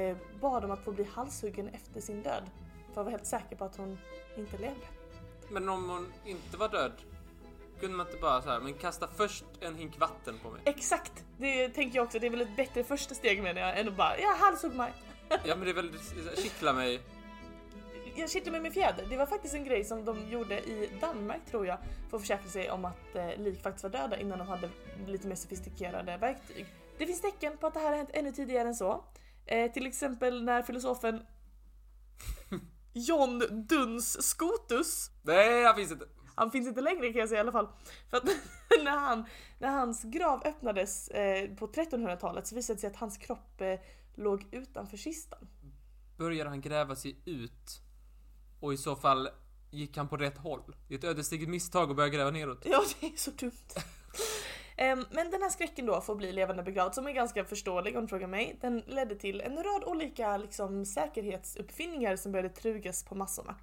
eh, 0.00 0.16
bad 0.40 0.64
om 0.64 0.70
att 0.70 0.84
få 0.84 0.92
bli 0.92 1.04
halshuggen 1.04 1.68
efter 1.68 2.00
sin 2.00 2.22
död. 2.22 2.42
För 2.94 3.00
att 3.00 3.04
vara 3.04 3.10
helt 3.10 3.26
säker 3.26 3.56
på 3.56 3.64
att 3.64 3.76
hon 3.76 3.98
inte 4.36 4.58
levde. 4.58 4.86
Men 5.50 5.68
om 5.68 5.88
hon 5.88 6.12
inte 6.24 6.56
var 6.56 6.68
död, 6.68 6.92
kunde 7.82 7.96
man 7.96 8.06
inte 8.06 8.18
bara 8.18 8.42
så 8.42 8.50
här, 8.50 8.60
men 8.60 8.74
kasta 8.74 9.08
först 9.16 9.44
en 9.60 9.76
hink 9.76 9.98
vatten 9.98 10.38
på 10.42 10.50
mig? 10.50 10.60
Exakt! 10.64 11.24
Det 11.38 11.68
tänker 11.68 11.96
jag 11.96 12.04
också, 12.04 12.18
det 12.18 12.26
är 12.26 12.30
väl 12.30 12.40
ett 12.40 12.56
bättre 12.56 12.84
första 12.84 13.14
steg 13.14 13.42
menar 13.42 13.60
jag 13.60 13.78
än 13.78 13.88
att 13.88 13.96
bara 13.96 14.18
ja, 14.18 14.36
halshugg 14.40 14.74
mig. 14.74 14.92
Ja 15.44 15.56
men 15.56 15.60
det 15.64 15.70
är 15.70 15.74
väl, 15.74 15.92
kittla 16.36 16.72
mig. 16.72 17.00
Jag 18.16 18.30
kittlade 18.30 18.50
med 18.50 18.62
min 18.62 18.72
fjäder. 18.72 19.06
Det 19.10 19.16
var 19.16 19.26
faktiskt 19.26 19.54
en 19.54 19.64
grej 19.64 19.84
som 19.84 20.04
de 20.04 20.28
gjorde 20.30 20.60
i 20.60 20.90
Danmark 21.00 21.40
tror 21.50 21.66
jag 21.66 21.78
för 22.10 22.16
att 22.16 22.22
försäkra 22.22 22.48
sig 22.48 22.70
om 22.70 22.84
att 22.84 23.14
eh, 23.14 23.36
lik 23.36 23.62
faktiskt 23.62 23.82
var 23.82 23.90
döda 23.90 24.16
innan 24.16 24.38
de 24.38 24.48
hade 24.48 24.70
lite 25.06 25.28
mer 25.28 25.36
sofistikerade 25.36 26.16
verktyg. 26.16 26.66
Det 26.98 27.06
finns 27.06 27.20
tecken 27.20 27.56
på 27.58 27.66
att 27.66 27.74
det 27.74 27.80
här 27.80 27.90
har 27.90 27.96
hänt 27.96 28.10
ännu 28.12 28.32
tidigare 28.32 28.68
än 28.68 28.74
så. 28.74 29.04
Eh, 29.46 29.72
till 29.72 29.86
exempel 29.86 30.44
när 30.44 30.62
filosofen 30.62 31.22
John 32.92 33.66
Duns 33.68 34.22
Scotus 34.22 35.10
Nej, 35.22 35.60
jag 35.60 35.76
finns 35.76 35.92
inte. 35.92 36.06
Han 36.34 36.50
finns 36.50 36.68
inte 36.68 36.80
längre 36.80 37.12
kan 37.12 37.20
jag 37.20 37.28
säga 37.28 37.38
i 37.38 37.40
alla 37.40 37.52
fall. 37.52 37.68
För 38.10 38.16
att 38.16 38.24
när, 38.84 38.96
han, 38.96 39.24
när 39.58 39.68
hans 39.68 40.02
grav 40.02 40.42
öppnades 40.44 41.08
eh, 41.08 41.54
på 41.54 41.66
1300-talet 41.66 42.46
så 42.46 42.54
visade 42.54 42.76
det 42.76 42.80
sig 42.80 42.90
att 42.90 42.96
hans 42.96 43.16
kropp 43.18 43.60
eh, 43.60 43.80
låg 44.14 44.46
utanför 44.50 44.96
kistan. 44.96 45.48
Började 46.16 46.50
han 46.50 46.60
gräva 46.60 46.96
sig 46.96 47.16
ut? 47.24 47.80
Och 48.60 48.72
i 48.72 48.76
så 48.76 48.96
fall, 48.96 49.28
gick 49.70 49.96
han 49.96 50.08
på 50.08 50.16
rätt 50.16 50.38
håll? 50.38 50.76
Det 50.88 50.94
är 50.94 50.98
ett 50.98 51.04
ödesdigert 51.04 51.48
misstag 51.48 51.90
att 51.90 51.96
börja 51.96 52.08
gräva 52.08 52.30
neråt. 52.30 52.62
Ja, 52.64 52.82
det 53.00 53.06
är 53.06 53.16
så 53.16 53.30
dumt. 53.30 53.52
Em, 54.76 55.04
Men 55.10 55.30
den 55.30 55.42
här 55.42 55.50
skräcken 55.50 55.86
då 55.86 56.00
för 56.00 56.12
att 56.12 56.18
bli 56.18 56.32
levande 56.32 56.62
begravd, 56.62 56.94
som 56.94 57.06
är 57.06 57.12
ganska 57.12 57.44
förståelig 57.44 57.96
om 57.96 58.02
du 58.02 58.08
frågar 58.08 58.26
mig, 58.26 58.58
den 58.60 58.82
ledde 58.86 59.14
till 59.14 59.40
en 59.40 59.56
rad 59.56 59.84
olika 59.84 60.36
liksom, 60.36 60.86
säkerhetsuppfinningar 60.86 62.16
som 62.16 62.32
började 62.32 62.48
trugas 62.48 63.04
på 63.04 63.14
massorna. 63.14 63.54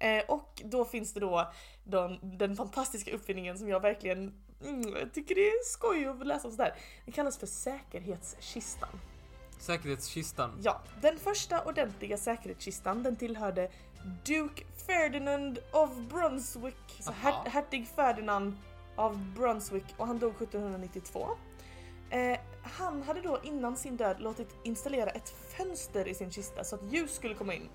Eh, 0.00 0.24
och 0.28 0.62
då 0.64 0.84
finns 0.84 1.12
det 1.12 1.20
då 1.20 1.52
den, 1.84 2.18
den 2.38 2.56
fantastiska 2.56 3.12
uppfinningen 3.14 3.58
som 3.58 3.68
jag 3.68 3.80
verkligen 3.80 4.34
mm, 4.64 5.10
tycker 5.12 5.34
det 5.34 5.40
är 5.48 5.64
skoj 5.64 6.06
att 6.06 6.26
läsa 6.26 6.48
om 6.48 6.52
sådär. 6.52 6.74
Den 7.04 7.12
kallas 7.12 7.38
för 7.38 7.46
säkerhetskistan. 7.46 9.00
Säkerhetskistan. 9.58 10.58
Ja, 10.62 10.82
den 11.02 11.18
första 11.18 11.64
ordentliga 11.64 12.16
säkerhetskistan 12.16 13.02
den 13.02 13.16
tillhörde 13.16 13.70
Duke 14.24 14.64
Ferdinand 14.86 15.58
of 15.72 15.90
Brunswick, 15.96 16.74
så 17.00 17.12
her- 17.12 17.48
hertig 17.50 17.88
Ferdinand 17.88 18.56
av 18.96 19.18
Brunswick 19.36 19.84
och 19.96 20.06
han 20.06 20.18
dog 20.18 20.32
1792. 20.42 21.28
Eh, 22.10 22.38
han 22.62 23.02
hade 23.02 23.20
då 23.20 23.38
innan 23.42 23.76
sin 23.76 23.96
död 23.96 24.20
låtit 24.20 24.48
installera 24.64 25.10
ett 25.10 25.28
fönster 25.56 26.08
i 26.08 26.14
sin 26.14 26.30
kista 26.30 26.64
så 26.64 26.74
att 26.76 26.92
ljus 26.92 27.14
skulle 27.14 27.34
komma 27.34 27.54
in. 27.54 27.68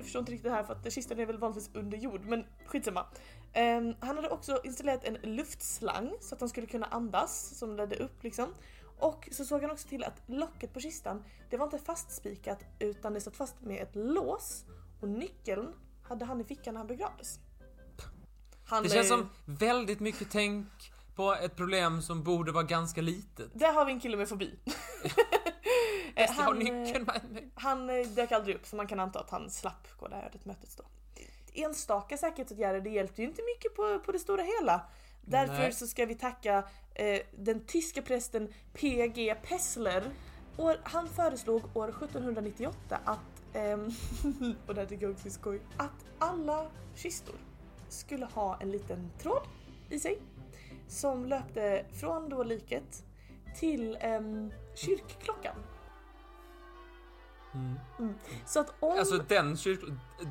Jag 0.00 0.04
förstår 0.04 0.20
inte 0.20 0.32
riktigt 0.32 0.50
det 0.50 0.56
här 0.56 0.64
för 0.64 0.72
att 0.72 0.92
kistan 0.92 1.18
är 1.18 1.26
väl 1.26 1.38
vanligtvis 1.38 1.70
under 1.74 1.98
jord, 1.98 2.24
men 2.24 2.44
skitsamma. 2.66 3.06
Eh, 3.52 3.80
han 4.00 4.16
hade 4.16 4.28
också 4.28 4.60
installerat 4.64 5.04
en 5.04 5.14
luftslang 5.36 6.12
så 6.20 6.34
att 6.34 6.40
han 6.40 6.48
skulle 6.48 6.66
kunna 6.66 6.86
andas 6.86 7.58
som 7.58 7.76
ledde 7.76 7.96
upp 7.96 8.22
liksom. 8.22 8.54
Och 8.98 9.28
så 9.32 9.44
såg 9.44 9.62
han 9.62 9.70
också 9.70 9.88
till 9.88 10.04
att 10.04 10.22
locket 10.26 10.72
på 10.74 10.80
kistan, 10.80 11.24
det 11.50 11.56
var 11.56 11.64
inte 11.64 11.78
fastspikat 11.78 12.64
utan 12.78 13.14
det 13.14 13.20
satt 13.20 13.36
fast 13.36 13.60
med 13.60 13.82
ett 13.82 13.96
lås 13.96 14.64
och 15.00 15.08
nyckeln 15.08 15.68
hade 16.02 16.24
han 16.24 16.40
i 16.40 16.44
fickan 16.44 16.74
när 16.74 16.78
han 16.78 16.86
begravdes. 16.86 17.38
Han, 18.64 18.82
Det 18.82 18.88
känns 18.88 19.08
som 19.08 19.28
väldigt 19.44 20.00
mycket 20.00 20.30
tänk 20.30 20.92
på 21.14 21.34
ett 21.34 21.56
problem 21.56 22.02
som 22.02 22.22
borde 22.22 22.52
vara 22.52 22.64
ganska 22.64 23.00
litet. 23.00 23.50
Där 23.54 23.72
har 23.72 23.84
vi 23.84 23.92
en 23.92 24.00
kille 24.00 24.16
med 24.16 24.28
fobi. 24.28 24.58
Eh, 26.20 26.26
Jag 26.36 26.44
har 26.44 26.44
han, 26.44 26.58
nyckeln 26.58 27.04
mig. 27.04 27.50
han 27.54 27.90
eh, 27.90 28.06
dök 28.06 28.32
aldrig 28.32 28.56
upp 28.56 28.66
så 28.66 28.76
man 28.76 28.86
kan 28.86 29.00
anta 29.00 29.20
att 29.20 29.30
han 29.30 29.50
slapp 29.50 29.88
gå 29.98 30.08
det 30.08 30.14
här 30.14 30.26
ödet 30.26 30.44
mötet 30.44 30.76
då. 30.76 30.84
Enstaka 31.54 32.16
säkerhetsåtgärder 32.16 32.80
det 32.80 32.90
hjälpte 32.90 33.22
ju 33.22 33.28
inte 33.28 33.42
mycket 33.56 33.76
på, 33.76 33.98
på 33.98 34.12
det 34.12 34.18
stora 34.18 34.42
hela. 34.42 34.80
Därför 35.20 35.54
Nej. 35.58 35.72
så 35.72 35.86
ska 35.86 36.06
vi 36.06 36.14
tacka 36.14 36.64
eh, 36.94 37.20
den 37.38 37.64
tyska 37.66 38.02
prästen 38.02 38.48
P.G. 38.72 39.34
Pessler. 39.42 40.10
Och 40.56 40.74
han 40.82 41.08
föreslog 41.08 41.76
år 41.76 41.88
1798 41.88 43.00
att, 43.04 43.18
ehm, 43.54 43.90
och 44.66 44.74
det 44.74 44.80
här 44.80 44.88
tycker 44.88 45.02
jag 45.06 45.12
också 45.12 45.26
är 45.26 45.30
skoj, 45.32 45.60
att 45.76 46.04
alla 46.18 46.66
kistor 46.94 47.34
skulle 47.88 48.26
ha 48.26 48.58
en 48.60 48.70
liten 48.70 49.10
tråd 49.18 49.42
i 49.90 49.98
sig 49.98 50.18
som 50.88 51.24
löpte 51.24 51.84
från 51.92 52.28
då 52.28 52.42
liket 52.42 53.04
till 53.58 53.98
ehm, 54.00 54.52
kyrkklockan. 54.74 55.56
Mm. 57.54 58.14
Så 58.46 58.60
att 58.60 58.74
om... 58.80 58.98
Alltså 58.98 59.18
den 59.18 59.56
kyrk... 59.56 59.80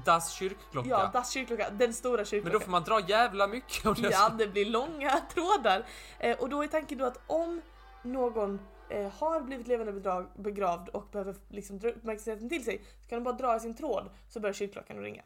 Das 0.05 0.31
kyrkklocka. 0.31 0.89
ja, 0.89 1.09
das 1.13 1.31
kyrkklocka, 1.31 1.69
den 1.69 1.93
stora 1.93 2.17
Men 2.17 2.25
kyrkklockan. 2.25 2.59
då 2.59 2.65
får 2.65 2.71
man 2.71 2.83
dra 2.83 2.99
jävla 2.99 3.47
mycket 3.47 3.85
av 3.85 3.95
det. 3.95 4.09
Ja, 4.09 4.29
det 4.37 4.47
blir 4.47 4.65
långa 4.65 5.21
trådar. 5.33 5.85
Eh, 6.19 6.37
och 6.39 6.49
då 6.49 6.63
är 6.63 6.67
tanken 6.67 6.97
då 6.97 7.05
att 7.05 7.19
om 7.27 7.61
någon 8.03 8.59
eh, 8.89 9.11
har 9.11 9.41
blivit 9.41 9.67
levande 9.67 9.93
bedrag, 9.93 10.27
begravd 10.35 10.89
och 10.89 11.07
behöver 11.11 11.35
liksom 11.49 11.79
dra 11.79 11.89
uppmärksamheten 11.89 12.49
till 12.49 12.63
sig 12.65 12.81
så 13.01 13.09
kan 13.09 13.17
de 13.17 13.23
bara 13.23 13.35
dra 13.35 13.55
i 13.55 13.59
sin 13.59 13.75
tråd 13.75 14.09
så 14.29 14.39
börjar 14.39 14.53
kyrkklockan 14.53 14.97
att 14.97 15.03
ringa. 15.03 15.23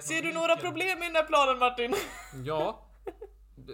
Ser 0.00 0.22
du 0.22 0.32
några 0.32 0.56
problem 0.56 0.98
med 0.98 1.08
den 1.08 1.16
här 1.16 1.24
planen 1.26 1.58
Martin? 1.58 1.94
Ja. 2.44 2.84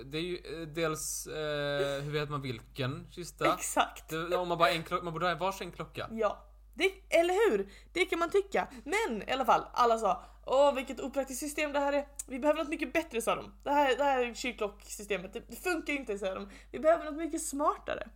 Det 0.04 0.18
är 0.18 0.22
ju 0.22 0.36
eh, 0.36 0.68
dels, 0.68 1.26
eh, 1.26 2.02
hur 2.02 2.12
vet 2.12 2.30
man 2.30 2.42
vilken 2.42 3.06
kista? 3.10 3.54
Exakt. 3.54 4.08
Det, 4.08 4.36
om 4.36 4.48
man 4.48 4.58
bara 4.58 4.70
en 4.70 4.82
klocka, 4.82 5.04
man 5.04 5.12
borde 5.12 5.28
ha 5.28 5.34
varsin 5.34 5.72
klocka. 5.72 6.08
Ja. 6.12 6.44
Det, 6.74 6.92
eller 7.08 7.50
hur? 7.50 7.72
Det 7.92 8.04
kan 8.04 8.18
man 8.18 8.30
tycka. 8.30 8.68
Men 8.84 9.28
i 9.28 9.32
alla 9.32 9.44
fall, 9.44 9.64
alla 9.72 9.98
sa 9.98 10.24
Åh 10.46 10.74
vilket 10.74 11.00
opraktiskt 11.00 11.40
system 11.40 11.72
det 11.72 11.80
här 11.80 11.92
är. 11.92 12.06
Vi 12.26 12.38
behöver 12.38 12.60
något 12.60 12.68
mycket 12.68 12.92
bättre 12.92 13.22
sa 13.22 13.34
de. 13.34 13.52
Det 13.62 13.70
här, 13.70 13.96
det 13.96 14.04
här 14.04 14.34
kyrkklocksystemet, 14.34 15.32
det, 15.32 15.42
det 15.48 15.56
funkar 15.56 15.92
inte 15.92 16.18
sa 16.18 16.34
de. 16.34 16.48
Vi 16.70 16.78
behöver 16.78 17.04
något 17.04 17.14
mycket 17.14 17.42
smartare. 17.42 18.08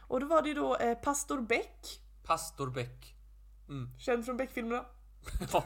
Och 0.00 0.20
då 0.20 0.26
var 0.26 0.42
det 0.42 0.48
ju 0.48 0.54
då 0.54 0.76
eh, 0.76 0.94
pastor 0.94 1.40
Beck, 1.40 2.00
Pastor 2.30 2.70
Beck. 2.70 3.14
Mm. 3.68 3.88
känd 3.98 4.24
från 4.24 4.36
Beck-filmerna. 4.36 4.84
Ja. 5.52 5.64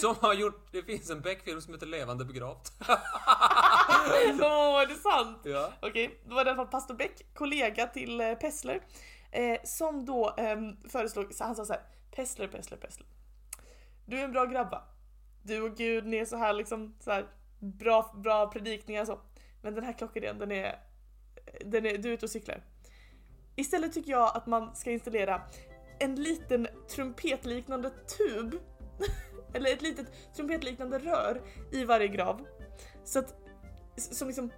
Som 0.00 0.16
har 0.20 0.34
gjort, 0.34 0.68
det 0.72 0.82
finns 0.82 1.10
en 1.10 1.20
Beck-film 1.20 1.60
som 1.60 1.74
heter 1.74 1.86
Levande 1.86 2.24
begravt. 2.24 2.72
Åh, 4.40 4.82
är 4.82 4.86
det 4.86 4.94
sant? 4.94 5.40
Ja. 5.44 5.72
Okej, 5.82 6.20
då 6.28 6.34
var 6.34 6.44
det 6.44 6.48
i 6.48 6.52
alla 6.52 6.64
fall 6.64 6.72
pastor 6.72 6.94
Beck, 6.94 7.34
kollega 7.34 7.86
till 7.86 8.20
eh, 8.20 8.34
Pessler, 8.34 8.82
eh, 9.32 9.60
som 9.64 10.04
då 10.04 10.34
eh, 10.38 10.56
föreslog, 10.88 11.34
så 11.34 11.44
han 11.44 11.56
sa 11.56 11.64
såhär 11.64 11.82
Pessler, 12.10 12.48
Pessler, 12.48 12.78
Pessler. 12.78 13.06
Du 14.06 14.18
är 14.18 14.24
en 14.24 14.32
bra 14.32 14.44
grabba. 14.44 14.84
Du 15.42 15.62
och 15.62 15.76
Gud, 15.76 16.06
ni 16.06 16.16
är 16.16 16.24
så 16.24 16.36
här 16.36 16.52
liksom, 16.52 16.94
så 17.00 17.10
här, 17.10 17.26
bra, 17.58 18.14
bra 18.16 18.50
predikningar 18.50 19.04
så. 19.04 19.20
Men 19.62 19.74
den 19.74 19.84
här 19.84 19.92
klockan, 19.92 20.38
den 20.38 20.52
är, 20.52 20.78
den 21.64 21.86
är, 21.86 21.98
du 21.98 22.08
är 22.08 22.12
ute 22.12 22.26
och 22.26 22.30
cyklar. 22.30 22.62
Istället 23.56 23.92
tycker 23.92 24.10
jag 24.10 24.36
att 24.36 24.46
man 24.46 24.76
ska 24.76 24.90
installera 24.90 25.42
en 25.98 26.14
liten 26.14 26.68
trumpetliknande 26.90 27.90
tub, 27.90 28.54
eller 29.54 29.72
ett 29.72 29.82
litet 29.82 30.06
trumpetliknande 30.36 30.98
rör 30.98 31.42
i 31.72 31.84
varje 31.84 32.08
grav. 32.08 32.46
Så 33.04 33.18
att, 33.18 33.34
som 33.96 34.28
liksom 34.28 34.50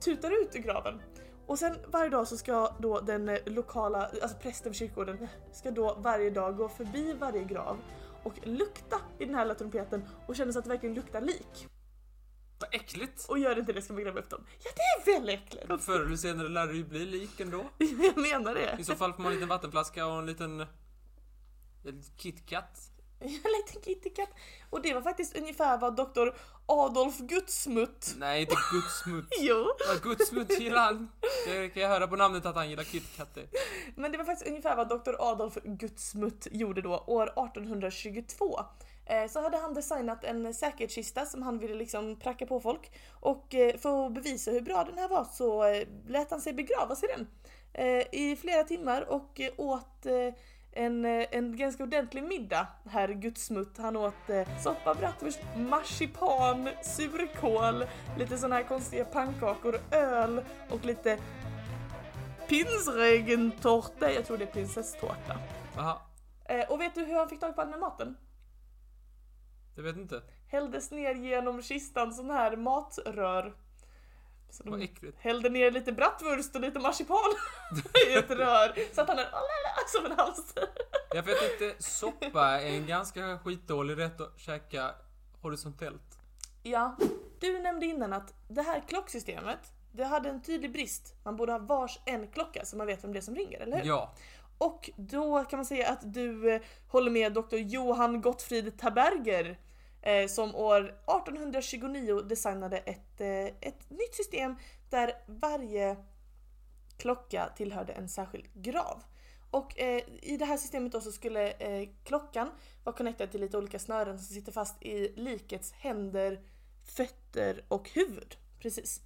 tutar 0.00 0.42
ut 0.42 0.56
ur 0.56 0.60
graven. 0.60 1.02
Och 1.46 1.58
sen 1.58 1.76
varje 1.86 2.10
dag 2.10 2.28
så 2.28 2.36
ska 2.36 2.72
då 2.78 3.00
den 3.00 3.28
eh, 3.28 3.38
lokala, 3.46 4.10
alltså 4.22 4.38
prästen 4.38 4.72
för 4.72 4.78
kyrkogården, 4.78 5.28
ska 5.52 5.70
då 5.70 5.94
varje 5.94 6.30
dag 6.30 6.56
gå 6.56 6.68
förbi 6.68 7.12
varje 7.12 7.44
grav 7.44 7.78
och 8.22 8.34
lukta 8.42 8.96
i 9.18 9.24
den 9.24 9.34
här 9.34 9.44
lilla 9.44 9.54
trumpeten 9.54 10.08
och 10.26 10.36
känna 10.36 10.52
så 10.52 10.58
att 10.58 10.64
det 10.64 10.70
verkligen 10.70 10.94
luktar 10.94 11.20
lik. 11.20 11.68
Vad 12.58 12.74
äckligt. 12.74 13.26
Och 13.28 13.38
gör 13.38 13.58
inte 13.58 13.72
det 13.72 13.82
ska 13.82 13.92
man 13.92 14.02
gräva 14.02 14.20
upp 14.20 14.30
dem. 14.30 14.46
Ja 14.64 14.70
det 14.76 15.10
är 15.12 15.20
väl 15.20 15.28
äckligt! 15.28 15.84
Förr 15.84 16.00
eller 16.00 16.16
senare 16.16 16.48
lär 16.48 16.66
det 16.66 16.74
ju 16.74 16.84
bli 16.84 17.06
lik 17.06 17.40
ändå. 17.40 17.64
Jag 17.78 18.18
menar 18.18 18.54
det. 18.54 18.76
I 18.78 18.84
så 18.84 18.94
fall 18.94 19.12
får 19.12 19.22
man 19.22 19.32
en 19.32 19.34
liten 19.34 19.48
vattenflaska 19.48 20.06
och 20.06 20.18
en 20.18 20.26
liten... 20.26 20.60
En 21.84 22.02
KitKat. 22.16 22.90
En 23.26 23.52
liten 23.52 23.82
kittykatt. 23.84 24.30
Och 24.70 24.82
det 24.82 24.94
var 24.94 25.02
faktiskt 25.02 25.36
ungefär 25.36 25.78
vad 25.78 25.96
doktor 25.96 26.34
Adolf 26.66 27.18
Gudsmutt 27.18 28.14
Nej, 28.18 28.40
inte 28.40 28.56
Gudsmutt. 28.72 29.26
Jo, 29.40 29.66
Vad 29.88 30.02
Gudsmutt 30.02 30.60
gillar 30.60 30.84
han. 30.84 31.10
Det 31.46 31.68
kan 31.68 31.82
jag 31.82 31.88
höra 31.88 32.06
på 32.08 32.16
namnet 32.16 32.46
att 32.46 32.54
han 32.54 32.70
gillar 32.70 32.84
kitkatter. 32.84 33.46
men 33.96 34.12
det 34.12 34.18
var 34.18 34.24
faktiskt 34.24 34.48
ungefär 34.50 34.76
vad 34.76 34.88
doktor 34.88 35.16
Adolf 35.18 35.58
Gudsmutt 35.64 36.46
gjorde 36.50 36.82
då, 36.82 37.04
år 37.06 37.22
1822. 37.26 38.60
Eh, 39.06 39.28
Så 39.30 39.40
hade 39.42 39.56
han 39.58 39.74
designat 39.74 40.24
en 40.24 40.54
säkerhetskista 40.54 41.26
som 41.26 41.42
han 41.42 41.58
ville 41.58 41.74
liksom 41.74 42.16
pracka 42.16 42.46
på 42.46 42.60
folk. 42.60 42.90
Och 43.20 43.54
eh, 43.54 43.76
för 43.76 44.06
att 44.06 44.12
bevisa 44.14 44.50
hur 44.50 44.60
bra 44.60 44.84
den 44.84 44.98
här 44.98 45.08
var 45.08 45.24
så 45.32 45.64
eh, 45.64 45.86
lät 46.08 46.30
han 46.30 46.40
sig 46.40 46.52
begravas 46.52 47.02
i 47.02 47.06
den. 47.06 47.26
I 48.12 48.36
flera 48.36 48.64
timmar 48.64 49.02
och 49.10 49.40
åt 49.56 50.06
en, 50.76 51.04
eh, 51.04 51.26
en 51.30 51.56
ganska 51.56 51.82
ordentlig 51.82 52.24
middag, 52.24 52.66
herr 52.88 53.08
Gudsmutt. 53.08 53.78
Han 53.78 53.96
åt 53.96 54.30
eh, 54.30 54.58
soppa, 54.62 54.94
bratwurst, 54.94 55.40
marsipan, 55.56 56.68
surkål, 56.82 57.84
lite 58.18 58.38
såna 58.38 58.54
här 58.54 58.62
konstiga 58.62 59.04
pannkakor, 59.04 59.80
öl 59.90 60.44
och 60.70 60.84
lite 60.84 61.18
pinsregentårta. 62.48 64.12
Jag 64.12 64.26
tror 64.26 64.38
det 64.38 64.44
är 64.44 64.52
prinsesstårta. 64.52 65.38
Jaha, 65.76 65.98
Eh, 66.48 66.70
och 66.70 66.80
vet 66.80 66.94
du 66.94 67.04
hur 67.04 67.14
han 67.14 67.28
fick 67.28 67.40
tag 67.40 67.54
på 67.54 67.60
all 67.60 67.70
den 67.70 67.80
maten? 67.80 68.16
jag 69.74 69.82
vet 69.82 69.96
inte. 69.96 70.22
Hälldes 70.48 70.90
ner 70.90 71.14
genom 71.14 71.62
kistan 71.62 72.14
sån 72.14 72.30
här 72.30 72.56
matrör. 72.56 73.54
Så 74.50 74.62
Vad 74.66 74.78
de 74.80 74.84
äckligt. 74.84 75.16
hällde 75.20 75.48
ner 75.48 75.70
lite 75.70 75.92
bratwurst 75.92 76.54
och 76.54 76.60
lite 76.60 76.78
marsipan 76.78 77.18
i 78.10 78.14
ett 78.14 78.30
rör. 78.30 78.94
Så 78.94 79.00
att 79.00 79.08
han 79.08 79.18
är 79.18 79.26
som 79.86 80.06
en 80.06 80.12
hamster. 80.18 80.64
Jag 81.14 81.22
vet 81.22 81.36
inte, 81.52 81.82
soppa 81.82 82.60
är 82.60 82.76
en 82.76 82.86
ganska 82.86 83.38
skitdålig 83.38 83.98
rätt 83.98 84.20
att 84.20 84.38
käka 84.38 84.90
horisontellt. 85.42 86.18
Ja, 86.62 86.96
du 87.40 87.58
nämnde 87.58 87.86
innan 87.86 88.12
att 88.12 88.34
det 88.48 88.62
här 88.62 88.82
klocksystemet, 88.88 89.58
det 89.92 90.04
hade 90.04 90.28
en 90.28 90.42
tydlig 90.42 90.72
brist. 90.72 91.14
Man 91.24 91.36
borde 91.36 91.52
ha 91.52 91.58
vars 91.58 91.98
en 92.04 92.28
klocka 92.28 92.64
så 92.64 92.76
man 92.76 92.86
vet 92.86 93.04
vem 93.04 93.12
det 93.12 93.18
är 93.18 93.20
som 93.20 93.34
ringer, 93.34 93.60
eller 93.60 93.76
hur? 93.76 93.84
Ja. 93.84 94.14
Och 94.58 94.90
då 94.96 95.44
kan 95.44 95.58
man 95.58 95.66
säga 95.66 95.88
att 95.90 96.12
du 96.14 96.52
eh, 96.52 96.60
håller 96.88 97.10
med 97.10 97.32
Dr. 97.32 97.56
Johann 97.56 98.20
Gottfried 98.20 98.78
Taberger 98.78 99.58
Eh, 100.02 100.28
som 100.28 100.54
år 100.54 100.80
1829 101.06 102.20
designade 102.20 102.78
ett, 102.78 103.20
eh, 103.20 103.46
ett 103.60 103.90
nytt 103.90 104.14
system 104.14 104.56
där 104.90 105.12
varje 105.26 105.96
klocka 106.96 107.48
tillhörde 107.56 107.92
en 107.92 108.08
särskild 108.08 108.46
grav. 108.54 109.02
Och 109.50 109.80
eh, 109.80 110.02
i 110.22 110.36
det 110.36 110.44
här 110.44 110.56
systemet 110.56 110.92
då 110.92 111.00
så 111.00 111.12
skulle 111.12 111.50
eh, 111.50 111.88
klockan 112.04 112.50
vara 112.84 112.96
connectad 112.96 113.30
till 113.30 113.40
lite 113.40 113.58
olika 113.58 113.78
snören 113.78 114.18
som 114.18 114.34
sitter 114.34 114.52
fast 114.52 114.82
i 114.82 115.12
likets 115.16 115.72
händer, 115.72 116.40
fötter 116.84 117.64
och 117.68 117.90
huvud. 117.90 118.36
Precis. 118.60 119.00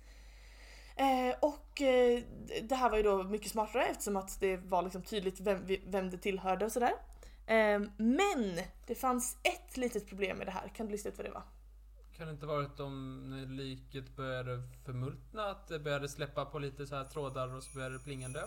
Eh, 0.96 1.34
och 1.40 1.82
eh, 1.82 2.22
det 2.62 2.74
här 2.74 2.90
var 2.90 2.96
ju 2.96 3.02
då 3.02 3.22
mycket 3.22 3.50
smartare 3.50 3.84
eftersom 3.86 4.16
att 4.16 4.40
det 4.40 4.56
var 4.56 4.82
liksom 4.82 5.02
tydligt 5.02 5.40
vem, 5.40 5.66
vem 5.86 6.10
det 6.10 6.18
tillhörde 6.18 6.64
och 6.64 6.72
sådär. 6.72 6.92
Eh, 7.50 7.80
men 7.96 8.60
det 8.86 8.94
fanns 8.94 9.36
ett 9.42 9.76
litet 9.76 10.08
problem 10.08 10.38
med 10.38 10.46
det 10.46 10.50
här, 10.50 10.68
kan 10.68 10.86
du 10.86 10.92
lista 10.92 11.08
ut 11.08 11.16
vad 11.16 11.26
det 11.26 11.30
var? 11.30 11.42
Kan 12.16 12.26
det 12.26 12.32
inte 12.32 12.46
varit 12.46 12.80
om 12.80 13.24
när 13.30 13.46
liket 13.46 14.16
började 14.16 14.62
förmultna, 14.84 15.44
att 15.44 15.68
det 15.68 15.78
började 15.78 16.08
släppa 16.08 16.44
på 16.44 16.58
lite 16.58 16.86
så 16.86 16.94
här 16.94 17.04
trådar 17.04 17.54
och 17.54 17.62
så 17.62 17.74
började 17.74 17.98
det 17.98 18.04
plingande? 18.04 18.44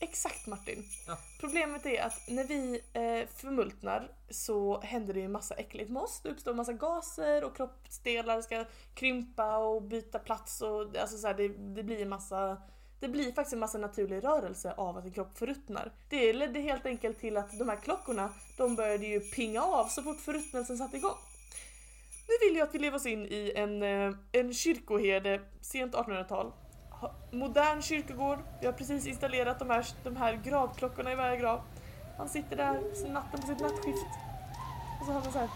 Exakt 0.00 0.46
Martin. 0.46 0.84
Ja. 1.06 1.18
Problemet 1.40 1.86
är 1.86 2.02
att 2.02 2.28
när 2.28 2.44
vi 2.44 2.80
eh, 2.92 3.28
förmultnar 3.36 4.12
så 4.30 4.80
händer 4.80 5.14
det 5.14 5.20
ju 5.20 5.28
massa 5.28 5.54
äckligt 5.54 5.90
med 5.90 6.02
oss. 6.02 6.20
Det 6.22 6.28
uppstår 6.28 6.54
massa 6.54 6.72
gaser 6.72 7.44
och 7.44 7.56
kroppsdelar 7.56 8.42
ska 8.42 8.64
krympa 8.94 9.58
och 9.58 9.82
byta 9.82 10.18
plats 10.18 10.60
och 10.60 10.96
alltså 10.96 11.18
så 11.18 11.26
här, 11.26 11.34
det, 11.34 11.48
det 11.48 11.82
blir 11.82 12.02
en 12.02 12.08
massa 12.08 12.62
det 13.00 13.08
blir 13.08 13.32
faktiskt 13.32 13.52
en 13.52 13.58
massa 13.58 13.78
naturlig 13.78 14.24
rörelse 14.24 14.74
av 14.76 14.96
att 14.96 15.04
en 15.04 15.10
kropp 15.10 15.38
förruttnar. 15.38 15.92
Det 16.08 16.32
ledde 16.32 16.60
helt 16.60 16.86
enkelt 16.86 17.20
till 17.20 17.36
att 17.36 17.58
de 17.58 17.68
här 17.68 17.76
klockorna, 17.76 18.32
de 18.56 18.76
började 18.76 19.06
ju 19.06 19.20
pinga 19.20 19.62
av 19.62 19.86
så 19.86 20.02
fort 20.02 20.20
förruttnelsen 20.20 20.78
satte 20.78 20.96
igång. 20.96 21.16
Nu 22.28 22.48
vill 22.48 22.56
jag 22.56 22.68
att 22.68 22.74
vi 22.74 22.78
lever 22.78 22.96
oss 22.96 23.06
in 23.06 23.26
i 23.26 23.52
en, 23.56 23.82
eh, 23.82 24.14
en 24.32 24.54
kyrkoherde, 24.54 25.40
sent 25.60 25.94
1800-tal. 25.94 26.52
Modern 27.32 27.82
kyrkogård, 27.82 28.38
vi 28.60 28.66
har 28.66 28.72
precis 28.72 29.06
installerat 29.06 29.58
de 29.58 29.70
här, 29.70 29.86
de 30.04 30.16
här 30.16 30.40
gravklockorna 30.44 31.12
i 31.12 31.14
varje 31.14 31.36
grav. 31.36 31.60
Han 32.18 32.28
sitter 32.28 32.56
där 32.56 33.12
natten 33.12 33.40
på 33.40 33.46
sitt 33.46 33.60
nattskift. 33.60 34.06
Och 35.00 35.06
så 35.06 35.12
har 35.12 35.20
man 35.20 35.32
så 35.32 35.38
här. 35.38 35.48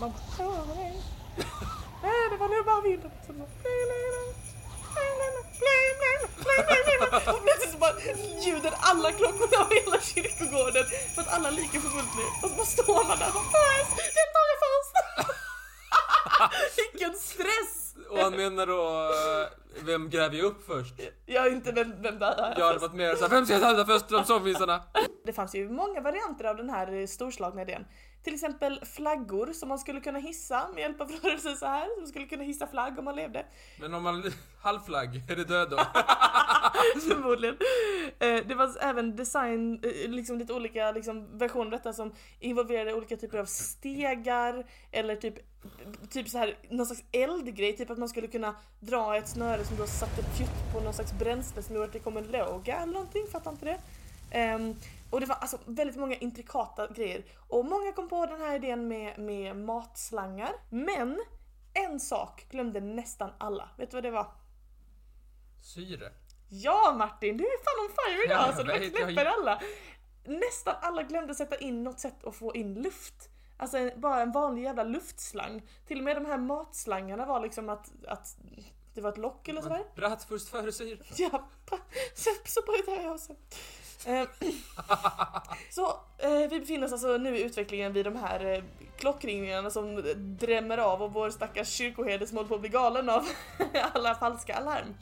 Man 0.00 0.10
bara, 0.10 0.48
hör. 0.48 0.66
Nej, 2.02 2.30
det 2.30 2.36
var 2.36 2.48
nu 2.48 2.62
bara 2.62 2.80
vinden. 2.80 3.10
ljuder 8.44 8.72
alla 8.80 9.12
klockorna 9.12 9.64
av 9.64 9.70
hela 9.70 10.00
kyrkogården 10.00 10.84
för 11.14 11.22
att 11.22 11.32
alla 11.34 11.48
är 11.48 11.80
förmultna. 11.86 12.22
Och 12.42 12.48
så 12.50 12.56
bara 12.56 12.66
står 12.66 13.04
man 13.08 13.18
där 13.18 13.28
och 13.28 13.46
bara 13.54 13.78
den 14.18 14.28
tar 14.36 14.46
jag 14.52 14.58
först. 14.66 14.94
Vilken 16.76 17.14
stress! 17.14 17.94
Och 18.10 18.18
han 18.18 18.36
menar 18.36 18.66
då, 18.66 18.82
eh, 18.82 19.48
vem 19.84 20.10
gräver 20.10 20.36
jag 20.36 20.46
upp 20.46 20.66
först? 20.66 20.94
Jag 21.26 21.46
är 21.46 21.50
inte 21.50 21.72
vem, 21.72 22.02
vem 22.02 22.18
där 22.18 22.32
är 22.32 22.54
Jag 22.58 22.66
hade 22.66 22.78
varit 22.78 22.94
mer 22.94 23.14
såhär, 23.14 23.28
vem 23.28 23.46
ska 23.46 23.54
jag 23.54 23.60
hämta 23.60 23.86
först? 23.86 24.08
De 24.08 24.24
sovvisarna? 24.24 24.82
Det 25.30 25.34
fanns 25.34 25.54
ju 25.54 25.68
många 25.68 26.00
varianter 26.00 26.44
av 26.44 26.56
den 26.56 26.70
här 26.70 26.92
eh, 26.92 27.06
storslagna 27.06 27.62
idén. 27.62 27.84
Till 28.22 28.34
exempel 28.34 28.80
flaggor 28.84 29.52
som 29.52 29.68
man 29.68 29.78
skulle 29.78 30.00
kunna 30.00 30.18
hissa 30.18 30.68
med 30.74 30.80
hjälp 30.80 31.00
av 31.00 31.10
rörelser 31.22 31.54
så 31.54 31.66
här. 31.66 31.98
Som 31.98 32.06
skulle 32.06 32.26
kunna 32.26 32.42
hissa 32.42 32.66
flagg 32.66 32.98
om 32.98 33.04
man 33.04 33.16
levde. 33.16 33.44
Men 33.80 33.94
om 33.94 34.02
man 34.02 34.22
halvflagg, 34.60 35.22
är 35.28 35.36
det 35.36 35.44
död 35.44 35.70
då? 35.70 35.76
Förmodligen. 37.08 37.56
Eh, 38.18 38.46
Det 38.46 38.56
fanns 38.56 38.76
även 38.76 39.16
design, 39.16 39.80
eh, 39.84 40.10
liksom 40.10 40.38
lite 40.38 40.52
olika 40.52 40.90
liksom, 40.92 41.38
versioner 41.38 41.64
av 41.64 41.70
detta 41.70 41.92
som 41.92 42.12
involverade 42.40 42.94
olika 42.94 43.16
typer 43.16 43.38
av 43.38 43.44
stegar 43.44 44.66
eller 44.90 45.16
typ, 45.16 45.34
typ 46.10 46.28
så 46.28 46.38
här 46.38 46.58
någon 46.70 46.86
slags 46.86 47.02
eldgrej, 47.12 47.76
typ 47.76 47.90
att 47.90 47.98
man 47.98 48.08
skulle 48.08 48.26
kunna 48.26 48.54
dra 48.80 49.16
ett 49.16 49.28
snöre 49.28 49.64
som 49.64 49.76
då 49.76 49.86
satte 49.86 50.22
fjutt 50.22 50.72
på 50.72 50.80
någon 50.80 50.94
slags 50.94 51.12
bränsle 51.12 51.62
som 51.62 51.74
gjorde 51.74 51.86
att 51.86 51.92
det 51.92 51.98
kom 51.98 52.16
en 52.16 52.24
låga 52.24 52.76
eller 52.76 52.92
någonting, 52.92 53.26
fattar 53.32 53.50
inte 53.50 53.64
det. 53.64 53.78
Och 55.10 55.20
det 55.20 55.26
var 55.26 55.36
alltså 55.36 55.58
väldigt 55.66 55.96
många 55.96 56.14
intrikata 56.14 56.86
grejer. 56.86 57.24
Och 57.48 57.64
många 57.64 57.92
kom 57.92 58.08
på 58.08 58.26
den 58.26 58.40
här 58.40 58.54
idén 58.56 58.88
med, 58.88 59.18
med 59.18 59.56
matslangar. 59.56 60.52
Men 60.70 61.20
en 61.74 62.00
sak 62.00 62.46
glömde 62.50 62.80
nästan 62.80 63.30
alla. 63.38 63.68
Vet 63.78 63.90
du 63.90 63.96
vad 63.96 64.04
det 64.04 64.10
var? 64.10 64.26
Syre. 65.62 66.12
Ja 66.48 66.94
Martin, 66.98 67.36
du 67.36 67.44
är 67.44 67.64
fan 67.64 67.84
on 67.86 67.96
fire 68.06 68.24
idag 68.24 68.36
Ja, 68.36 68.46
alltså, 68.46 68.62
du 68.62 68.72
jag- 68.72 69.14
knäpper 69.14 69.24
alla. 69.30 69.60
Nästan 70.24 70.74
alla 70.82 71.02
glömde 71.02 71.34
sätta 71.34 71.56
in 71.56 71.82
något 71.82 72.00
sätt 72.00 72.24
att 72.24 72.36
få 72.36 72.54
in 72.54 72.74
luft. 72.74 73.28
Alltså 73.56 73.78
en- 73.78 74.00
bara 74.00 74.22
en 74.22 74.32
vanlig 74.32 74.62
jävla 74.62 74.82
luftslang. 74.84 75.62
Till 75.86 75.98
och 75.98 76.04
med 76.04 76.16
de 76.16 76.24
här 76.26 76.38
matslangarna 76.38 77.26
var 77.26 77.40
liksom 77.40 77.68
att, 77.68 77.90
att 78.08 78.36
det 78.94 79.00
var 79.00 79.10
ett 79.10 79.18
lock 79.18 79.48
eller 79.48 79.62
sådär. 79.62 79.84
Bratwurst 79.96 80.48
före 80.48 80.72
syre. 80.72 80.98
Ja, 81.16 81.30
så, 82.14 82.30
så 82.44 82.60
började 82.66 83.02
jag 83.02 83.12
också. 83.14 83.32
Ehm, 84.06 84.26
så 85.70 85.86
eh, 86.18 86.48
vi 86.50 86.60
befinner 86.60 86.86
oss 86.86 86.92
alltså 86.92 87.16
nu 87.16 87.36
i 87.36 87.42
utvecklingen 87.42 87.92
vid 87.92 88.04
de 88.04 88.16
här 88.16 88.44
eh, 88.44 88.62
klockringningarna 88.96 89.70
som 89.70 90.02
drämmer 90.16 90.78
av 90.78 91.02
och 91.02 91.12
vår 91.12 91.30
stackars 91.30 91.68
kyrkoherde 91.68 92.26
som 92.26 92.36
håller 92.36 92.48
på 92.48 92.54
att 92.54 92.60
bli 92.60 92.70
galen 92.70 93.08
av 93.08 93.28
alla 93.92 94.14
falska 94.14 94.54
alarm. 94.54 94.94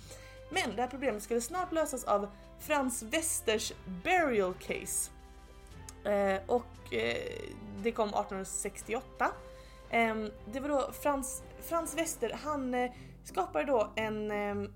Men 0.50 0.76
det 0.76 0.82
här 0.82 0.88
problemet 0.88 1.22
skulle 1.22 1.40
snart 1.40 1.72
lösas 1.72 2.04
av 2.04 2.28
Frans 2.60 3.02
Westers 3.02 3.72
burial 4.04 4.54
case. 4.54 5.10
Eh, 6.04 6.40
och 6.46 6.64
det 7.82 7.92
kom 7.92 8.08
1868. 8.08 9.30
Ehm, 9.90 10.30
det 10.52 10.60
var 10.60 10.68
då 10.68 10.92
Frans, 11.02 11.42
Frans 11.68 11.96
Wester, 11.96 12.38
han 12.44 12.88
skapade 13.24 13.64
då 13.64 13.90
en, 13.96 14.30
ehm, 14.30 14.72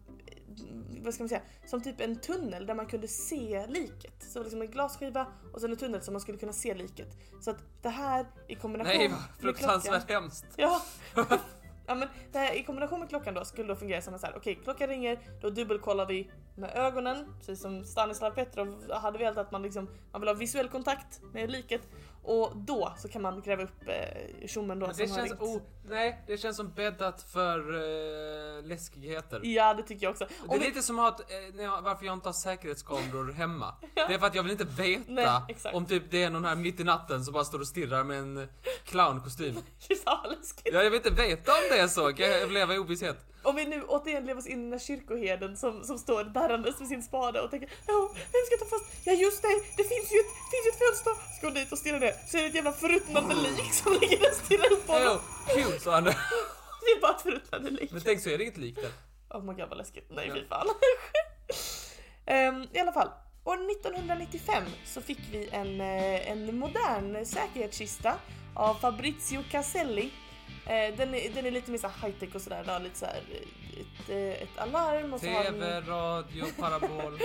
vad 1.03 1.15
ska 1.15 1.23
man 1.23 1.29
säga, 1.29 1.43
som 1.67 1.81
typ 1.81 2.01
en 2.01 2.21
tunnel 2.21 2.67
där 2.67 2.75
man 2.75 2.87
kunde 2.87 3.09
se 3.09 3.67
liket. 3.67 4.15
Så 4.19 4.33
det 4.33 4.39
var 4.39 4.45
liksom 4.45 4.63
en 4.63 4.71
glasskiva 4.71 5.27
och 5.53 5.61
sen 5.61 5.71
en 5.71 5.77
tunnel 5.77 6.03
som 6.03 6.15
man 6.15 6.21
skulle 6.21 6.39
kunna 6.39 6.53
se 6.53 6.75
liket. 6.75 7.09
Så 7.41 7.51
att 7.51 7.59
det 7.83 7.89
här 7.89 8.27
i 8.49 8.55
kombination 8.55 8.97
Nej, 8.97 9.09
vad 9.09 9.41
fruktansvärt 9.41 10.11
hemskt. 10.11 10.47
Ja. 10.57 10.83
ja 11.87 11.95
men 11.95 12.09
det 12.33 12.39
här, 12.39 12.55
i 12.55 12.63
kombination 12.63 13.01
med 13.01 13.09
klockan 13.09 13.35
då 13.35 13.45
skulle 13.45 13.69
då 13.69 13.77
fungera 13.77 14.03
som 14.03 14.19
så 14.19 14.27
här, 14.27 14.37
okej 14.37 14.61
klockan 14.65 14.89
ringer, 14.89 15.19
då 15.41 15.51
dubbelkollar 15.51 16.07
vi 16.07 16.31
med 16.55 16.71
ögonen, 16.75 17.35
precis 17.39 17.61
som 17.61 17.85
Stanislav 17.85 18.31
Petrov 18.31 18.93
hade 18.93 19.19
velat 19.19 19.39
att 19.39 19.53
man 19.53 19.63
liksom, 19.63 19.89
man 20.13 20.21
vill 20.21 20.29
ha 20.29 20.35
visuell 20.35 20.69
kontakt 20.69 21.21
med 21.33 21.51
liket 21.51 21.83
och 22.23 22.57
då 22.57 22.93
så 22.99 23.09
kan 23.09 23.23
man 23.23 23.43
gräva 23.43 23.63
upp 23.63 23.89
eh, 23.89 24.47
tjommen 24.47 24.79
då 24.79 24.87
Men 24.87 24.95
som 24.95 25.07
det 25.07 25.15
känns, 25.15 25.33
oh, 25.41 25.63
nej, 25.89 26.23
det 26.27 26.39
känns 26.39 26.57
som 26.57 26.73
bäddat 26.73 27.23
för 27.33 27.75
uh, 27.75 28.65
läskigheter. 28.65 29.41
Ja 29.45 29.75
det 29.75 29.83
tycker 29.83 30.07
jag 30.07 30.11
också. 30.11 30.25
Det 30.25 30.49
Om 30.49 30.55
är 30.55 30.59
vi- 30.61 30.67
lite 30.67 30.83
som 30.83 30.99
att, 30.99 31.21
eh, 31.21 31.63
jag, 31.63 31.83
varför 31.83 32.07
jag 32.07 32.13
inte 32.15 32.29
har 32.29 32.33
säkerhetskameror 32.33 33.33
hemma. 33.37 33.75
Ja. 33.95 34.07
Det 34.09 34.15
är 34.15 34.19
för 34.19 34.27
att 34.27 34.35
jag 34.35 34.43
vill 34.43 34.53
inte 34.53 34.65
veta 34.65 35.03
Nej, 35.09 35.57
om 35.73 35.87
typ 35.87 36.03
det 36.11 36.23
är 36.23 36.31
någon 36.31 36.45
här 36.45 36.57
mitt 36.57 36.81
i 36.81 36.85
natten 36.85 37.25
som 37.25 37.35
bara 37.35 37.45
står 37.45 37.61
och 37.61 37.67
stirrar 37.67 38.05
med 38.05 38.19
en 38.19 38.49
clownkostym. 38.85 39.55
Det. 39.89 40.73
Ja, 40.73 40.83
jag 40.83 40.91
vill 40.91 40.95
inte 40.95 41.11
veta 41.11 41.53
om 41.53 41.59
det 41.71 41.79
är 41.79 41.89
så, 41.89 42.13
kan 42.13 42.27
jag 42.31 42.51
leva 42.53 42.75
i 42.75 42.79
ovisshet? 42.79 43.17
Om 43.43 43.57
vi 43.57 43.65
nu 43.65 43.83
återigen 43.85 44.27
lever 44.27 44.41
oss 44.41 44.47
in 44.47 44.59
i 44.61 44.63
den 44.63 44.73
här 44.73 44.79
kyrkoherden 44.79 45.57
som, 45.57 45.85
som 45.85 45.99
står 45.99 46.25
darrandes 46.25 46.79
med 46.79 46.89
sin 46.89 47.03
spade 47.03 47.41
och 47.41 47.51
tänker 47.51 47.69
ja, 47.87 48.11
vem 48.15 48.43
ska 48.47 48.57
ta 48.65 48.71
fast? 48.71 48.85
Ja 49.05 49.13
just 49.13 49.43
det, 49.43 49.49
det 49.77 49.85
finns 49.85 50.13
ju 50.13 50.19
ett, 50.19 50.33
finns 50.53 50.65
ju 50.67 50.71
ett 50.73 50.79
fönster. 50.89 51.13
Ska 51.39 51.49
gå 51.49 51.55
dit 51.55 51.73
och 51.73 51.79
stirra 51.79 51.99
ner 51.99 52.15
så 52.29 52.37
är 52.39 52.43
det 52.43 52.49
ett 52.49 52.55
jävla 52.55 52.73
förruttnande 52.73 53.35
lik 53.35 53.73
som 53.75 53.93
ligger 53.93 54.19
där 54.21 54.29
och 54.31 54.37
stirrar 54.37 54.73
upp 54.73 54.87
på 54.87 54.93
honom. 54.93 55.19
Kul 55.47 55.81
sa 55.81 55.95
han. 55.95 56.05
Det 56.85 56.91
är 56.97 57.01
bara 57.01 57.19
förruttnande 57.19 57.71
lik. 57.71 57.93
Men 57.93 58.01
tänk 58.01 58.21
så 58.21 58.31
är 58.31 58.39
det 58.39 58.45
inget 58.45 58.57
lik 58.57 58.77
där. 58.77 58.91
Oh 59.39 59.45
my 59.45 59.53
god 59.55 59.69
vad 59.69 59.79
läskigt. 59.79 60.07
Nej 60.11 60.31
fy 60.35 60.45
fan. 60.49 60.67
Ehm, 62.27 62.67
I 62.73 62.79
alla 62.79 62.93
fall. 62.93 63.09
År 63.45 63.71
1995 63.71 64.65
så 64.85 65.01
fick 65.01 65.19
vi 65.31 65.49
en, 65.53 65.81
eh, 65.81 66.31
en 66.31 66.57
modern 66.59 67.27
säkerhetskista 67.27 68.15
av 68.55 68.75
Fabrizio 68.75 69.43
Caselli. 69.51 70.13
Eh, 70.67 70.97
Den 70.97 71.15
är, 71.15 71.35
den 71.35 71.47
är 71.47 71.51
lite 71.51 71.71
mer 71.71 71.79
så 71.79 71.89
här 71.89 72.09
high-tech 72.09 72.35
och 72.35 72.43
sådär. 72.43 72.63
Det 72.65 72.73
har 72.73 72.81
lite 72.81 72.99
så 72.99 73.07
här 73.07 73.17
ett, 73.81 74.09
eh, 74.09 74.43
ett 74.43 74.59
alarm 74.59 75.15
och 75.15 75.21
så 75.21 75.27
har 75.27 75.45
den... 75.45 75.55
TV, 75.55 75.81
radio, 75.81 76.45
parabol. 76.61 77.19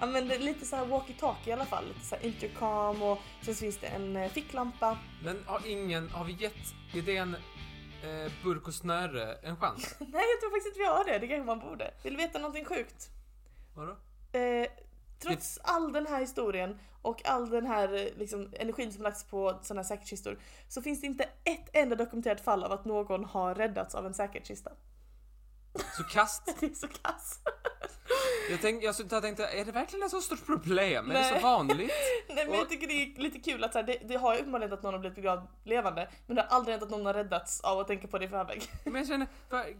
Ja 0.00 0.06
men 0.06 0.28
det 0.28 0.34
är 0.34 0.38
lite 0.38 0.66
så 0.66 0.76
här 0.76 0.84
walkie-talkie 0.86 1.48
i 1.48 1.52
alla 1.52 1.66
fall. 1.66 1.84
Lite 1.88 2.06
så 2.06 2.16
intercom 2.22 3.02
och 3.02 3.18
sen 3.42 3.54
så 3.54 3.60
finns 3.60 3.78
det 3.78 3.86
en 3.86 4.30
ficklampa. 4.30 4.98
Men 5.24 5.44
har 5.46 5.66
ingen, 5.66 6.10
har 6.10 6.24
vi 6.24 6.32
gett 6.32 6.74
idén 6.94 7.36
eh, 8.02 8.32
burk 8.44 8.68
och 8.68 8.74
snöre 8.74 9.34
en 9.34 9.56
chans? 9.56 9.94
Nej 9.98 10.24
jag 10.32 10.40
tror 10.40 10.50
faktiskt 10.50 10.66
inte 10.66 10.78
vi 10.78 10.86
har 10.86 11.04
det. 11.04 11.18
Det 11.18 11.28
kanske 11.28 11.46
man 11.46 11.58
borde. 11.58 11.94
Vill 12.02 12.12
du 12.12 12.16
veta 12.16 12.38
någonting 12.38 12.64
sjukt? 12.64 13.08
Vadå? 13.74 13.96
Eh, 14.32 14.66
trots 15.18 15.58
all 15.62 15.92
den 15.92 16.06
här 16.06 16.20
historien 16.20 16.78
och 17.02 17.28
all 17.28 17.50
den 17.50 17.66
här 17.66 17.94
eh, 17.94 18.18
liksom, 18.18 18.52
energin 18.52 18.92
som 18.92 19.02
lagts 19.02 19.24
på 19.24 19.58
sådana 19.62 19.82
här 19.82 19.88
säkerhetskistor 19.88 20.38
så 20.68 20.82
finns 20.82 21.00
det 21.00 21.06
inte 21.06 21.24
ett 21.44 21.68
enda 21.72 21.96
dokumenterat 21.96 22.40
fall 22.40 22.64
av 22.64 22.72
att 22.72 22.84
någon 22.84 23.24
har 23.24 23.54
räddats 23.54 23.94
av 23.94 24.06
en 24.06 24.14
säkerhetskista. 24.14 24.72
Så 25.96 26.02
kast. 26.02 26.56
Det 26.60 26.66
är 26.66 26.74
så 26.74 26.88
kass. 26.88 27.38
Jag, 28.52 28.60
tänk, 28.60 28.82
jag 28.82 28.96
tänkte, 28.96 29.20
tänkte, 29.20 29.46
är 29.46 29.64
det 29.64 29.72
verkligen 29.72 30.06
ett 30.06 30.10
så 30.10 30.20
stort 30.20 30.46
problem? 30.46 31.10
Är 31.10 31.14
det 31.14 31.20
Nej. 31.20 31.40
så 31.40 31.46
vanligt? 31.46 31.92
Nej 32.28 32.46
men 32.46 32.58
jag 32.58 32.68
tycker 32.68 32.86
det 32.86 32.92
är 32.92 33.22
lite 33.22 33.38
kul 33.38 33.64
att 33.64 33.72
så 33.72 33.78
här, 33.78 33.86
det, 33.86 33.98
det 34.08 34.16
har 34.16 34.34
ju 34.34 34.40
uppenbarligen 34.40 34.72
att 34.72 34.82
någon 34.82 34.94
har 34.94 35.00
blivit 35.00 35.16
begravd 35.16 35.46
levande 35.64 36.08
men 36.26 36.36
det 36.36 36.42
har 36.42 36.48
aldrig 36.48 36.72
hänt 36.72 36.82
att 36.82 36.90
någon 36.90 37.06
har 37.06 37.14
räddats 37.14 37.60
av 37.60 37.78
att 37.78 37.86
tänka 37.86 38.08
på 38.08 38.18
det 38.18 38.24
i 38.24 38.28
förväg. 38.28 38.62
Men 38.84 38.94
jag 38.94 39.06
känner, 39.06 39.28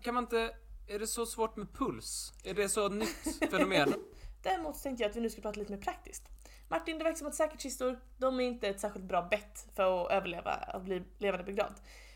kan 0.02 0.14
man 0.14 0.24
inte, 0.24 0.50
är 0.88 0.98
det 0.98 1.06
så 1.06 1.26
svårt 1.26 1.56
med 1.56 1.72
puls? 1.74 2.32
Är 2.44 2.54
det 2.54 2.68
så 2.68 2.88
nytt 2.88 3.50
fenomen? 3.50 3.94
Däremot 4.42 4.76
så 4.76 4.82
tänkte 4.82 5.02
jag 5.02 5.10
att 5.10 5.16
vi 5.16 5.20
nu 5.20 5.30
ska 5.30 5.42
prata 5.42 5.60
lite 5.60 5.72
mer 5.72 5.82
praktiskt. 5.82 6.24
Martin, 6.68 6.98
det 6.98 7.04
verkar 7.04 7.18
som 7.18 7.26
att 7.26 7.34
säkerhetskistor, 7.34 8.00
de 8.18 8.40
är 8.40 8.44
inte 8.44 8.68
ett 8.68 8.80
särskilt 8.80 9.04
bra 9.04 9.22
bett 9.22 9.66
för 9.76 10.04
att 10.04 10.12
överleva 10.12 10.58
och 10.74 10.80
bli 10.80 11.02
levande 11.18 11.44
begravd. 11.44 11.74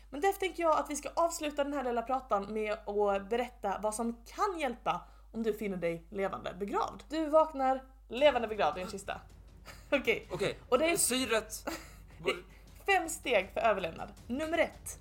Men 0.09 0.21
därför 0.21 0.39
tänker 0.39 0.63
jag 0.63 0.79
att 0.79 0.89
vi 0.89 0.95
ska 0.95 1.09
avsluta 1.15 1.63
den 1.63 1.73
här 1.73 1.83
lilla 1.83 2.01
pratan 2.01 2.53
med 2.53 2.73
att 2.73 3.29
berätta 3.29 3.79
vad 3.81 3.95
som 3.95 4.13
kan 4.13 4.59
hjälpa 4.59 5.01
om 5.37 5.43
du 5.43 5.53
finner 5.53 5.77
dig 5.77 6.03
levande 6.09 6.53
begravd. 6.59 7.03
Du 7.09 7.25
vaknar 7.29 7.83
levande 8.09 8.47
begravd 8.47 8.77
i 8.77 8.81
en 8.81 8.87
kista. 8.89 9.21
Okej, 9.91 10.27
Okej, 10.31 10.57
Och 10.69 10.79
det 10.79 10.89
är- 10.91 10.97
syret... 10.97 11.69
det 12.23 12.29
är 12.29 12.37
fem 12.85 13.09
steg 13.09 13.49
för 13.53 13.61
överlevnad. 13.61 14.09
Nummer 14.27 14.57
ett. 14.57 14.99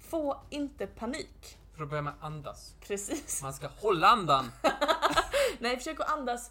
Få 0.00 0.40
inte 0.50 0.86
panik. 0.86 1.58
För 1.76 1.82
att 1.82 1.90
börja 1.90 2.02
med 2.02 2.12
andas. 2.20 2.74
Precis. 2.80 3.42
Man 3.42 3.52
ska 3.54 3.68
hålla 3.80 4.06
andan. 4.08 4.50
Nej, 5.58 5.76
försök 5.76 6.00
att 6.00 6.08
andas 6.12 6.50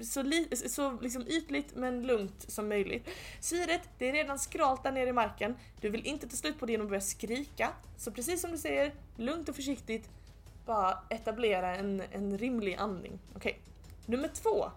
så, 0.00 0.22
li- 0.22 0.56
så 0.56 1.00
liksom 1.00 1.22
ytligt 1.28 1.76
men 1.76 2.06
lugnt 2.06 2.44
som 2.50 2.68
möjligt. 2.68 3.08
Syret, 3.40 3.88
det 3.98 4.08
är 4.08 4.12
redan 4.12 4.38
skralt 4.38 4.82
där 4.82 4.92
nere 4.92 5.08
i 5.08 5.12
marken. 5.12 5.56
Du 5.80 5.90
vill 5.90 6.06
inte 6.06 6.28
ta 6.28 6.36
slut 6.36 6.58
på 6.60 6.66
det 6.66 6.72
genom 6.72 6.86
att 6.86 6.90
börja 6.90 7.00
skrika. 7.00 7.70
Så 7.96 8.10
precis 8.12 8.40
som 8.40 8.50
du 8.52 8.58
säger, 8.58 8.94
lugnt 9.16 9.48
och 9.48 9.56
försiktigt, 9.56 10.10
bara 10.68 10.98
etablera 11.08 11.76
en, 11.76 12.02
en 12.12 12.38
rimlig 12.38 12.74
andning. 12.74 13.18
Okej. 13.36 13.60
Nummer 14.06 14.28
två. 14.28 14.70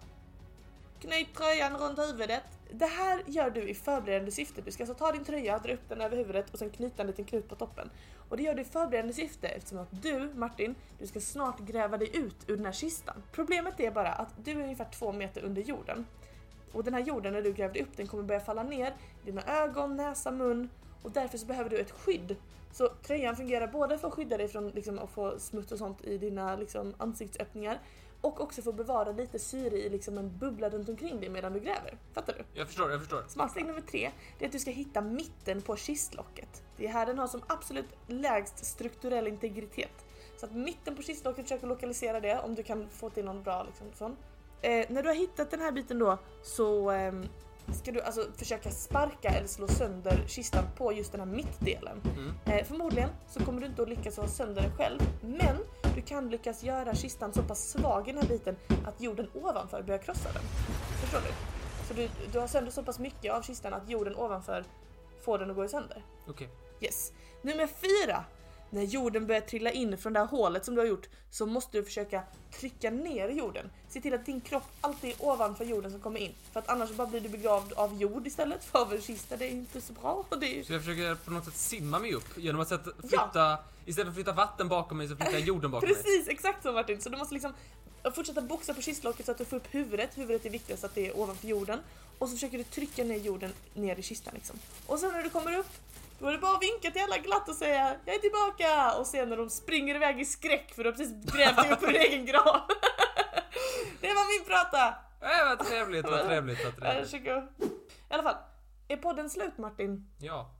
Knyt 1.00 1.34
tröjan 1.34 1.76
runt 1.76 1.98
huvudet. 1.98 2.42
Det 2.70 2.86
här 2.86 3.22
gör 3.26 3.50
du 3.50 3.68
i 3.68 3.74
förberedande 3.74 4.30
syfte. 4.30 4.60
Du 4.60 4.70
ska 4.70 4.82
alltså 4.82 4.94
ta 4.94 5.12
din 5.12 5.24
tröja, 5.24 5.58
dra 5.58 5.72
upp 5.72 5.88
den 5.88 6.00
över 6.00 6.16
huvudet 6.16 6.50
och 6.50 6.58
sen 6.58 6.70
knyta 6.70 7.02
en 7.02 7.06
liten 7.06 7.24
knut 7.24 7.48
på 7.48 7.54
toppen. 7.54 7.90
Och 8.28 8.36
det 8.36 8.42
gör 8.42 8.54
du 8.54 8.62
i 8.62 8.64
förberedande 8.64 9.12
syfte 9.14 9.48
eftersom 9.48 9.78
att 9.78 10.02
du, 10.02 10.30
Martin, 10.34 10.74
du 10.98 11.06
ska 11.06 11.20
snart 11.20 11.60
gräva 11.60 11.98
dig 11.98 12.16
ut 12.16 12.36
ur 12.46 12.56
den 12.56 12.66
här 12.66 12.72
kistan. 12.72 13.22
Problemet 13.32 13.80
är 13.80 13.90
bara 13.90 14.12
att 14.12 14.34
du 14.44 14.50
är 14.50 14.62
ungefär 14.62 14.88
två 14.98 15.12
meter 15.12 15.42
under 15.42 15.62
jorden. 15.62 16.06
Och 16.72 16.84
den 16.84 16.94
här 16.94 17.00
jorden, 17.00 17.32
när 17.32 17.42
du 17.42 17.52
gräver 17.52 17.80
upp, 17.80 17.96
den 17.96 18.06
kommer 18.06 18.22
börja 18.22 18.40
falla 18.40 18.62
ner 18.62 18.94
i 19.22 19.26
dina 19.26 19.42
ögon, 19.46 19.96
näsa, 19.96 20.30
mun 20.30 20.68
och 21.02 21.10
därför 21.10 21.38
så 21.38 21.46
behöver 21.46 21.70
du 21.70 21.78
ett 21.78 21.90
skydd. 21.90 22.36
Så 22.72 22.88
tröjan 22.88 23.36
fungerar 23.36 23.66
både 23.66 23.98
för 23.98 24.08
att 24.08 24.14
skydda 24.14 24.36
dig 24.36 24.48
från 24.48 24.68
liksom, 24.68 24.98
att 24.98 25.10
få 25.10 25.38
smuts 25.38 25.72
och 25.72 25.78
sånt 25.78 26.04
i 26.04 26.18
dina 26.18 26.56
liksom, 26.56 26.94
ansiktsöppningar 26.98 27.80
och 28.20 28.40
också 28.40 28.62
för 28.62 28.70
att 28.70 28.76
bevara 28.76 29.12
lite 29.12 29.38
syre 29.38 29.76
i 29.76 29.88
liksom, 29.88 30.18
en 30.18 30.38
bubbla 30.38 30.70
runt 30.70 30.88
omkring 30.88 31.20
dig 31.20 31.28
medan 31.28 31.52
du 31.52 31.60
gräver. 31.60 31.98
Fattar 32.12 32.32
du? 32.32 32.44
Jag 32.60 32.66
förstår, 32.66 32.90
jag 32.90 33.00
förstår. 33.00 33.24
Smartsteg 33.28 33.66
nummer 33.66 33.80
tre 33.80 34.10
det 34.38 34.44
är 34.44 34.48
att 34.48 34.52
du 34.52 34.58
ska 34.58 34.70
hitta 34.70 35.00
mitten 35.00 35.62
på 35.62 35.76
kistlocket. 35.76 36.62
Det 36.76 36.86
är 36.86 36.90
här 36.92 37.06
den 37.06 37.18
har 37.18 37.26
som 37.26 37.42
absolut 37.46 37.88
lägst 38.06 38.64
strukturell 38.64 39.26
integritet. 39.26 40.04
Så 40.36 40.46
att 40.46 40.52
mitten 40.52 40.96
på 40.96 41.02
kistlocket, 41.02 41.44
försök 41.44 41.62
att 41.62 41.68
lokalisera 41.68 42.20
det 42.20 42.40
om 42.40 42.54
du 42.54 42.62
kan 42.62 42.88
få 42.88 43.10
till 43.10 43.24
någon 43.24 43.42
bra 43.42 43.62
liksom, 43.62 43.86
sån. 43.94 44.16
Eh, 44.62 44.86
när 44.88 45.02
du 45.02 45.08
har 45.08 45.16
hittat 45.16 45.50
den 45.50 45.60
här 45.60 45.72
biten 45.72 45.98
då 45.98 46.18
så 46.42 46.90
ehm, 46.90 47.26
ska 47.72 47.92
du 47.92 48.00
alltså 48.00 48.26
försöka 48.36 48.70
sparka 48.70 49.28
eller 49.28 49.48
slå 49.48 49.68
sönder 49.68 50.24
kistan 50.26 50.64
på 50.76 50.92
just 50.92 51.12
den 51.12 51.20
här 51.20 51.28
mittdelen. 51.28 52.00
Mm. 52.16 52.32
Eh, 52.44 52.66
förmodligen 52.66 53.08
så 53.28 53.44
kommer 53.44 53.60
du 53.60 53.66
inte 53.66 53.82
att 53.82 53.88
lyckas 53.88 54.16
ha 54.16 54.28
sönder 54.28 54.62
den 54.62 54.76
själv, 54.76 55.00
men 55.20 55.56
du 55.94 56.02
kan 56.02 56.30
lyckas 56.30 56.62
göra 56.62 56.94
kistan 56.94 57.32
så 57.32 57.42
pass 57.42 57.70
svag 57.70 58.08
i 58.08 58.12
den 58.12 58.22
här 58.22 58.28
biten 58.28 58.56
att 58.86 59.00
jorden 59.00 59.28
ovanför 59.34 59.82
börjar 59.82 60.02
krossa 60.02 60.32
den. 60.32 60.42
Förstår 61.00 61.20
du? 61.20 61.32
Så 61.88 61.94
du, 61.94 62.08
du 62.32 62.38
har 62.38 62.46
sönder 62.46 62.72
så 62.72 62.82
pass 62.82 62.98
mycket 62.98 63.32
av 63.32 63.42
kistan 63.42 63.74
att 63.74 63.88
jorden 63.88 64.16
ovanför 64.16 64.64
får 65.24 65.38
den 65.38 65.50
att 65.50 65.56
gå 65.56 65.68
sönder. 65.68 66.04
Okej. 66.28 66.48
Yes. 66.80 67.12
Nummer 67.42 67.66
fyra. 67.66 68.24
När 68.74 68.82
jorden 68.82 69.26
börjar 69.26 69.40
trilla 69.40 69.70
in 69.70 69.98
från 69.98 70.12
det 70.12 70.20
här 70.20 70.26
hålet 70.26 70.64
som 70.64 70.74
du 70.74 70.80
har 70.80 70.88
gjort 70.88 71.08
så 71.30 71.46
måste 71.46 71.78
du 71.78 71.84
försöka 71.84 72.22
trycka 72.60 72.90
ner 72.90 73.28
jorden. 73.28 73.70
Se 73.88 74.00
till 74.00 74.14
att 74.14 74.26
din 74.26 74.40
kropp 74.40 74.62
alltid 74.80 75.10
är 75.10 75.16
ovanför 75.18 75.64
jorden 75.64 75.90
som 75.90 76.00
kommer 76.00 76.20
in. 76.20 76.34
För 76.52 76.60
att 76.60 76.68
annars 76.68 76.90
bara 76.90 77.06
blir 77.06 77.20
du 77.20 77.28
begravd 77.28 77.72
av 77.72 78.00
jord 78.00 78.26
istället 78.26 78.64
för 78.64 78.78
av 78.78 78.92
en 78.92 79.00
kista. 79.00 79.36
Det 79.36 79.44
är 79.44 79.50
inte 79.50 79.80
så 79.80 79.92
bra. 79.92 80.24
Är... 80.30 80.64
Så 80.64 80.72
jag 80.72 80.80
försöker 80.80 81.14
på 81.14 81.30
något 81.30 81.44
sätt 81.44 81.56
simma 81.56 81.98
mig 81.98 82.14
upp 82.14 82.38
genom 82.38 82.60
att 82.60 82.68
sätta, 82.68 82.90
flytta, 83.08 83.58
istället 83.84 84.06
för 84.06 84.10
att 84.10 84.14
flytta 84.14 84.32
vatten 84.32 84.68
bakom 84.68 84.98
mig 84.98 85.08
så 85.08 85.16
flyttar 85.16 85.32
jag 85.32 85.40
jorden 85.40 85.70
bakom 85.70 85.88
mig. 85.88 85.96
Precis, 86.02 86.28
exakt 86.28 86.62
så 86.62 86.72
Martin. 86.72 87.00
Så 87.00 87.08
du 87.08 87.16
måste 87.16 87.34
liksom 87.34 87.52
fortsätta 88.14 88.40
boxa 88.40 88.74
på 88.74 88.82
kistlocket 88.82 89.26
så 89.26 89.32
att 89.32 89.38
du 89.38 89.44
får 89.44 89.56
upp 89.56 89.74
huvudet. 89.74 90.18
Huvudet 90.18 90.46
är 90.46 90.50
viktigast 90.50 90.84
att 90.84 90.94
det 90.94 91.08
är 91.08 91.18
ovanför 91.18 91.48
jorden. 91.48 91.78
Och 92.18 92.28
så 92.28 92.34
försöker 92.34 92.58
du 92.58 92.64
trycka 92.64 93.04
ner 93.04 93.18
jorden 93.18 93.52
ner 93.74 93.96
i 93.98 94.02
kistan 94.02 94.34
liksom. 94.34 94.58
Och 94.86 94.98
sen 94.98 95.12
när 95.12 95.22
du 95.22 95.30
kommer 95.30 95.58
upp 95.58 95.70
då 96.22 96.28
är 96.28 96.32
det 96.32 96.38
bara 96.38 96.56
att 96.56 96.62
vinka 96.62 96.90
till 96.90 97.02
alla 97.02 97.18
glatt 97.18 97.48
och 97.48 97.54
säga 97.54 97.96
jag 98.04 98.14
är 98.14 98.18
tillbaka! 98.18 98.98
Och 98.98 99.06
sen 99.06 99.28
när 99.28 99.36
de 99.36 99.50
springer 99.50 99.94
iväg 99.94 100.20
i 100.20 100.24
skräck 100.24 100.72
för 100.74 100.84
du 100.84 100.90
har 100.90 100.96
precis 100.96 101.34
grävt 101.34 101.56
dig 101.56 101.72
upp 101.72 101.82
ur 101.82 101.94
egen 101.96 102.26
grav. 102.26 102.42
det 104.00 104.08
var 104.08 104.38
min 104.38 104.46
prata! 104.46 104.88
Äh, 105.20 105.48
vad 105.48 105.66
trevligt, 105.66 106.04
vad 106.04 106.26
trevligt, 106.26 106.64
vad 106.64 106.76
trevligt. 106.76 107.14
I 108.10 108.14
alla 108.14 108.22
fall, 108.22 108.36
är 108.88 108.96
podden 108.96 109.30
slut 109.30 109.58
Martin? 109.58 110.10
Ja. 110.18 110.54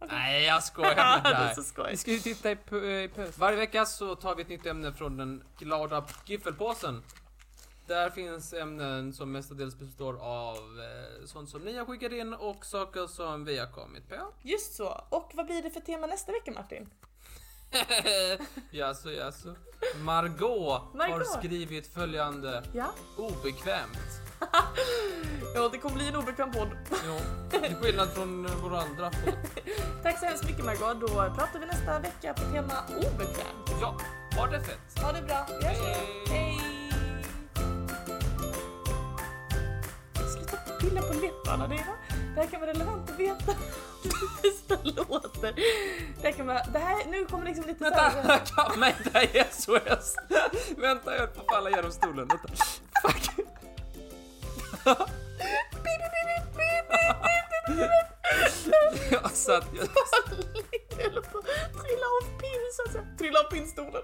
Okej. 0.00 0.18
Nej, 0.18 0.44
jag 0.44 0.62
skojar 0.62 1.22
med 1.22 1.32
dig. 1.56 1.64
skoj. 1.64 1.90
Vi 1.90 1.96
ska 1.96 2.10
ju 2.10 2.18
titta 2.18 2.50
i, 2.50 2.54
i. 2.54 3.10
Varje 3.38 3.56
vecka 3.58 3.86
så 3.86 4.14
tar 4.14 4.34
vi 4.34 4.42
ett 4.42 4.48
nytt 4.48 4.66
ämne 4.66 4.92
från 4.92 5.16
den 5.16 5.44
glada 5.58 6.04
giffelpåsen. 6.24 7.02
Där 7.86 8.10
finns 8.10 8.52
ämnen 8.52 9.12
som 9.12 9.32
mestadels 9.32 9.78
består 9.78 10.14
av 10.22 10.56
eh, 10.56 11.26
sånt 11.26 11.48
som 11.50 11.60
ni 11.62 11.76
har 11.78 11.84
skickat 11.84 12.12
in 12.12 12.34
och 12.34 12.64
saker 12.66 13.06
som 13.06 13.44
vi 13.44 13.58
har 13.58 13.66
kommit 13.66 14.08
på. 14.08 14.14
Just 14.42 14.74
så. 14.74 15.04
Och 15.08 15.30
vad 15.34 15.46
blir 15.46 15.62
det 15.62 15.70
för 15.70 15.80
tema 15.80 16.06
nästa 16.06 16.32
vecka 16.32 16.52
Martin? 16.52 16.88
jaså, 18.70 19.10
jaså. 19.12 19.54
Margot, 20.04 20.82
har 20.92 20.96
Margot. 20.96 21.26
skrivit 21.32 21.86
följande 21.94 22.62
Ja? 22.74 22.86
obekvämt. 23.16 23.98
Ja, 25.54 25.68
det 25.72 25.78
kommer 25.78 25.96
bli 25.96 26.08
en 26.08 26.16
obekväm 26.16 26.52
podd. 26.52 26.68
Jo, 27.06 27.16
till 27.50 27.74
skillnad 27.74 28.08
från 28.08 28.46
eh, 28.46 28.56
våra 28.62 28.80
andra 28.80 29.10
podd. 29.10 29.34
Tack 30.02 30.18
så 30.18 30.26
hemskt 30.26 30.44
mycket 30.44 30.64
Margot. 30.64 31.00
Då 31.00 31.08
pratar 31.08 31.58
vi 31.60 31.66
nästa 31.66 31.98
vecka 31.98 32.34
på 32.34 32.40
tema 32.52 32.74
obekvämt. 32.96 33.80
Ja, 33.80 33.96
ha 34.36 34.46
det 34.46 34.60
fett. 34.60 35.02
Ha 35.02 35.12
det 35.12 35.22
bra. 35.22 35.46
Vi 35.60 35.66
hörs 35.66 35.78
igen. 35.78 35.96
Hej. 36.28 36.58
Hej! 36.60 36.75
Trilla 40.96 41.08
på 41.08 41.20
läpparna. 41.20 41.68
Det, 41.68 41.74
det 42.34 42.40
här 42.40 42.46
kan 42.46 42.60
vara 42.60 42.70
relevant 42.70 43.10
att 43.10 43.18
veta 43.18 43.52
hur 44.02 44.76
det 44.76 44.94
låter. 44.96 45.54
Det 46.20 46.22
här 46.22 46.32
kan 46.32 46.46
vara, 46.46 46.62
det 46.72 46.78
här, 46.78 47.04
nu 47.06 47.26
kommer 47.26 47.44
liksom 47.44 47.64
lite 47.66 47.84
Vänta, 47.84 48.10
såhär... 48.10 48.40
kamma 48.46 48.88
inte 48.88 49.38
i 49.38 49.44
SOS! 49.50 50.16
Vänta, 50.76 51.12
jag 51.12 51.18
höll 51.18 51.28
på 51.28 51.40
att 51.40 51.46
falla 51.46 51.70
genom 51.70 51.92
stolen. 51.92 52.28
Vänta. 52.28 52.48
Fuck. 53.02 53.30
Jag 59.10 59.30
satt... 59.30 59.64
Jag, 59.72 59.88
höll 61.02 61.22
på 61.22 61.38
att 61.38 61.44
trilla 61.82 62.06
av 62.06 62.38
pinn 62.40 62.72
så 62.72 62.82
att 62.86 62.92
säga. 62.92 63.04
Trilla 63.18 63.40
av 63.40 63.50
pinnstolen. 63.50 64.02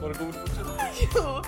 var 0.00 0.08
det 0.08 0.24
god 0.24 0.34
fortsättning? 0.34 1.08
Jo, 1.14 1.42